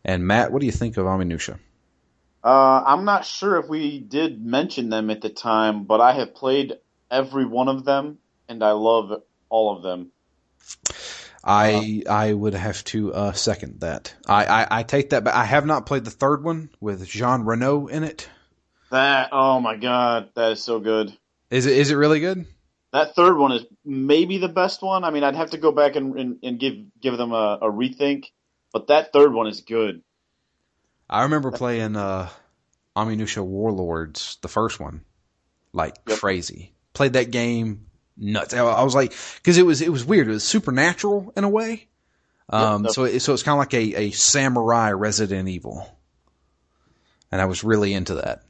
[0.04, 1.60] And Matt, what do you think of Onimusha?
[2.44, 6.34] Uh, I'm not sure if we did mention them at the time, but I have
[6.34, 6.74] played
[7.12, 8.18] every one of them,
[8.50, 10.12] and I love all of them.
[11.44, 14.14] I uh, I would have to uh, second that.
[14.28, 15.36] I, I, I take that back.
[15.36, 18.28] I have not played the third one with Jean Reno in it.
[18.92, 21.18] That oh my god, that is so good.
[21.50, 22.46] Is it is it really good?
[22.92, 25.06] That third one is maybe the best one.
[25.06, 27.72] I mean, I'd have to go back and and, and give give them a, a,
[27.72, 28.26] rethink,
[28.74, 30.02] but that third one is good.
[31.10, 32.30] I remember playing uh,
[32.96, 35.06] Warlords, the first one,
[35.72, 36.20] like yep.
[36.20, 36.74] crazy.
[36.92, 37.86] Played that game
[38.18, 38.54] nuts.
[38.54, 40.28] I was like, because it was it was weird.
[40.28, 41.88] It was supernatural in a way.
[42.50, 45.98] Um, yep, so it, so it's kind of like a a samurai Resident Evil,
[47.32, 48.44] and I was really into that.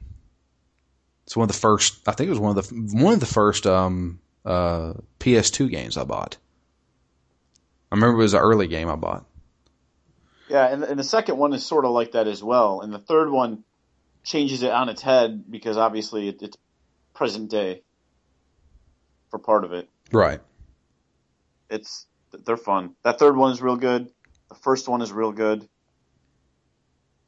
[1.32, 2.06] It's one of the first.
[2.10, 5.96] I think it was one of the one of the first um, uh, PS2 games
[5.96, 6.36] I bought.
[7.90, 9.24] I remember it was an early game I bought.
[10.50, 13.00] Yeah, and, and the second one is sort of like that as well, and the
[13.00, 13.64] third one
[14.26, 16.58] changes it on its head because obviously it, it's
[17.14, 17.82] present day
[19.30, 19.88] for part of it.
[20.12, 20.42] Right.
[21.70, 22.08] It's
[22.46, 22.96] they're fun.
[23.04, 24.12] That third one is real good.
[24.50, 25.66] The first one is real good.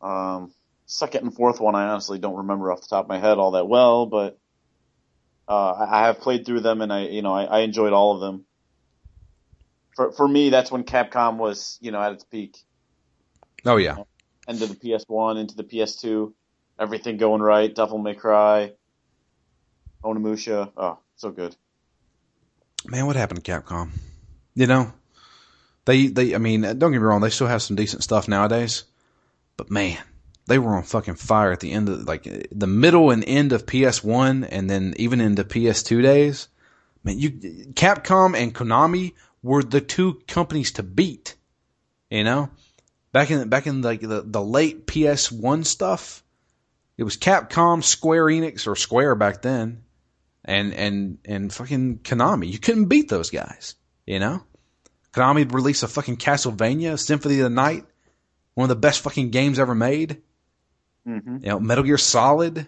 [0.02, 0.52] Um,
[0.94, 3.52] second and fourth one, I honestly don't remember off the top of my head all
[3.52, 4.38] that well, but
[5.48, 8.22] uh, I have played through them and I, you know, I, I enjoyed all of
[8.22, 8.46] them.
[9.96, 12.58] For for me, that's when Capcom was, you know, at its peak.
[13.66, 13.92] Oh yeah.
[13.92, 14.08] You know,
[14.48, 16.34] end of the PS1 into the PS2,
[16.80, 17.74] everything going right.
[17.74, 18.74] Devil May Cry,
[20.04, 21.56] Onimusha, oh, so good
[22.86, 23.90] man, what happened to Capcom?
[24.56, 24.94] You know,
[25.86, 28.84] they they I mean, don't get me wrong, they still have some decent stuff nowadays,
[29.58, 29.98] but man,
[30.46, 33.66] they were on fucking fire at the end of like the middle and end of
[33.66, 36.48] PS1 and then even into PS2 days.
[37.04, 41.36] Man, you Capcom and Konami were the two companies to beat.
[42.10, 42.50] You know,
[43.12, 46.24] back in back in like the, the late PS1 stuff,
[46.98, 49.84] it was Capcom, Square Enix or Square back then,
[50.46, 52.52] and and and fucking Konami.
[52.52, 53.76] You couldn't beat those guys,
[54.06, 54.44] you know.
[55.14, 57.86] Konami released a fucking Castlevania Symphony of the Night,
[58.56, 60.22] one of the best fucking games ever made.
[61.08, 61.38] Mm-hmm.
[61.42, 62.68] You know, Metal Gear Solid,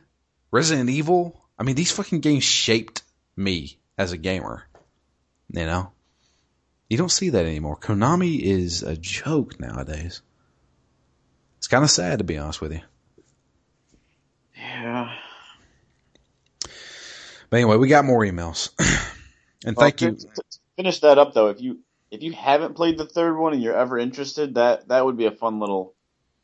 [0.52, 1.42] Resident Evil.
[1.58, 3.02] I mean, these fucking games shaped
[3.36, 4.66] me as a gamer.
[5.50, 5.92] You know,
[6.90, 7.78] you don't see that anymore.
[7.78, 10.22] Konami is a joke nowadays.
[11.58, 12.82] It's kind of sad to be honest with you.
[14.56, 15.16] Yeah.
[17.50, 18.72] But anyway, we got more emails.
[19.66, 20.18] and well, thank you.
[20.76, 21.48] Finish that up though.
[21.48, 21.80] If you
[22.12, 25.26] if you haven't played the third one and you're ever interested, that that would be
[25.26, 25.94] a fun little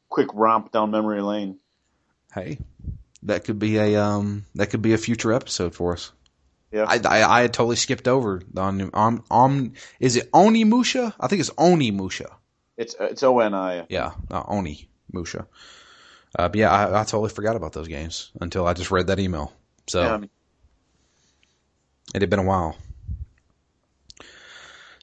[0.10, 1.60] quick romp down memory lane.
[2.34, 2.60] Hey,
[3.24, 6.12] that could be a um that could be a future episode for us.
[6.72, 8.62] Yeah, I, I, I had totally skipped over the
[8.94, 11.14] on um is it Oni Musha?
[11.20, 12.32] I think it's Onimusha.
[12.78, 13.86] It's it's O N I.
[13.90, 15.48] Yeah, uh, Oni Musha.
[16.38, 19.20] Uh, but yeah, I, I totally forgot about those games until I just read that
[19.20, 19.52] email.
[19.88, 20.22] So Yeah.
[22.16, 22.78] it had been a while.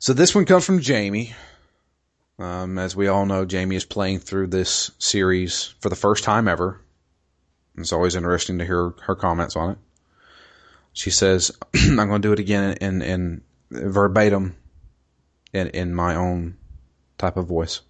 [0.01, 1.35] So this one comes from Jamie.
[2.39, 6.49] Um, as we all know, Jamie is playing through this series for the first time
[6.49, 6.81] ever.
[7.81, 9.79] It's always interesting to hear her comments on it.
[10.93, 14.57] She says, "I'm going to do it again in, in verbatim,
[15.53, 16.57] in in my own
[17.19, 17.81] type of voice,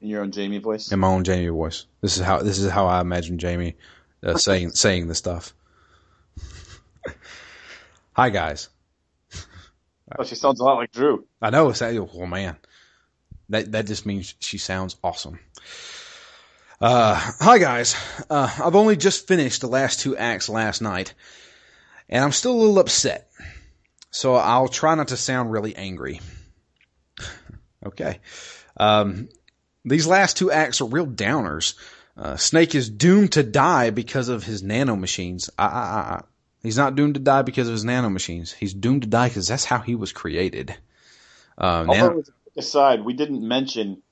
[0.00, 0.92] In your own Jamie voice.
[0.92, 1.86] in my own Jamie voice.
[2.00, 3.76] This is how this is how I imagine Jamie
[4.22, 5.54] uh, saying saying the stuff."
[8.12, 8.68] Hi guys.
[10.18, 11.24] Oh, she sounds a lot like Drew.
[11.40, 11.70] I know.
[11.70, 12.56] It's, oh man,
[13.48, 15.38] that that just means she sounds awesome.
[16.80, 17.94] Uh, hi guys.
[18.30, 21.12] Uh, I've only just finished the last two acts last night,
[22.08, 23.30] and I'm still a little upset.
[24.10, 26.20] So I'll try not to sound really angry.
[27.86, 28.20] okay.
[28.78, 29.28] Um,
[29.84, 31.74] these last two acts are real downers.
[32.16, 35.50] Uh, Snake is doomed to die because of his nanomachines.
[35.58, 36.22] I, I, I,
[36.62, 38.54] he's not doomed to die because of his nanomachines.
[38.54, 40.74] He's doomed to die because that's how he was created.
[41.58, 44.02] Uh, Although, nano- as a quick aside, we didn't mention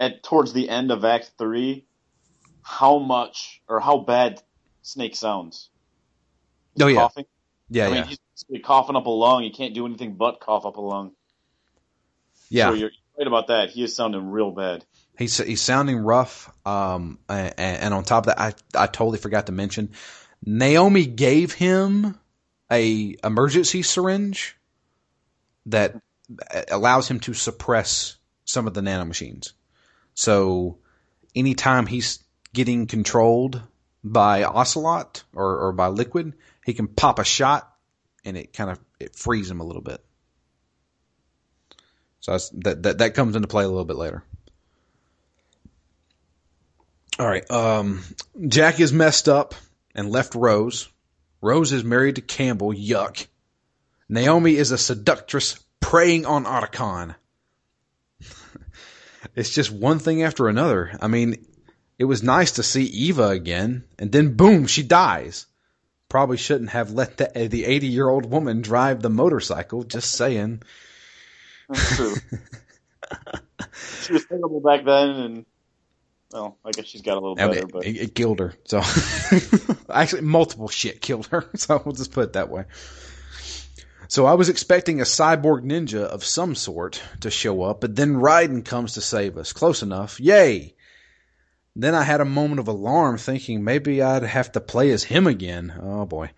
[0.00, 1.86] at towards the end of Act Three
[2.62, 4.42] how much or how bad
[4.82, 5.70] Snake sounds.
[6.74, 6.96] He's Oh, yeah.
[6.96, 7.24] coughing.
[7.70, 8.18] yeah, I mean, he's
[8.64, 9.42] coughing up a lung.
[9.42, 11.12] He can't do anything but cough up a lung.
[12.50, 12.68] yeah.
[12.70, 13.70] So you're right about that.
[13.70, 14.84] He is sounding real bad.
[15.18, 16.52] He's he's sounding rough.
[16.66, 18.54] Um, and, and on top of that, I
[18.84, 19.90] I totally forgot to mention,
[20.44, 22.18] Naomi gave him
[22.70, 24.56] a emergency syringe
[25.66, 25.96] that
[26.70, 29.52] allows him to suppress some of the nanomachines.
[30.18, 30.78] So
[31.36, 32.18] anytime he's
[32.52, 33.62] getting controlled
[34.02, 36.32] by Ocelot or, or by Liquid,
[36.64, 37.72] he can pop a shot
[38.24, 40.04] and it kind of it frees him a little bit.
[42.18, 44.24] So that that that comes into play a little bit later.
[47.20, 47.48] All right.
[47.48, 48.02] Um,
[48.48, 49.54] Jack is messed up
[49.94, 50.88] and left Rose.
[51.40, 52.72] Rose is married to Campbell.
[52.72, 53.28] Yuck.
[54.08, 57.14] Naomi is a seductress preying on Otacon.
[59.34, 60.96] It's just one thing after another.
[61.00, 61.44] I mean,
[61.98, 65.46] it was nice to see Eva again, and then boom, she dies.
[66.08, 69.82] Probably shouldn't have let the the 80 year old woman drive the motorcycle.
[69.82, 70.62] Just saying.
[71.68, 72.14] That's true.
[74.02, 75.46] she was terrible back then, and
[76.32, 77.66] well, I guess she's got a little better.
[77.66, 78.54] But it, it killed her.
[78.64, 78.82] So
[79.90, 81.48] actually, multiple shit killed her.
[81.56, 82.64] So we'll just put it that way.
[84.10, 88.14] So I was expecting a cyborg ninja of some sort to show up, but then
[88.14, 89.52] Raiden comes to save us.
[89.52, 90.18] Close enough.
[90.18, 90.74] Yay!
[91.76, 95.26] Then I had a moment of alarm, thinking maybe I'd have to play as him
[95.26, 95.74] again.
[95.78, 96.30] Oh boy.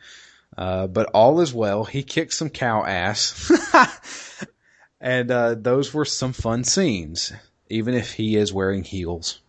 [0.58, 1.84] Uh, but all is well.
[1.84, 3.50] He kicked some cow ass.
[5.00, 7.32] and uh, those were some fun scenes,
[7.68, 9.40] even if he is wearing heels.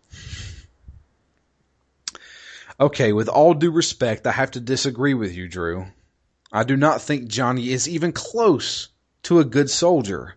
[2.80, 5.88] Okay, with all due respect, I have to disagree with you, Drew.
[6.52, 8.90] I do not think Johnny is even close
[9.24, 10.36] to a good soldier.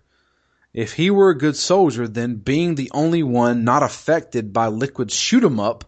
[0.72, 5.14] If he were a good soldier, then being the only one not affected by Liquid's
[5.14, 5.84] shoot 'em up,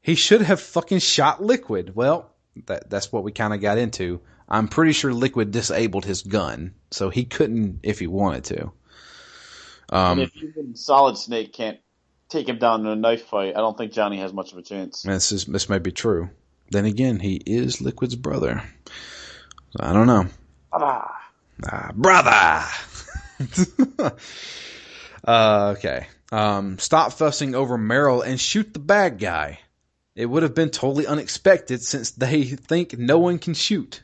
[0.00, 1.94] he should have fucking shot Liquid.
[1.94, 2.30] Well,
[2.66, 4.20] that, that's what we kind of got into.
[4.48, 8.72] I'm pretty sure Liquid disabled his gun, so he couldn't if he wanted to.
[9.90, 11.78] Um, if even Solid Snake can't
[12.28, 14.62] take him down in a knife fight, I don't think Johnny has much of a
[14.62, 15.02] chance.
[15.02, 16.30] This is this may be true.
[16.70, 18.62] Then again, he is Liquid's brother.
[19.78, 20.26] I don't know.
[20.72, 21.22] Ah,
[21.64, 22.64] Ah, brother.
[25.24, 26.06] uh, okay.
[26.30, 29.58] Um, stop fussing over Meryl and shoot the bad guy.
[30.14, 34.02] It would have been totally unexpected since they think no one can shoot.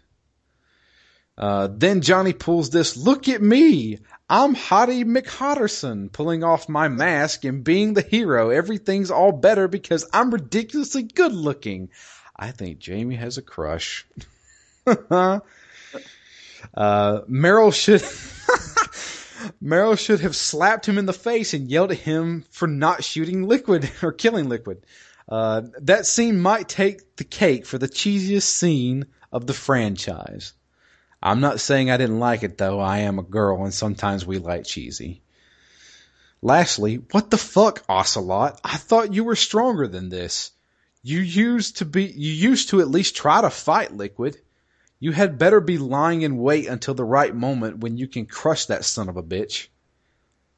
[1.37, 3.99] Uh, then Johnny pulls this, look at me!
[4.29, 8.51] I'm Hottie McHotterson, pulling off my mask and being the hero.
[8.51, 11.91] Everything's all better because I'm ridiculously good looking.
[12.37, 14.07] I think Jamie has a crush.
[16.75, 18.01] uh, Meryl should,
[19.63, 23.47] Meryl should have slapped him in the face and yelled at him for not shooting
[23.47, 24.85] Liquid or killing Liquid.
[25.29, 30.55] Uh, that scene might take the cake for the cheesiest scene of the franchise.
[31.23, 32.81] I'm not saying I didn't like it though.
[32.81, 35.23] I am a girl and sometimes we like cheesy.
[36.41, 38.61] Lastly, what the fuck, Ocelot?
[38.63, 40.53] I thought you were stronger than this.
[41.03, 44.41] You used to be, you used to at least try to fight Liquid.
[45.01, 48.67] You had better be lying in wait until the right moment when you can crush
[48.67, 49.69] that son of a bitch.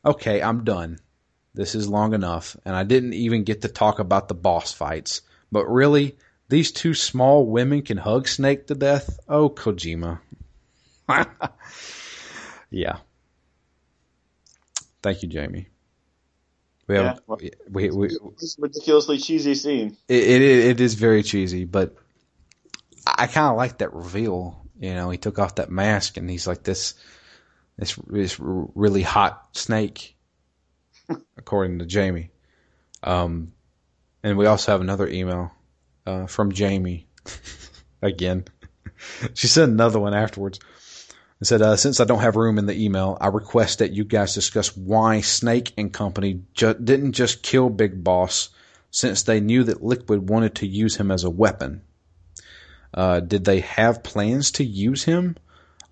[0.04, 0.98] Okay, I'm done.
[1.52, 5.22] This is long enough, and I didn't even get to talk about the boss fights.
[5.52, 6.16] But really,
[6.48, 9.18] these two small women can hug Snake to death?
[9.28, 10.20] Oh, Kojima.
[12.70, 12.98] yeah.
[15.02, 15.68] Thank you, Jamie.
[16.86, 18.18] We have Yeah, we we
[18.58, 19.96] ridiculously cheesy scene.
[20.08, 21.94] it, it it is very cheesy, but
[23.06, 24.66] I kind of like that reveal.
[24.78, 26.94] You know, he took off that mask and he's like this
[27.76, 30.16] this this really hot snake,
[31.36, 32.30] according to Jamie.
[33.02, 33.52] Um,
[34.22, 35.52] and we also have another email
[36.06, 37.08] uh, from Jamie
[38.02, 38.44] again.
[39.34, 40.60] she sent another one afterwards.
[41.40, 44.04] It said, uh, since I don't have room in the email, I request that you
[44.04, 48.50] guys discuss why Snake and Company ju- didn't just kill Big Boss
[48.90, 51.80] since they knew that Liquid wanted to use him as a weapon.
[52.92, 55.36] Uh, did they have plans to use him?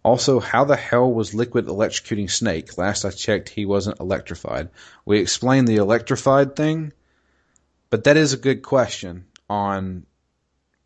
[0.03, 2.79] Also, how the hell was Liquid electrocuting Snake?
[2.79, 4.71] Last I checked, he wasn't electrified.
[5.05, 6.93] We explained the electrified thing,
[7.91, 10.07] but that is a good question on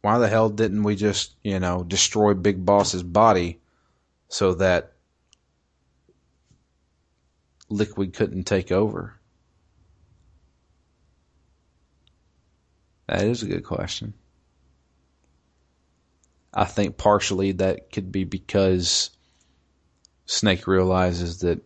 [0.00, 3.60] why the hell didn't we just, you know, destroy Big Boss's body
[4.28, 4.92] so that
[7.68, 9.14] Liquid couldn't take over?
[13.06, 14.14] That is a good question.
[16.54, 19.10] I think partially that could be because
[20.26, 21.64] Snake realizes that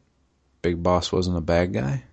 [0.62, 2.04] Big Boss wasn't a bad guy.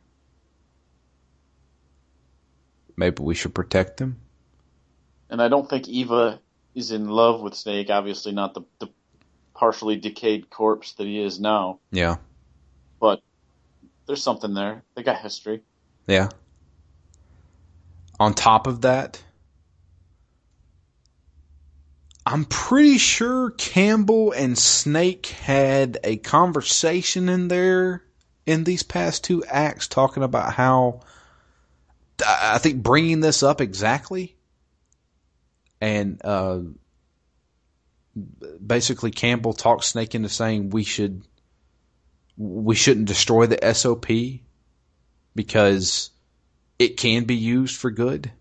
[2.95, 4.19] Maybe we should protect him.
[5.29, 6.39] And I don't think Eva
[6.75, 7.89] is in love with Snake.
[7.89, 8.87] Obviously, not the, the
[9.55, 11.79] partially decayed corpse that he is now.
[11.91, 12.17] Yeah.
[12.99, 13.21] But
[14.05, 14.83] there's something there.
[14.95, 15.61] They got history.
[16.07, 16.29] Yeah.
[18.19, 19.23] On top of that,
[22.25, 28.03] I'm pretty sure Campbell and Snake had a conversation in there
[28.45, 31.01] in these past two acts talking about how
[32.25, 34.35] I think bringing this up exactly
[35.81, 36.59] and uh,
[38.65, 41.23] basically Campbell talked Snake into saying we should
[42.37, 44.07] we shouldn't destroy the SOP
[45.35, 46.09] because
[46.79, 48.31] it can be used for good.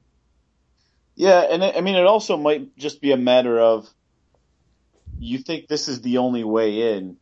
[1.14, 3.88] Yeah, and it, I mean, it also might just be a matter of
[5.18, 7.16] you think this is the only way in.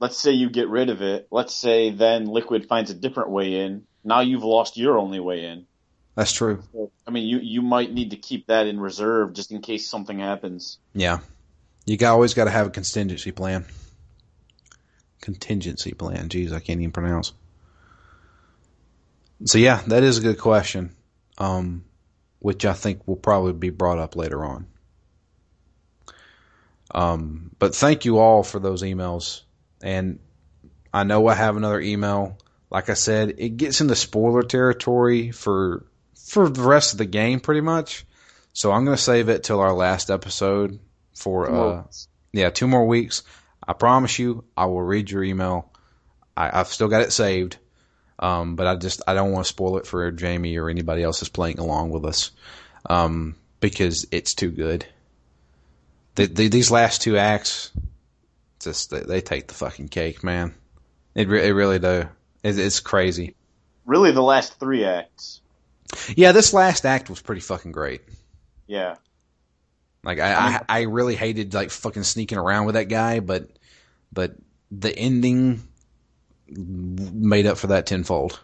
[0.00, 1.28] Let's say you get rid of it.
[1.30, 3.86] Let's say then Liquid finds a different way in.
[4.02, 5.66] Now you've lost your only way in.
[6.14, 6.62] That's true.
[7.06, 10.18] I mean, you you might need to keep that in reserve just in case something
[10.18, 10.78] happens.
[10.94, 11.20] Yeah.
[11.86, 13.66] You got, always got to have a contingency plan.
[15.20, 16.28] Contingency plan.
[16.28, 17.32] Jeez, I can't even pronounce.
[19.44, 20.94] So yeah, that is a good question.
[21.36, 21.84] Um,
[22.44, 24.66] which I think will probably be brought up later on.
[26.94, 29.40] Um, but thank you all for those emails.
[29.82, 30.18] And
[30.92, 32.36] I know I have another email.
[32.70, 37.40] Like I said, it gets into spoiler territory for for the rest of the game
[37.40, 38.04] pretty much.
[38.52, 40.80] So I'm going to save it till our last episode
[41.14, 41.84] for uh
[42.34, 43.22] yeah, two more weeks.
[43.66, 45.72] I promise you I will read your email.
[46.36, 47.56] I, I've still got it saved.
[48.24, 51.20] Um, but I just I don't want to spoil it for Jamie or anybody else
[51.20, 52.30] that's playing along with us,
[52.88, 54.86] um, because it's too good.
[56.14, 57.70] The, the, these last two acts,
[58.60, 60.54] just they, they take the fucking cake, man.
[61.14, 62.08] It re- it really do.
[62.42, 63.34] It, it's crazy.
[63.84, 65.42] Really, the last three acts.
[66.16, 68.00] Yeah, this last act was pretty fucking great.
[68.66, 68.94] Yeah.
[70.02, 73.50] Like I, I, I really hated like fucking sneaking around with that guy, but
[74.14, 74.34] but
[74.70, 75.62] the ending
[76.48, 78.40] made up for that tenfold.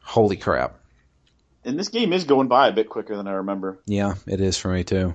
[0.00, 0.76] Holy crap!
[1.64, 3.78] And this game is going by a bit quicker than I remember.
[3.86, 5.14] Yeah, it is for me too.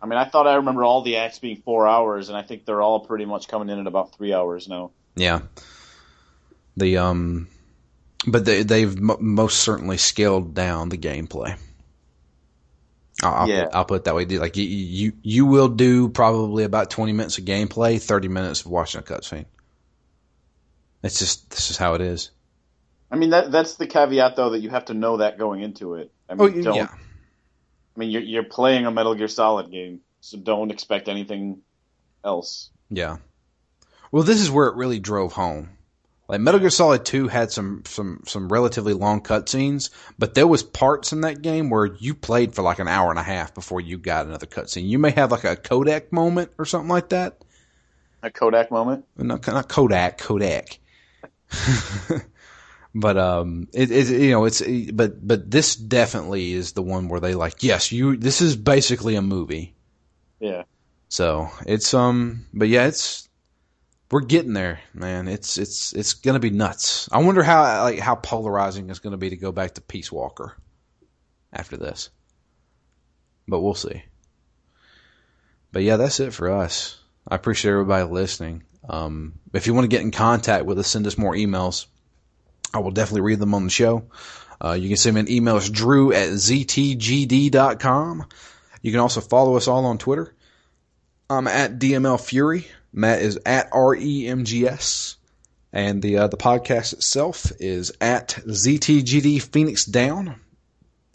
[0.00, 2.64] I mean, I thought I remember all the acts being four hours, and I think
[2.64, 4.92] they're all pretty much coming in at about three hours now.
[5.16, 5.40] Yeah.
[6.76, 7.48] The um,
[8.26, 11.58] but they they've m- most certainly scaled down the gameplay.
[13.20, 13.64] I'll, I'll, Yeah.
[13.64, 14.24] put, I'll put it that way.
[14.26, 18.66] Like you, you you will do probably about twenty minutes of gameplay, thirty minutes of
[18.70, 19.46] watching a cutscene.
[21.02, 22.30] It's just this is how it is.
[23.10, 25.94] I mean, that that's the caveat though that you have to know that going into
[25.94, 26.12] it.
[26.28, 30.00] I Oh mean, don't, yeah, I mean, you're you're playing a Metal Gear Solid game,
[30.20, 31.62] so don't expect anything
[32.24, 32.70] else.
[32.90, 33.18] yeah.
[34.10, 35.70] Well, this is where it really drove home.
[36.28, 40.62] Like Metal Gear Solid Two had some some some relatively long cutscenes, but there was
[40.62, 43.80] parts in that game where you played for like an hour and a half before
[43.80, 44.86] you got another cutscene.
[44.88, 47.42] You may have like a Codec moment or something like that.
[48.22, 49.06] A Kodak moment.
[49.16, 50.78] not, not Kodak, Codec.
[52.94, 54.62] but um, it, it you know it's
[54.92, 59.14] but but this definitely is the one where they like yes you this is basically
[59.16, 59.74] a movie.
[60.40, 60.64] Yeah.
[61.08, 63.28] So it's um, but yeah, it's
[64.10, 65.28] we're getting there, man.
[65.28, 67.08] It's it's it's gonna be nuts.
[67.12, 70.56] I wonder how like how polarizing it's gonna be to go back to Peace Walker
[71.52, 72.10] after this,
[73.46, 74.02] but we'll see.
[75.72, 76.98] But yeah, that's it for us.
[77.26, 78.64] I appreciate everybody listening.
[78.88, 81.86] Um, if you want to get in contact with us, send us more emails.
[82.72, 84.04] I will definitely read them on the show.
[84.62, 85.56] Uh, you can send me an email.
[85.56, 88.26] It's drew at ztgd.com.
[88.82, 90.34] You can also follow us all on Twitter.
[91.30, 92.66] I'm at DML Fury.
[92.92, 95.16] Matt is at REMGS.
[95.72, 100.40] And the, uh, the podcast itself is at ZTGD Phoenix Down.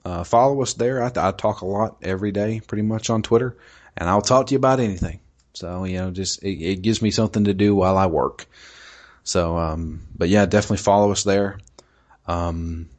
[0.06, 1.02] Uh, follow us there.
[1.02, 3.58] I, I talk a lot every day, pretty much on Twitter,
[3.98, 5.22] and I'll talk to you about anything.
[5.54, 8.46] So, you know, just, it, it gives me something to do while I work.
[9.24, 11.60] So, um, but yeah, definitely follow us there.
[12.28, 12.90] Um,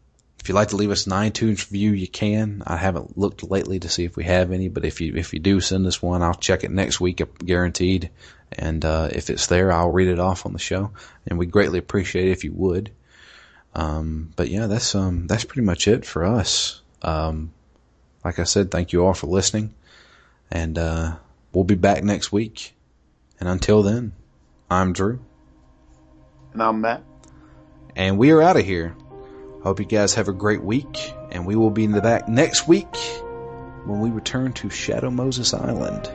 [0.45, 2.63] if you'd like to leave us an iTunes review, you can.
[2.67, 5.39] I haven't looked lately to see if we have any, but if you if you
[5.39, 8.11] do send us one, I'll check it next week, guaranteed.
[8.53, 10.91] And uh, if it's there, I'll read it off on the show,
[11.27, 12.91] and we greatly appreciate it if you would.
[13.75, 16.83] Um, but yeah, that's um that's pretty much it for us.
[17.01, 17.55] Um,
[18.23, 19.73] like I said, thank you all for listening,
[20.51, 21.17] and uh,
[21.55, 22.75] we'll be back next week.
[23.41, 24.13] And until then,
[24.71, 25.25] I'm Drew.
[26.53, 27.03] And I'm Matt.
[27.97, 28.97] And we are out of here.
[29.63, 32.69] Hope you guys have a great week, and we will be in the back next
[32.69, 32.95] week
[33.87, 36.13] when we return to Shadow Moses Island.